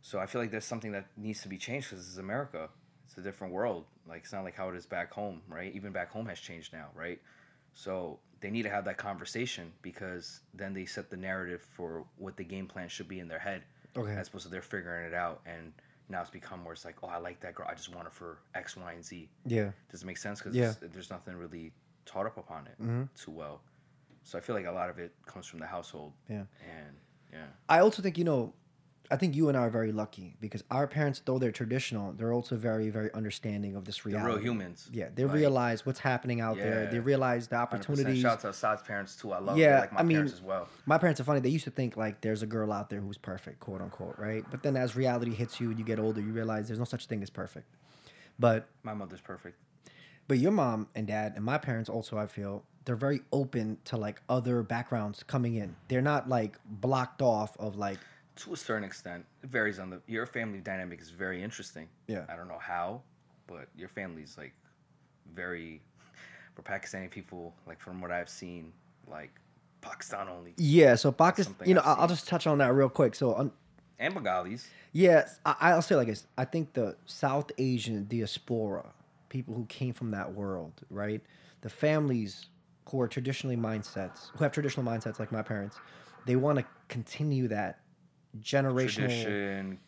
[0.02, 2.68] So I feel like there's something that needs to be changed because this is America.
[3.06, 3.84] it's a different world.
[4.08, 5.72] Like it's not like how it is back home, right?
[5.74, 7.20] Even back home has changed now, right?
[7.72, 12.36] So they need to have that conversation because then they set the narrative for what
[12.36, 13.62] the game plan should be in their head.
[13.96, 14.12] Okay.
[14.12, 15.72] As opposed to they're figuring it out and
[16.08, 17.68] now it's become where it's like, oh, I like that girl.
[17.70, 19.28] I just want her for X, Y, and Z.
[19.46, 19.70] Yeah.
[19.90, 20.40] Does it make sense?
[20.40, 20.74] Because Yeah.
[20.80, 21.72] there's nothing really
[22.06, 23.08] taught up upon it Mhm.
[23.14, 23.60] too well.
[24.22, 26.12] So I feel like a lot of it comes from the household.
[26.28, 26.36] Yeah.
[26.62, 26.96] And
[27.32, 27.38] yeah.
[27.68, 28.52] I also think you know,
[29.12, 32.32] I think you and I are very lucky because our parents, though they're traditional, they're
[32.32, 34.34] also very, very understanding of this They're reality.
[34.36, 34.88] real humans.
[34.92, 36.86] Yeah, they Like, realize what's happening out there.
[36.86, 37.62] They realize the 100%.
[37.62, 38.20] opportunities.
[38.22, 39.32] Shout out to Assad's parents too.
[39.32, 40.68] I love Yeah, yeah, like my I mean- parents as well.
[40.86, 41.40] My parents are funny.
[41.40, 44.44] They used to think like there's a girl out there who's perfect, quote unquote, right?
[44.48, 47.06] But then as reality hits you and you get older, you realize there's no such
[47.06, 47.66] thing as perfect.
[48.38, 49.56] But My mother's perfect.
[50.28, 53.96] but your mom and dad and my parents also, I feel, they're very open to
[53.96, 55.76] like other backgrounds coming in.
[55.88, 57.98] They're not like blocked off of like
[58.36, 61.88] To a certain extent, it varies on the your family dynamic is very interesting.
[62.06, 62.24] Yeah.
[62.28, 63.02] I don't know how,
[63.46, 64.54] but your family's like
[65.34, 65.80] very
[66.54, 68.72] for Pakistani people, like from what I've seen,
[69.08, 69.30] like
[69.80, 70.94] Pakistan only yeah.
[70.94, 72.16] So Pakistan, you know, I've I'll, seen.
[72.16, 73.14] just touch on that real quick.
[73.14, 73.52] So on,
[73.98, 74.68] and Bengalis.
[74.92, 76.26] Yeah, I, I'll say like this.
[76.36, 78.86] I think the South Asian diaspora,
[79.28, 81.20] people who came from that world, right?
[81.60, 82.46] The families
[82.90, 85.76] who are traditionally mindsets, who have traditional mindsets like my parents,
[86.26, 87.80] they want to continue that
[88.40, 89.78] generational Tradition,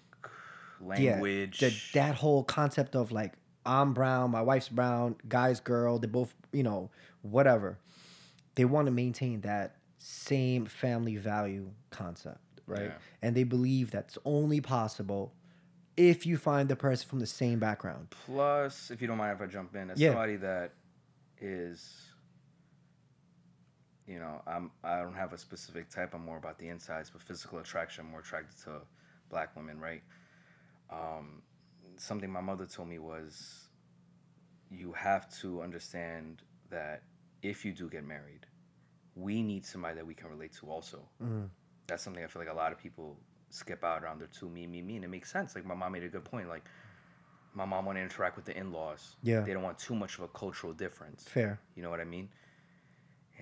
[0.96, 1.58] yeah, language.
[1.60, 3.34] that that whole concept of like
[3.64, 6.90] I'm brown, my wife's brown, guy's girl, they both, you know,
[7.22, 7.78] whatever.
[8.56, 12.86] They want to maintain that same family value concept, right?
[12.86, 12.92] Yeah.
[13.22, 15.32] And they believe that's only possible
[15.96, 18.08] if you find the person from the same background.
[18.26, 20.08] Plus, if you don't mind if I jump in, as Yeah.
[20.10, 20.72] somebody that
[21.40, 22.11] is,
[24.06, 26.14] you know, I'm I don't have a specific type.
[26.14, 28.04] I'm more about the insides, but physical attraction.
[28.04, 28.80] I'm more attracted to
[29.30, 30.02] black women, right?
[30.90, 31.42] Um,
[31.96, 33.68] something my mother told me was,
[34.70, 37.02] you have to understand that
[37.42, 38.46] if you do get married,
[39.14, 41.00] we need somebody that we can relate to also.
[41.22, 41.48] Mm.
[41.86, 43.16] That's something I feel like a lot of people
[43.50, 44.18] skip out on.
[44.18, 45.54] They're too me, me, me, and it makes sense.
[45.54, 46.48] Like my mom made a good point.
[46.48, 46.64] Like
[47.54, 49.16] my mom want to interact with the in-laws.
[49.22, 49.40] Yeah.
[49.40, 51.24] They don't want too much of a cultural difference.
[51.24, 51.60] Fair.
[51.76, 52.28] You know what I mean?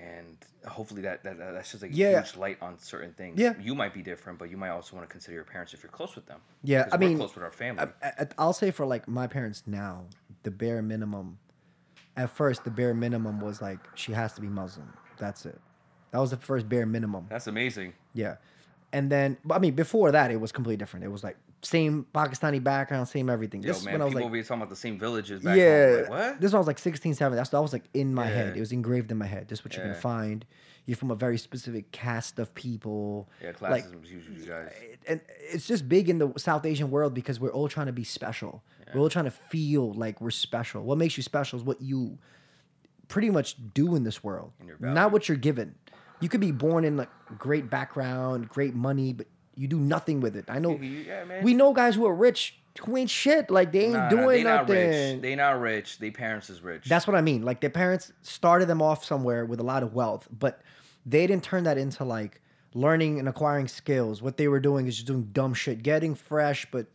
[0.02, 2.22] And hopefully that, that that- that's just like a Yeah.
[2.22, 3.38] huge light on certain things.
[3.38, 3.52] Yeah.
[3.60, 5.92] You might be different, but you might also want to consider your parents if you're
[5.92, 6.40] close with them.
[6.62, 7.84] Yeah, I mean, close with our family.
[8.02, 10.04] I, I, I'll say for like my parents now,
[10.42, 11.38] the bare minimum.
[12.16, 14.92] At first, the bare minimum was like she has to be Muslim.
[15.18, 15.60] That's it.
[16.12, 17.26] That was the first bare minimum.
[17.28, 17.92] that's amazing.
[18.14, 18.36] Yeah.
[18.92, 21.04] And then, I mean, before that, it was completely different.
[21.04, 23.62] It was like same Pakistani background, same everything.
[23.62, 25.96] Yo, This man, when I was people like, talking about the same villages back yeah.
[26.02, 26.40] Like, what?
[26.40, 27.36] this I was like 16, 17.
[27.36, 28.56] That's that was like in my head.
[28.56, 29.48] It was engraved in my head.
[29.48, 29.90] This is what you're Yeah.
[29.92, 30.46] gonna find.
[30.86, 33.28] You're from a very specific caste of people.
[33.42, 34.72] yeah, classism is usually you guys.
[35.06, 35.20] and
[35.52, 38.62] it's just big in the South Asian world because we're all trying to be special.
[38.94, 40.82] We're all trying to feel like we're special.
[40.82, 42.18] What makes you special is what you
[43.06, 45.74] pretty much do in this world, not what you're given.
[46.20, 47.08] You could be born in like
[47.38, 49.26] great background, great money, but
[49.56, 50.44] you do nothing with it.
[50.48, 50.78] I know.
[50.80, 51.42] Yeah.
[51.42, 53.50] We know guys who are rich who ain't shit.
[53.50, 54.88] Like they ain't Nah, nah, doing they not nothing.
[54.88, 55.22] rich.
[55.22, 55.98] They not rich.
[55.98, 56.86] They parents is rich.
[56.88, 57.42] That's what I mean.
[57.42, 60.60] Like their parents started them off somewhere with a lot of wealth, but
[61.04, 62.40] they didn't turn that into like
[62.72, 64.22] learning and acquiring skills.
[64.22, 66.86] What they were doing is just doing dumb shit, getting fresh, but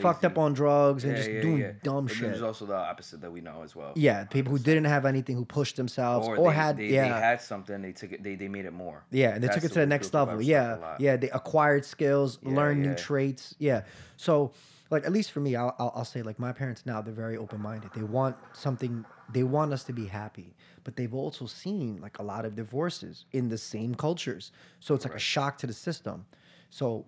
[0.00, 1.72] fucked up on drugs and Yeah, just yeah, doing yeah.
[1.82, 2.22] dumb But shit.
[2.28, 3.92] There's also the opposite that we know as well.
[3.96, 7.02] yeah, people who didn't have anything, who pushed themselves or, Or, they, had they, yeah.
[7.14, 7.80] they had something.
[7.82, 8.22] They took it.
[8.22, 9.04] They, they made it more.
[9.10, 10.40] Yeah, and they took it to the next level.
[10.40, 11.00] Yeah, stuck a lot.
[11.00, 13.54] yeah, they acquired skills, learned new traits.
[13.58, 13.82] Yeah,
[14.16, 14.52] so
[14.90, 17.36] like at least for me, I'll, I'll, I'll say like my parents now they're very
[17.36, 17.90] open minded.
[17.94, 19.04] They want something.
[19.32, 20.54] They want us to be happy,
[20.84, 24.50] but they've also seen like a lot of divorces in the same cultures.
[24.80, 26.24] So it's like a shock to the system.
[26.70, 27.04] So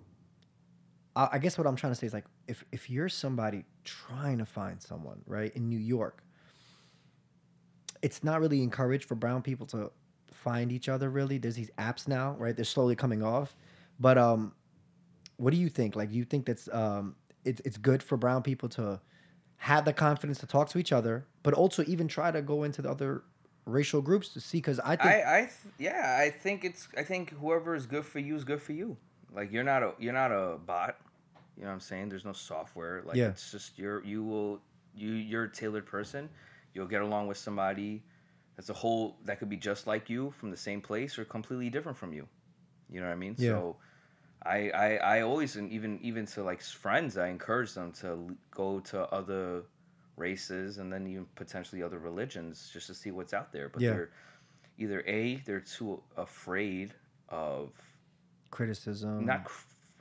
[1.17, 4.39] I, I guess what I'm trying to say is like if if you're somebody trying
[4.39, 6.23] to find someone right in New York,
[8.03, 9.91] it's not really encouraged for brown people to
[10.33, 13.55] find each other really there's these apps now right they're slowly coming off
[13.99, 14.53] but um
[15.37, 17.15] what do you think like you think that's um
[17.45, 18.99] it's, it's good for brown people to
[19.59, 22.81] have the confidence to talk to each other but also even try to go into
[22.81, 23.23] the other
[23.67, 26.89] racial groups to see because i think I, I, th- yeah, I think it's.
[26.97, 28.97] I think whoever is good for you is good for you.
[29.33, 30.97] Like you're not a, you're not a bot.
[31.61, 32.09] You know what I'm saying?
[32.09, 33.03] There's no software.
[33.05, 33.29] Like Yeah.
[33.29, 34.63] it's just you're, you will,
[34.95, 36.31] you, you're a tailored person.
[36.73, 38.03] You'll get along with somebody
[38.57, 41.69] that's a whole that could be just like you from the same place or completely
[41.71, 42.27] different from you.
[42.89, 43.37] You know what I mean?
[43.39, 43.51] Yeah.
[43.51, 43.77] So.
[44.43, 48.81] I, I, I always and even even to like friends I encourage them to go
[48.81, 49.65] to other
[50.17, 53.91] races and then even potentially other religions just to see what's out there but Yeah.
[53.91, 54.11] they're
[54.79, 56.95] either a they're too afraid
[57.29, 57.73] of
[58.51, 59.45] criticism not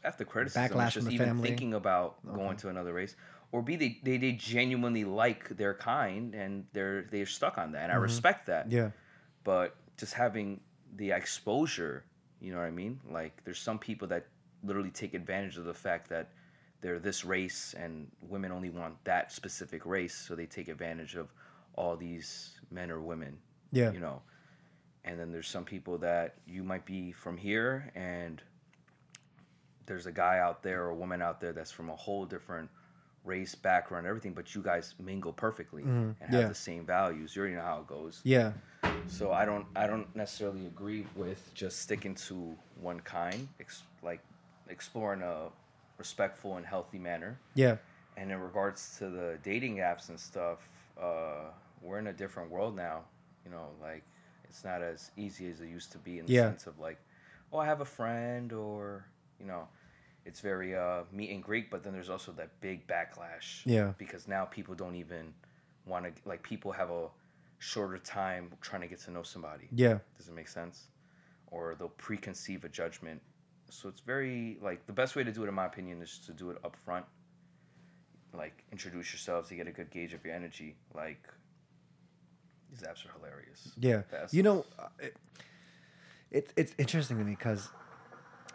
[0.02, 1.50] cr- after criticism Backlash just the even family.
[1.50, 2.36] thinking about Okay.
[2.36, 3.16] going to another race
[3.52, 7.84] or b they, they they genuinely like their kind and they're they're stuck on that
[7.84, 8.78] and i respect that Mm-hmm.
[8.78, 8.90] Yeah.
[9.44, 10.60] but just having
[10.96, 12.04] the exposure
[12.42, 14.26] you know what i mean like there's some people that
[14.64, 16.30] literally take advantage of the fact that
[16.82, 21.34] they're this race and women only want that specific race so they take advantage of
[21.76, 23.38] all these men or women
[23.72, 23.92] Yeah.
[23.92, 24.22] you know
[25.06, 28.42] and then there's some people that you might be from here and
[29.90, 32.70] there's a guy out there or a woman out there that's from a whole different
[33.26, 36.36] race background everything but you guys mingle perfectly and have Mm-hmm.
[36.42, 36.48] yeah.
[36.48, 38.54] the same values you already know how it goes Yeah.
[39.08, 44.22] so I don't I don't necessarily agree with just sticking to one kind, ex- like
[44.70, 45.50] exploring a
[45.98, 47.38] respectful and healthy manner.
[47.56, 47.76] Yeah.
[48.18, 50.60] And in regards to the dating apps and stuff,
[51.02, 51.50] uh,
[51.82, 52.98] we're in a different world now.
[53.46, 54.04] You know, like
[54.48, 56.50] it's not as easy as it used to be in the Yeah.
[56.50, 57.00] sense of like,
[57.52, 59.06] oh, I have a friend, or
[59.40, 59.68] you know,
[60.30, 61.72] it's very uh, meet and greet.
[61.72, 63.48] But then there's also that big backlash.
[63.66, 63.94] Yeah.
[63.98, 65.34] Because now people don't even
[65.86, 67.08] want to like people have a
[67.58, 69.68] shorter time trying to get to know somebody.
[69.72, 69.98] Yeah.
[70.18, 70.88] Does it make sense?
[71.48, 73.20] Or they'll preconceive a judgment.
[73.70, 76.32] So it's very like the best way to do it, in my opinion, is to
[76.32, 77.06] do it up front.
[78.34, 80.76] Like introduce yourselves to get a good gauge of your energy.
[80.94, 81.28] Like
[82.70, 83.72] these apps are hilarious.
[83.80, 84.04] Yeah.
[84.32, 85.18] You know, uh, it,
[86.30, 87.70] it's it's interesting to me because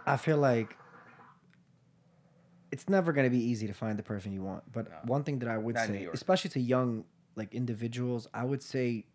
[0.06, 0.76] I feel like
[2.74, 4.64] it's never going to be easy to find the person you want.
[4.72, 4.96] But No.
[5.04, 7.04] one thing that I would Not say, especially to young
[7.36, 9.06] like individuals, I would say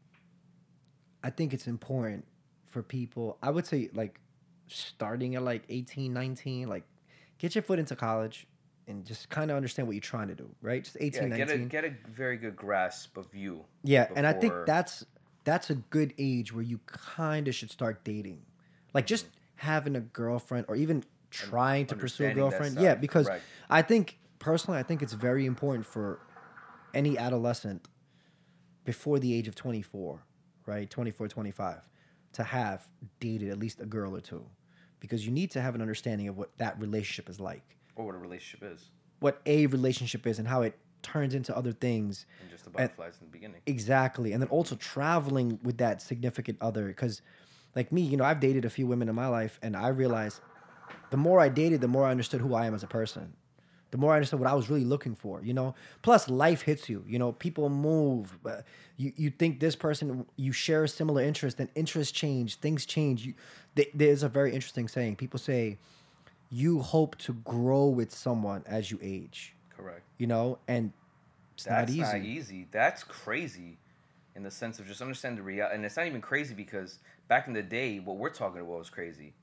[1.25, 2.25] I think it's important
[2.67, 3.37] for people.
[3.43, 4.21] I would say like
[4.67, 6.85] starting at like 18, 19, like
[7.37, 8.47] get your foot into college
[8.87, 10.81] and just kind of understand what you're trying to do, right?
[10.81, 13.65] Just 18, Yeah, get a get a very good grasp of you.
[13.83, 15.05] Yeah, and I think that's
[15.43, 18.41] that's a good age where you kind of should start dating,
[18.93, 19.67] like just mm-hmm.
[19.67, 22.79] having a girlfriend or even trying to pursue a girlfriend.
[22.79, 23.43] Yeah, because correct.
[23.69, 26.19] I think personally, I think it's very important for
[26.93, 27.87] any adolescent
[28.85, 30.23] before the age of 24,
[30.65, 30.89] right?
[30.89, 31.87] 24, 25,
[32.33, 32.87] to have
[33.19, 34.45] dated at least a girl or two,
[34.99, 38.15] because you need to have an understanding of what that relationship is like, or what
[38.15, 38.89] a relationship is,
[39.19, 43.17] what a relationship is, and how it turns into other things and just the butterflies
[43.21, 43.61] in the beginning.
[43.65, 44.33] Exactly.
[44.33, 46.87] And then also traveling with that significant other.
[46.87, 47.21] Because,
[47.75, 50.41] like me, you know, I've dated a few women in my life, and I realized
[51.09, 53.33] the more I dated, the more I understood who I am as a person.
[53.91, 55.73] The more I understood what I was really looking for, you know.
[56.03, 57.03] Plus, life hits you.
[57.07, 58.37] You know, people move.
[58.43, 58.65] but
[58.97, 63.25] You you think this person you share a similar interest, then interests change, things change.
[63.25, 63.33] You,
[63.75, 65.15] th- there's a very interesting saying.
[65.15, 65.79] People say,
[66.51, 70.01] "You hope to grow with someone as you age." Correct.
[70.19, 70.93] You know, and
[71.55, 72.01] it's That's not easy.
[72.19, 72.67] not easy.
[72.69, 73.79] That's crazy,
[74.35, 75.75] in the sense of just understand the reality.
[75.75, 78.89] And it's not even crazy because back in the day, what we're talking about was
[78.91, 79.33] crazy.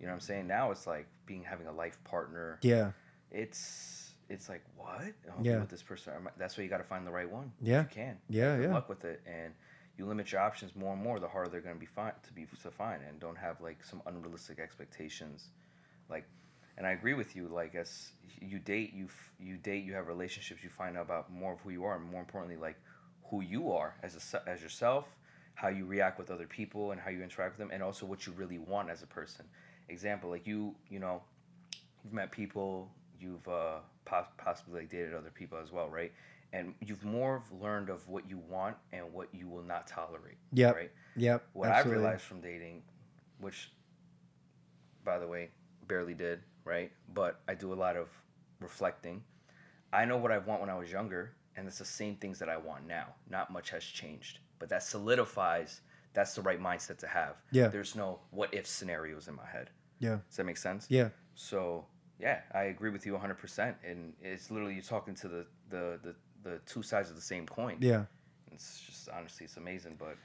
[0.00, 0.46] You know what I'm saying?
[0.46, 2.58] Now it's like being having a life partner.
[2.62, 2.92] Yeah.
[3.30, 5.12] It's it's like what?
[5.30, 5.58] I'll Yeah.
[5.60, 6.12] with this person.
[6.12, 7.52] I'm- That's why you got to find the right one.
[7.60, 7.82] Yeah.
[7.82, 8.18] You can.
[8.28, 8.74] Yeah, Good yeah.
[8.74, 9.52] luck with it, and
[9.98, 11.18] you limit your options more and more.
[11.20, 13.84] The harder they're going to be fi- to be to find, and don't have like
[13.84, 15.50] some unrealistic expectations.
[16.08, 16.24] Like,
[16.78, 17.48] and I agree with you.
[17.48, 21.30] Like, as you date, you f- you date, you have relationships, you find out about
[21.30, 22.80] more of who you are, and more importantly, like
[23.24, 25.06] who you are as a as yourself,
[25.54, 28.26] how you react with other people, and how you interact with them, and also what
[28.26, 29.44] you really want as a person.
[29.90, 31.22] Example, like you, you know,
[32.04, 32.90] you've met people,
[33.20, 36.12] you've uh, pos- possibly like dated other people as well, right?
[36.52, 40.38] And you've more of learned of what you want and what you will not tolerate.
[40.52, 40.90] yeah Right.
[41.16, 41.44] Yep.
[41.52, 41.96] What absolutely.
[41.96, 42.82] I've realized from dating,
[43.40, 43.70] which,
[45.04, 45.50] by the way,
[45.86, 46.90] barely did, right?
[47.14, 48.08] But I do a lot of
[48.60, 49.22] reflecting.
[49.92, 52.48] I know what I want when I was younger, and it's the same things that
[52.48, 53.06] I want now.
[53.28, 55.80] Not much has changed, but that solidifies
[56.12, 57.36] that's the right mindset to have.
[57.52, 57.68] Yeah.
[57.68, 59.70] There's no what if scenarios in my head.
[60.00, 60.18] Yeah.
[60.28, 60.86] Does that make sense?
[60.88, 61.10] Yeah.
[61.34, 61.86] So
[62.18, 63.38] yeah, I agree with you 100.
[63.38, 67.22] percent And it's literally you're talking to the the the, the two sides of the
[67.22, 67.76] same coin.
[67.80, 68.04] Yeah.
[68.52, 69.96] It's just honestly, it's amazing.
[69.98, 70.16] But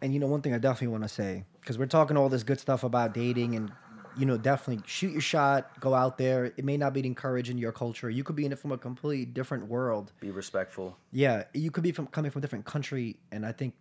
[0.00, 2.42] And you know, one thing I definitely want to say, because we're talking all this
[2.42, 3.70] good stuff about dating and,
[4.16, 6.46] you know, definitely shoot your shot, go out there.
[6.46, 8.08] It may not be encouraged in your culture.
[8.10, 10.12] You could be in it from a completely different world.
[10.20, 10.96] be respectful.
[11.12, 11.44] Yeah.
[11.52, 13.18] You could be from coming from a different country.
[13.30, 13.74] And I think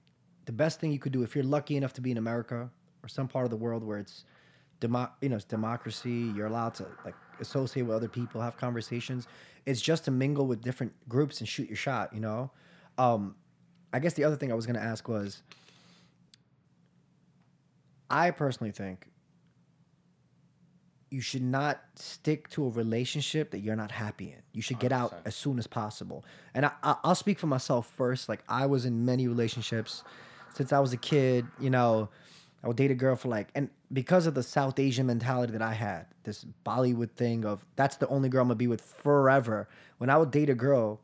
[0.45, 2.69] the best thing you could do, if you're lucky enough to be in America
[3.01, 4.26] or some part of the world where it's,
[4.80, 9.27] demo, you know, it's democracy, you're allowed to like associate with other people, have conversations.
[9.65, 12.51] It's just to mingle with different groups and shoot your shot, you know?
[12.97, 13.35] Um,
[13.93, 15.41] I guess the other thing I was going to ask was
[18.10, 19.07] I personally think
[21.11, 24.41] you should not stick to a relationship that you're not happy in.
[24.53, 25.22] You should get out 100%.
[25.26, 26.23] as soon as possible.
[26.53, 28.30] And I, I, I'll speak for myself first.
[28.30, 30.03] Like I was in many relationships
[30.53, 31.47] since I was a kid.
[31.60, 32.10] You know,
[32.64, 35.61] I would date a girl for like, and because of the South Asian mentality that
[35.61, 39.69] I had, this Bollywood thing of that's the only girl I'm gonna be with forever.
[39.98, 40.99] When I would date a girl,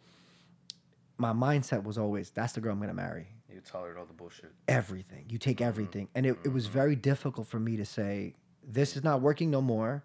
[1.17, 3.27] my mindset was always that's the girl I'm gonna marry.
[3.55, 4.51] You tolerate all the bullshit.
[4.67, 5.25] Everything.
[5.29, 5.67] You take mm-hmm.
[5.67, 6.09] everything.
[6.13, 6.73] And it, it was mm-hmm.
[6.73, 8.35] very difficult for me to say,
[8.67, 10.03] this is not working no more.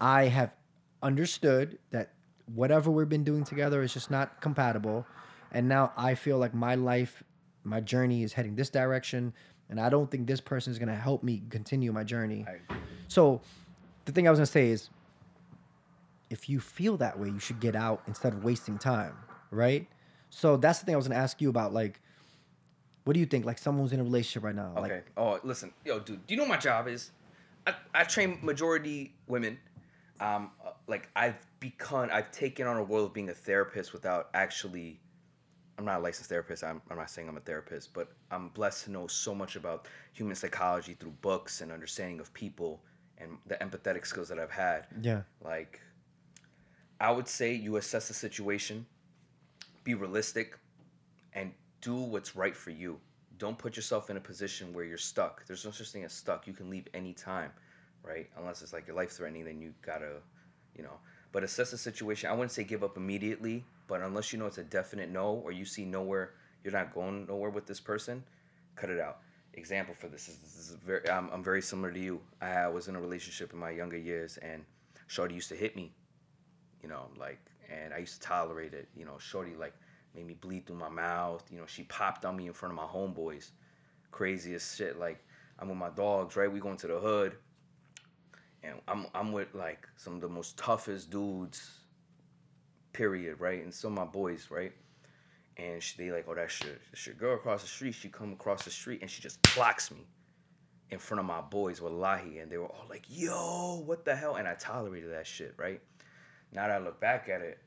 [0.00, 0.56] I have
[1.02, 2.12] understood that
[2.54, 5.06] whatever we've been doing together is just not compatible.
[5.52, 7.22] And now I feel like my life,
[7.64, 9.34] my journey is heading this direction.
[9.68, 12.46] And I don't think this person is going to help me continue my journey.
[13.08, 13.40] So
[14.04, 14.90] the thing I was going to say is
[16.30, 19.14] if you feel that way, you should get out instead of wasting time,
[19.50, 19.88] right?
[20.30, 21.72] So that's the thing I was going to ask you about.
[21.72, 22.00] Like,
[23.04, 23.44] what do you think?
[23.44, 24.72] Like, someone's in a relationship right now.
[24.76, 24.94] Okay.
[24.94, 26.26] Like, oh, listen, yo, dude.
[26.26, 27.10] Do you know what my job is?
[27.66, 29.58] I, I train majority women.
[30.20, 34.28] Um, uh, like I've become, I've taken on a role of being a therapist without
[34.34, 35.00] actually.
[35.78, 36.64] I'm not a licensed therapist.
[36.64, 39.88] I'm, I'm not saying I'm a therapist, but I'm blessed to know so much about
[40.12, 42.80] human psychology through books and understanding of people
[43.18, 44.86] and the empathetic skills that I've had.
[45.00, 45.80] yeah, Like,
[47.00, 48.86] I would say you assess the situation,
[49.84, 50.58] be realistic,
[51.34, 52.98] and do what's right for you.
[53.38, 55.46] Don't put yourself in a position where you're stuck.
[55.46, 56.46] There's no such thing as stuck.
[56.46, 57.50] You can leave anytime,
[58.02, 58.30] right?
[58.38, 60.20] Unless it's like your life threatening, then you gotta,
[60.74, 60.98] you know.
[61.32, 62.30] But assess the situation.
[62.30, 65.52] I wouldn't say give up immediately, but unless you know it's a definite no or
[65.52, 66.34] you see nowhere,
[66.64, 68.24] you're not going nowhere with this person,
[68.74, 69.18] cut it out.
[69.54, 71.08] Example for this is, this is very.
[71.08, 72.20] I'm, I'm very similar to you.
[72.42, 74.62] I was in a relationship in my younger years, and
[75.06, 75.92] Shorty used to hit me
[76.86, 78.88] you know, like, and I used to tolerate it.
[78.96, 79.74] You know, Shorty like
[80.14, 81.42] made me bleed through my mouth.
[81.50, 83.50] You know, she popped on me in front of my homeboys.
[84.12, 84.96] Craziest shit.
[84.96, 85.24] Like,
[85.58, 86.50] I'm with my dogs, right?
[86.50, 87.36] We going to the hood,
[88.62, 91.80] and I'm I'm with like some of the most toughest dudes.
[92.96, 93.62] Period, right?
[93.62, 94.72] And of my boys, right?
[95.58, 97.94] And she, they like, oh, that shit, this your girl across the street.
[97.94, 100.06] She come across the street and she just blocks me
[100.90, 102.38] in front of my boys, wallahi.
[102.38, 104.36] And they were all like, yo, what the hell?
[104.36, 105.80] And I tolerated that shit, right?
[106.52, 107.58] now that I look back at it,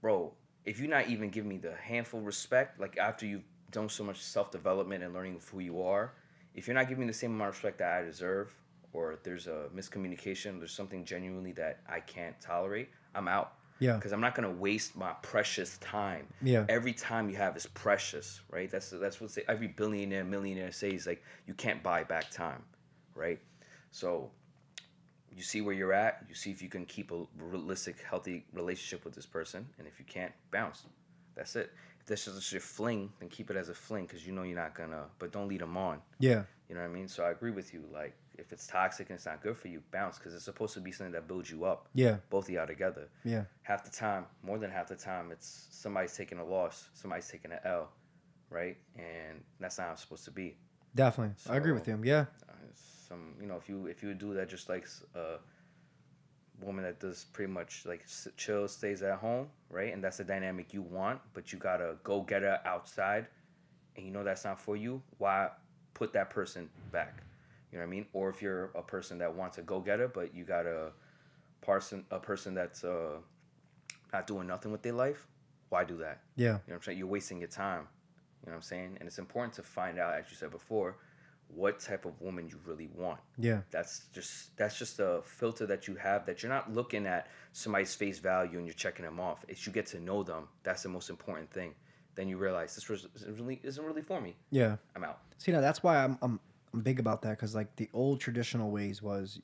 [0.00, 0.32] bro,
[0.64, 4.20] if you're not even giving me the handful respect, like after you've done so much
[4.20, 6.14] self development and learning of who you are,
[6.54, 8.52] if you're not giving me the same amount of respect that I deserve,
[8.92, 13.52] or there's a miscommunication, there's something genuinely that I can't tolerate, I'm out.
[13.78, 13.94] Yeah.
[13.96, 16.26] Because I'm not gonna waste my precious time.
[16.42, 16.64] Yeah.
[16.68, 18.70] Every time you have is precious, right?
[18.70, 21.06] That's that's what say, every billionaire, millionaire says.
[21.06, 22.62] Like you can't buy back time,
[23.14, 23.40] right?
[23.90, 24.30] So
[25.34, 26.24] you see where you're at.
[26.28, 29.98] You see if you can keep a realistic, healthy relationship with this person, and if
[29.98, 30.82] you can't, bounce.
[31.36, 31.72] That's it.
[32.00, 34.42] If this is just your fling, then keep it as a fling because you know
[34.42, 35.04] you're not gonna.
[35.20, 36.00] But don't lead them on.
[36.18, 37.06] yeah, You know what I mean?
[37.06, 37.84] So I agree with you.
[37.92, 40.80] Like if it's toxic and it's not good for you, bounce because it's supposed to
[40.80, 41.88] be something that builds you up.
[41.94, 43.08] yeah, Both of y'all together.
[43.24, 47.28] yeah, Half the time, more than half the time, it's somebody's taking a loss, somebody's
[47.28, 47.90] taking an L,
[48.50, 48.76] right?
[48.96, 50.56] And that's not how it's supposed to be.
[50.94, 51.34] definitely.
[51.50, 52.04] I agree with So- him.
[52.04, 55.38] Yeah, Uh, some you know if you if you do that just like a
[56.60, 58.04] woman that does pretty much like
[58.36, 62.20] chill stays at home right and that's the dynamic you want but you gotta go
[62.22, 63.28] get her outside
[63.96, 65.48] and you know that's not for you why
[65.94, 67.22] put that person back
[67.70, 69.98] you know what i mean or if you're a person that wants to go get
[69.98, 70.90] her but you got a
[71.60, 73.16] person a person that's uh
[74.12, 75.26] not doing nothing with their life
[75.68, 76.98] why do that yeah, you know what I'm saying?
[76.98, 77.88] You're wasting your time.
[78.42, 78.96] You know what I'm saying?
[79.00, 80.96] And it's important to find out, as you said before,
[81.48, 83.18] what type of woman you really want.
[83.38, 87.26] yeah, That's just that's just a filter that you have that you're not looking at
[87.52, 89.44] somebody's face value and you're checking them off.
[89.48, 90.48] It's you get to know them.
[90.62, 91.74] That's the most important thing.
[92.14, 94.36] Then you realize this was isn't really isn't really for me.
[94.50, 94.76] yeah.
[94.94, 95.18] I'm out.
[95.38, 96.40] See, now that's why I'm I'm,
[96.72, 99.40] I'm big about that because like the old traditional ways was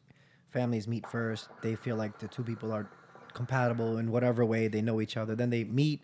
[0.51, 1.49] families meet first.
[1.63, 2.89] They feel like the two people are
[3.33, 5.35] compatible in whatever way they know each other.
[5.35, 6.03] Then they meet,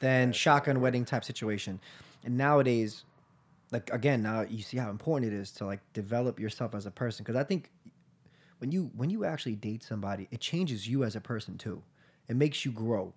[0.00, 1.80] then shotgun wedding type situation.
[2.24, 3.04] And nowadays,
[3.70, 6.90] like again, now you see how important it is to like develop yourself as a
[6.90, 7.24] person.
[7.24, 7.70] Because I think
[8.58, 11.82] when you when you actually date somebody, it changes you as a person too.
[12.28, 13.14] It makes you grow,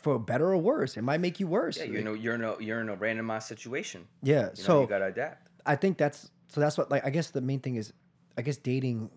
[0.00, 0.96] for better or worse.
[0.96, 1.78] It might make you worse.
[1.78, 4.06] Yeah, you know you're in a you're in a randomized situation.
[4.22, 4.34] Yeah.
[4.34, 5.48] You know, so you gotta adapt.
[5.66, 7.92] I think that's so that's what like I guess the main thing is
[8.36, 9.10] I guess dating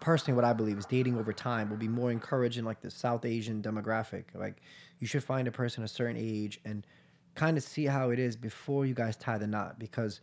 [0.00, 3.24] personally what I believe is dating over time will be more encouraging like the South
[3.24, 4.24] Asian demographic.
[4.34, 4.60] Like
[5.00, 6.86] you should find a person a certain age and
[7.34, 10.20] kind of see how it is before you guys tie the knot because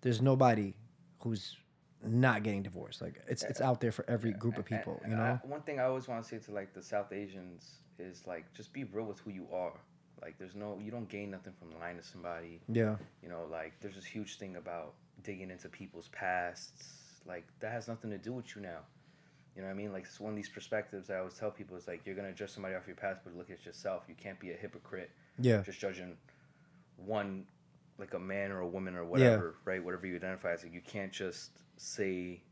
[0.00, 0.74] there's nobody
[1.20, 1.56] who's
[2.04, 3.00] not getting divorced.
[3.00, 5.38] Like it's it's out there for every group of people, you know?
[5.44, 8.72] One thing I always want to say to like the South Asians is like just
[8.72, 9.78] be real with who you are.
[10.20, 12.60] Like there's no you don't gain nothing from lying to somebody.
[12.68, 12.96] Yeah.
[13.22, 14.94] You know, like there's this huge thing about
[15.24, 17.20] digging into people's pasts.
[17.26, 18.78] Like that has nothing to do with you now.
[19.56, 19.92] You know what I mean?
[19.92, 22.50] Like it's one of these perspectives I always tell people is like you're gonna judge
[22.50, 24.04] somebody off your past, but look at yourself.
[24.08, 25.10] You can't be a hypocrite
[25.40, 25.62] Yeah.
[25.62, 26.16] just judging
[26.96, 27.46] one
[27.98, 29.82] like a man or a woman or whatever, right?
[29.82, 32.42] Whatever you identify as, like, you can't just say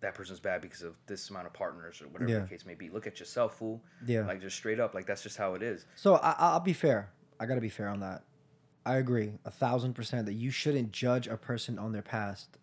[0.00, 2.40] that person's bad because of this amount of partners or whatever Yeah.
[2.40, 2.90] the case may be.
[2.90, 3.80] Look at yourself, fool.
[4.04, 4.26] Yeah.
[4.26, 5.86] Like just straight up, like that's just how it is.
[5.94, 7.10] So I, I'll be fair.
[7.40, 8.22] I gotta be fair on that.
[8.84, 12.58] I agree a thousand percent that you shouldn't judge a person on their past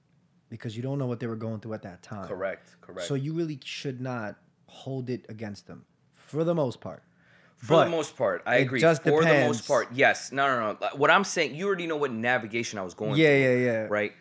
[0.50, 2.28] because you don't know what they were going through at that time.
[2.28, 2.76] Correct.
[2.82, 3.08] Correct.
[3.08, 4.36] So you really should not
[4.66, 5.86] hold it against them,
[6.16, 7.04] for the most part.
[7.58, 8.80] For But the most part, I it agree.
[8.80, 10.32] just For the most part, yes.
[10.32, 10.88] No, no, no.
[10.96, 13.16] What I'm saying, you already know what navigation I was going.
[13.16, 13.88] Yeah, through, yeah, yeah.
[13.90, 14.14] Right.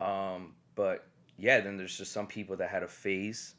[0.00, 1.06] Um, but
[1.38, 3.54] yeah, then there's just some people that had a phase,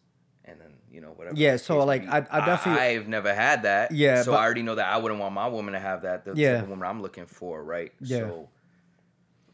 [0.46, 1.36] and then you know whatever.
[1.38, 2.08] Yeah, so, like.
[2.08, 3.92] I- I definitely- I've never had that.
[3.92, 6.24] Yeah, So but- I already know that I wouldn't want my woman to have that.
[6.26, 6.62] The Yeah.
[6.62, 7.92] of woman I'm looking for, right?
[8.00, 8.20] Yeah.
[8.20, 8.50] So.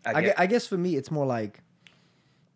[0.06, 1.62] I, gue- I guess for me, it's more like,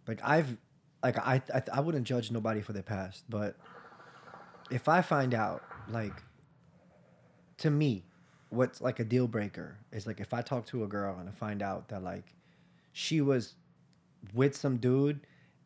[0.07, 0.57] like I've,
[1.03, 3.55] like I, I, I wouldn't judge nobody for their past, but
[4.71, 6.13] if I find out, like,
[7.57, 8.03] to me,
[8.49, 11.31] what's like a deal breaker is like if I talk to a girl and I
[11.31, 12.33] find out that like
[12.93, 13.55] she was
[14.33, 15.19] with some dude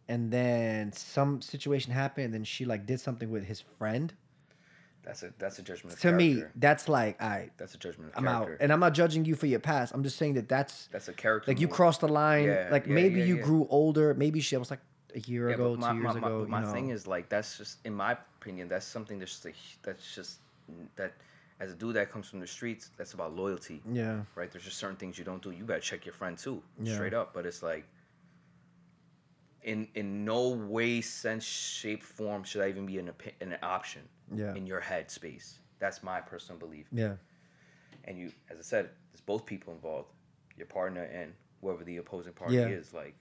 [0.10, 4.12] and then some situation happened and then she like did something with his friend.
[5.04, 5.94] that's a that's a judgment.
[5.96, 8.64] Of To me, that's like, I, right, that's a judgment of I'm out, character.
[8.64, 9.94] and I'm not judging you for your past.
[9.96, 11.50] I'm just saying that that's that's a character.
[11.52, 11.76] like you move.
[11.78, 12.46] crossed the line.
[12.46, 13.44] Yeah, like yeah, maybe yeah, you yeah.
[13.48, 14.14] grew older.
[14.14, 14.82] Maybe she was like
[15.16, 16.40] a year Yeah, ago, but my, two years my, my, ago.
[16.42, 16.74] but my you know.
[16.74, 18.12] thing is like that's just in my
[18.42, 20.40] opinion that's something that's just a, hu- that's just
[20.98, 21.14] that
[21.60, 24.78] as a dude that comes from the streets that's about loyalty yeah, right there's just
[24.78, 26.94] certain things you don't do you better check your friend too Yeah.
[26.94, 27.86] straight up but it's like
[29.64, 33.12] in in no way sense shape form should I even be an,
[33.42, 34.02] an option
[34.34, 34.54] Yeah.
[34.56, 37.16] in your head space that's my personal belief yeah,
[38.06, 40.10] and you as i said there's both people involved
[40.58, 42.68] your partner and whoever the opposing party Yeah.
[42.68, 43.16] is like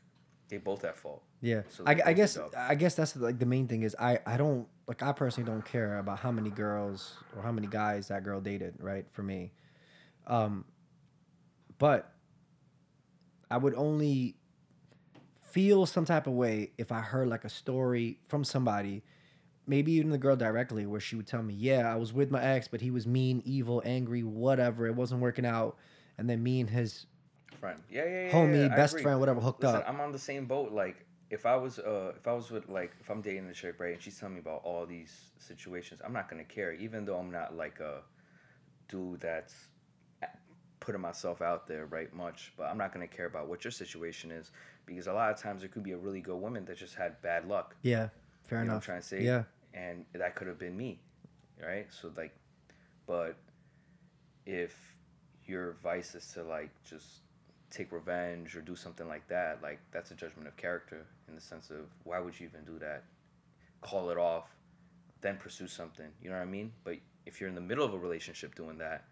[0.48, 1.62] they both at fault yeah.
[1.68, 4.36] So I, I guess up- I guess that's like the main thing is I I
[4.36, 8.24] don't like I personally don't care about how many girls or how many guys that
[8.24, 8.74] girl dated.
[8.80, 9.52] Right for me,
[10.26, 10.64] um,
[11.78, 12.12] but
[13.50, 14.34] I would only
[15.50, 19.02] feel some type of way if I heard like a story from somebody,
[19.66, 22.42] maybe even the girl directly, where she would tell me, "Yeah, I was with my
[22.42, 24.86] ex, but he was mean, evil, angry, whatever.
[24.86, 25.76] It wasn't working out."
[26.16, 27.06] And then me and his
[27.60, 27.80] friend.
[27.90, 28.32] Yeah, yeah, yeah.
[28.32, 29.88] homie, yeah, best friend, whatever, hooked Listen, up.
[29.88, 30.72] I'm on the same boat.
[30.72, 33.78] Like, if I was, uh, if I was with, like, if I'm dating a chick,
[33.78, 37.16] right, and she's telling me about all these situations, I'm not gonna care, even though
[37.16, 38.02] I'm not like a
[38.88, 39.54] dude that's
[40.80, 42.52] putting myself out there, right, much.
[42.56, 44.50] But I'm not gonna care about what your situation is
[44.86, 47.20] because a lot of times there could be a really good woman that just had
[47.22, 47.76] bad luck.
[47.82, 48.08] yeah,
[48.44, 48.84] fair you know what I'm enough.
[48.84, 49.22] trying to say?
[49.24, 49.44] Yeah,
[49.74, 51.00] And that could have been me,
[51.62, 51.86] right?
[51.90, 52.34] So like,
[53.06, 53.36] but
[54.46, 54.94] if
[55.46, 57.22] your vice is to like just
[57.70, 61.40] take revenge or do something like that, like that's a judgment of character in the
[61.40, 63.04] sense of why would you even do that?
[63.80, 64.48] Call it off,
[65.20, 66.06] then pursue something.
[66.22, 66.72] You know what I mean?
[66.84, 66.96] But
[67.26, 69.04] if you're in the middle of a relationship doing that,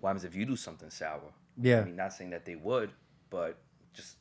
[0.00, 1.20] what happens if you do something sour?
[1.60, 2.90] yeah, I mean, not saying that they would,
[3.30, 3.58] but
[3.92, 4.16] just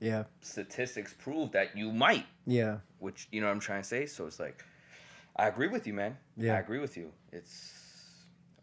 [0.00, 4.06] yeah, statistics prove that you might yeah, which you know what I'm trying to say.
[4.06, 4.64] So it's like,
[5.36, 6.16] I agree with you, man.
[6.36, 6.54] Yeah.
[6.54, 7.10] I agree with you.
[7.32, 7.72] It's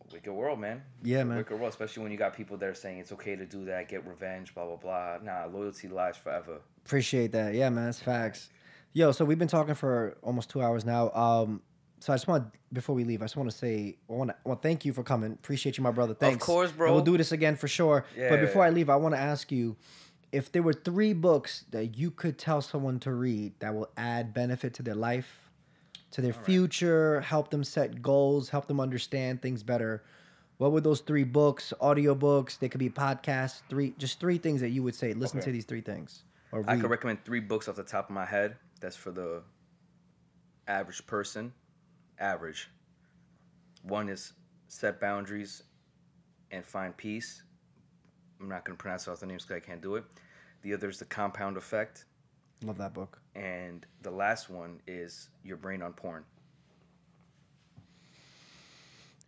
[0.02, 0.82] a wicked world, man.
[1.04, 1.38] Yeah, man.
[1.38, 3.90] Wicked world, especially when you got people that are saying it's okay to do that,
[3.90, 5.18] get revenge, blah blah blah.
[5.24, 6.62] Nah, loyalty lasts forever.
[6.86, 7.54] appreciate that.
[7.54, 8.50] Yeah, man, that's facts.
[8.94, 11.12] Yo, so we've been talking for almost two hours now.
[11.12, 11.62] Um,
[12.00, 14.36] so I just want before we leave, I just want to say, I want to
[14.44, 15.32] well, thank you for coming.
[15.34, 16.14] Appreciate you, my brother.
[16.14, 16.44] Thanks.
[16.44, 16.94] Of course, And bro.
[16.94, 18.06] we'll do this again for sure.
[18.16, 18.42] But Yeah.
[18.42, 19.76] before I leave, I want to ask you
[20.32, 24.34] if there were three books that you could tell someone to read that will add
[24.34, 25.50] benefit to their life,
[26.12, 30.04] to their future, help them set goals, help them understand things better.
[30.58, 34.70] What would those three books, audiobooks, they could be podcasts, three just three things that
[34.70, 35.46] you would say, listen Okay.
[35.46, 36.24] to these three things.
[36.68, 38.56] I could recommend three books off the top of my head.
[38.80, 39.44] That's for the
[40.68, 41.54] average person.
[42.20, 42.70] Average.
[43.84, 44.34] One is
[44.68, 45.64] Set Boundaries
[46.52, 47.44] and Find Peace.
[48.40, 50.04] I'm not going to pronounce all the names because I can't do it.
[50.62, 52.06] The other is The Compound Effect.
[52.64, 53.20] Love that book.
[53.36, 56.24] And the last one is Your Brain on Porn.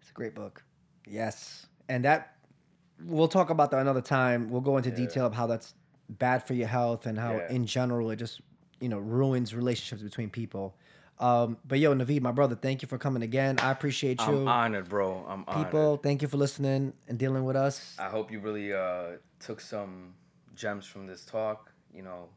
[0.01, 0.63] It's a great book.
[1.05, 1.67] Yes.
[1.89, 2.35] And that
[3.05, 4.49] we'll talk about that another time.
[4.49, 4.95] We'll go into Yeah.
[4.95, 5.73] detail of how that's
[6.09, 7.49] bad for your health and how Yeah.
[7.51, 8.41] in general it just,
[8.79, 10.75] you know, ruins relationships between people.
[11.19, 13.57] Um, but yo, Naveed, my brother, thank you for coming again.
[13.59, 14.27] I appreciate you.
[14.27, 15.25] I'm honored, bro.
[15.27, 15.65] I'm honored.
[15.65, 17.95] People, thank you for listening and dealing with us.
[17.97, 20.13] I hope you really uh, took some
[20.55, 21.71] gems from this talk.
[21.93, 22.29] You know,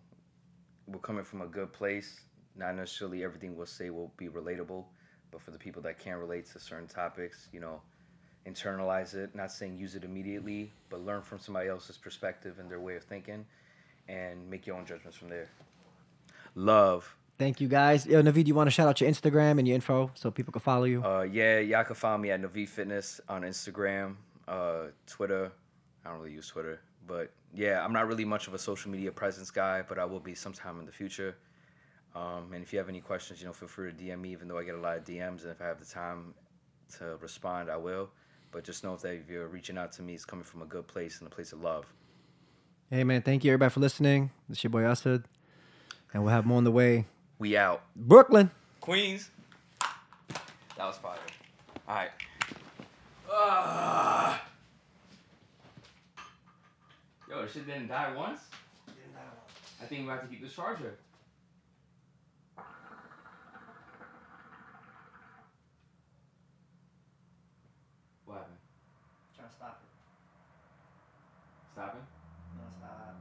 [0.86, 2.20] we're coming from a good place.
[2.57, 4.85] Not necessarily everything we'll say will be relatable,
[5.31, 7.82] but for the people that can't relate to certain topics, you know,
[8.47, 9.35] internalize it.
[9.35, 13.05] Not saying use it immediately, but learn from somebody else's perspective and their way of
[13.05, 13.44] thinking,
[14.09, 15.51] and make your own judgments from there.
[16.55, 17.15] Love.
[17.40, 18.04] Thank you guys.
[18.04, 20.60] Yo, Naveed, you want to shout out your Instagram and your info so people can
[20.60, 21.02] follow you?
[21.02, 25.50] Uh, yeah, y'all can find me at Navid Fitness on Instagram, uh, Twitter.
[26.04, 29.10] I don't really use Twitter, But yeah, I'm not really much of a social media
[29.10, 31.34] presence guy, but I will be sometime in the future.
[32.14, 34.32] Um, and if you have any questions, you know, feel free to DM me.
[34.32, 36.34] Even though I get a lot of DMs, and if I have the time
[36.98, 38.10] to respond, I will.
[38.52, 40.86] But just know that if you're reaching out to me, it's coming from a good
[40.86, 41.86] place and a place of love.
[42.90, 44.30] Hey man, thank you everybody for listening.
[44.46, 45.24] This is your boy Asad,
[46.12, 47.06] and we'll have more on the way.
[47.40, 47.82] We out.
[47.96, 48.50] Brooklyn.
[48.82, 49.30] Queens.
[50.76, 51.16] That was fire.
[51.88, 52.10] All right.
[53.32, 54.44] Ah.
[57.30, 58.40] Yo, this shit didn't die once.
[59.82, 60.98] I think we have to keep this charger.
[68.26, 68.56] What happened?
[69.34, 69.88] Trying to stop it.
[71.72, 72.00] Stopping?
[72.58, 73.16] No, stop.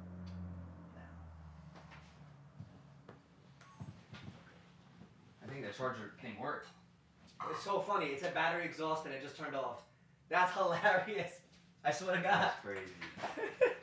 [5.41, 6.67] I think that charger thing work.
[7.49, 8.07] It's so funny.
[8.07, 9.83] It said battery exhaust and it just turned off.
[10.27, 11.31] That's hilarious.
[11.85, 12.51] I swear to God.
[12.51, 13.71] That's crazy.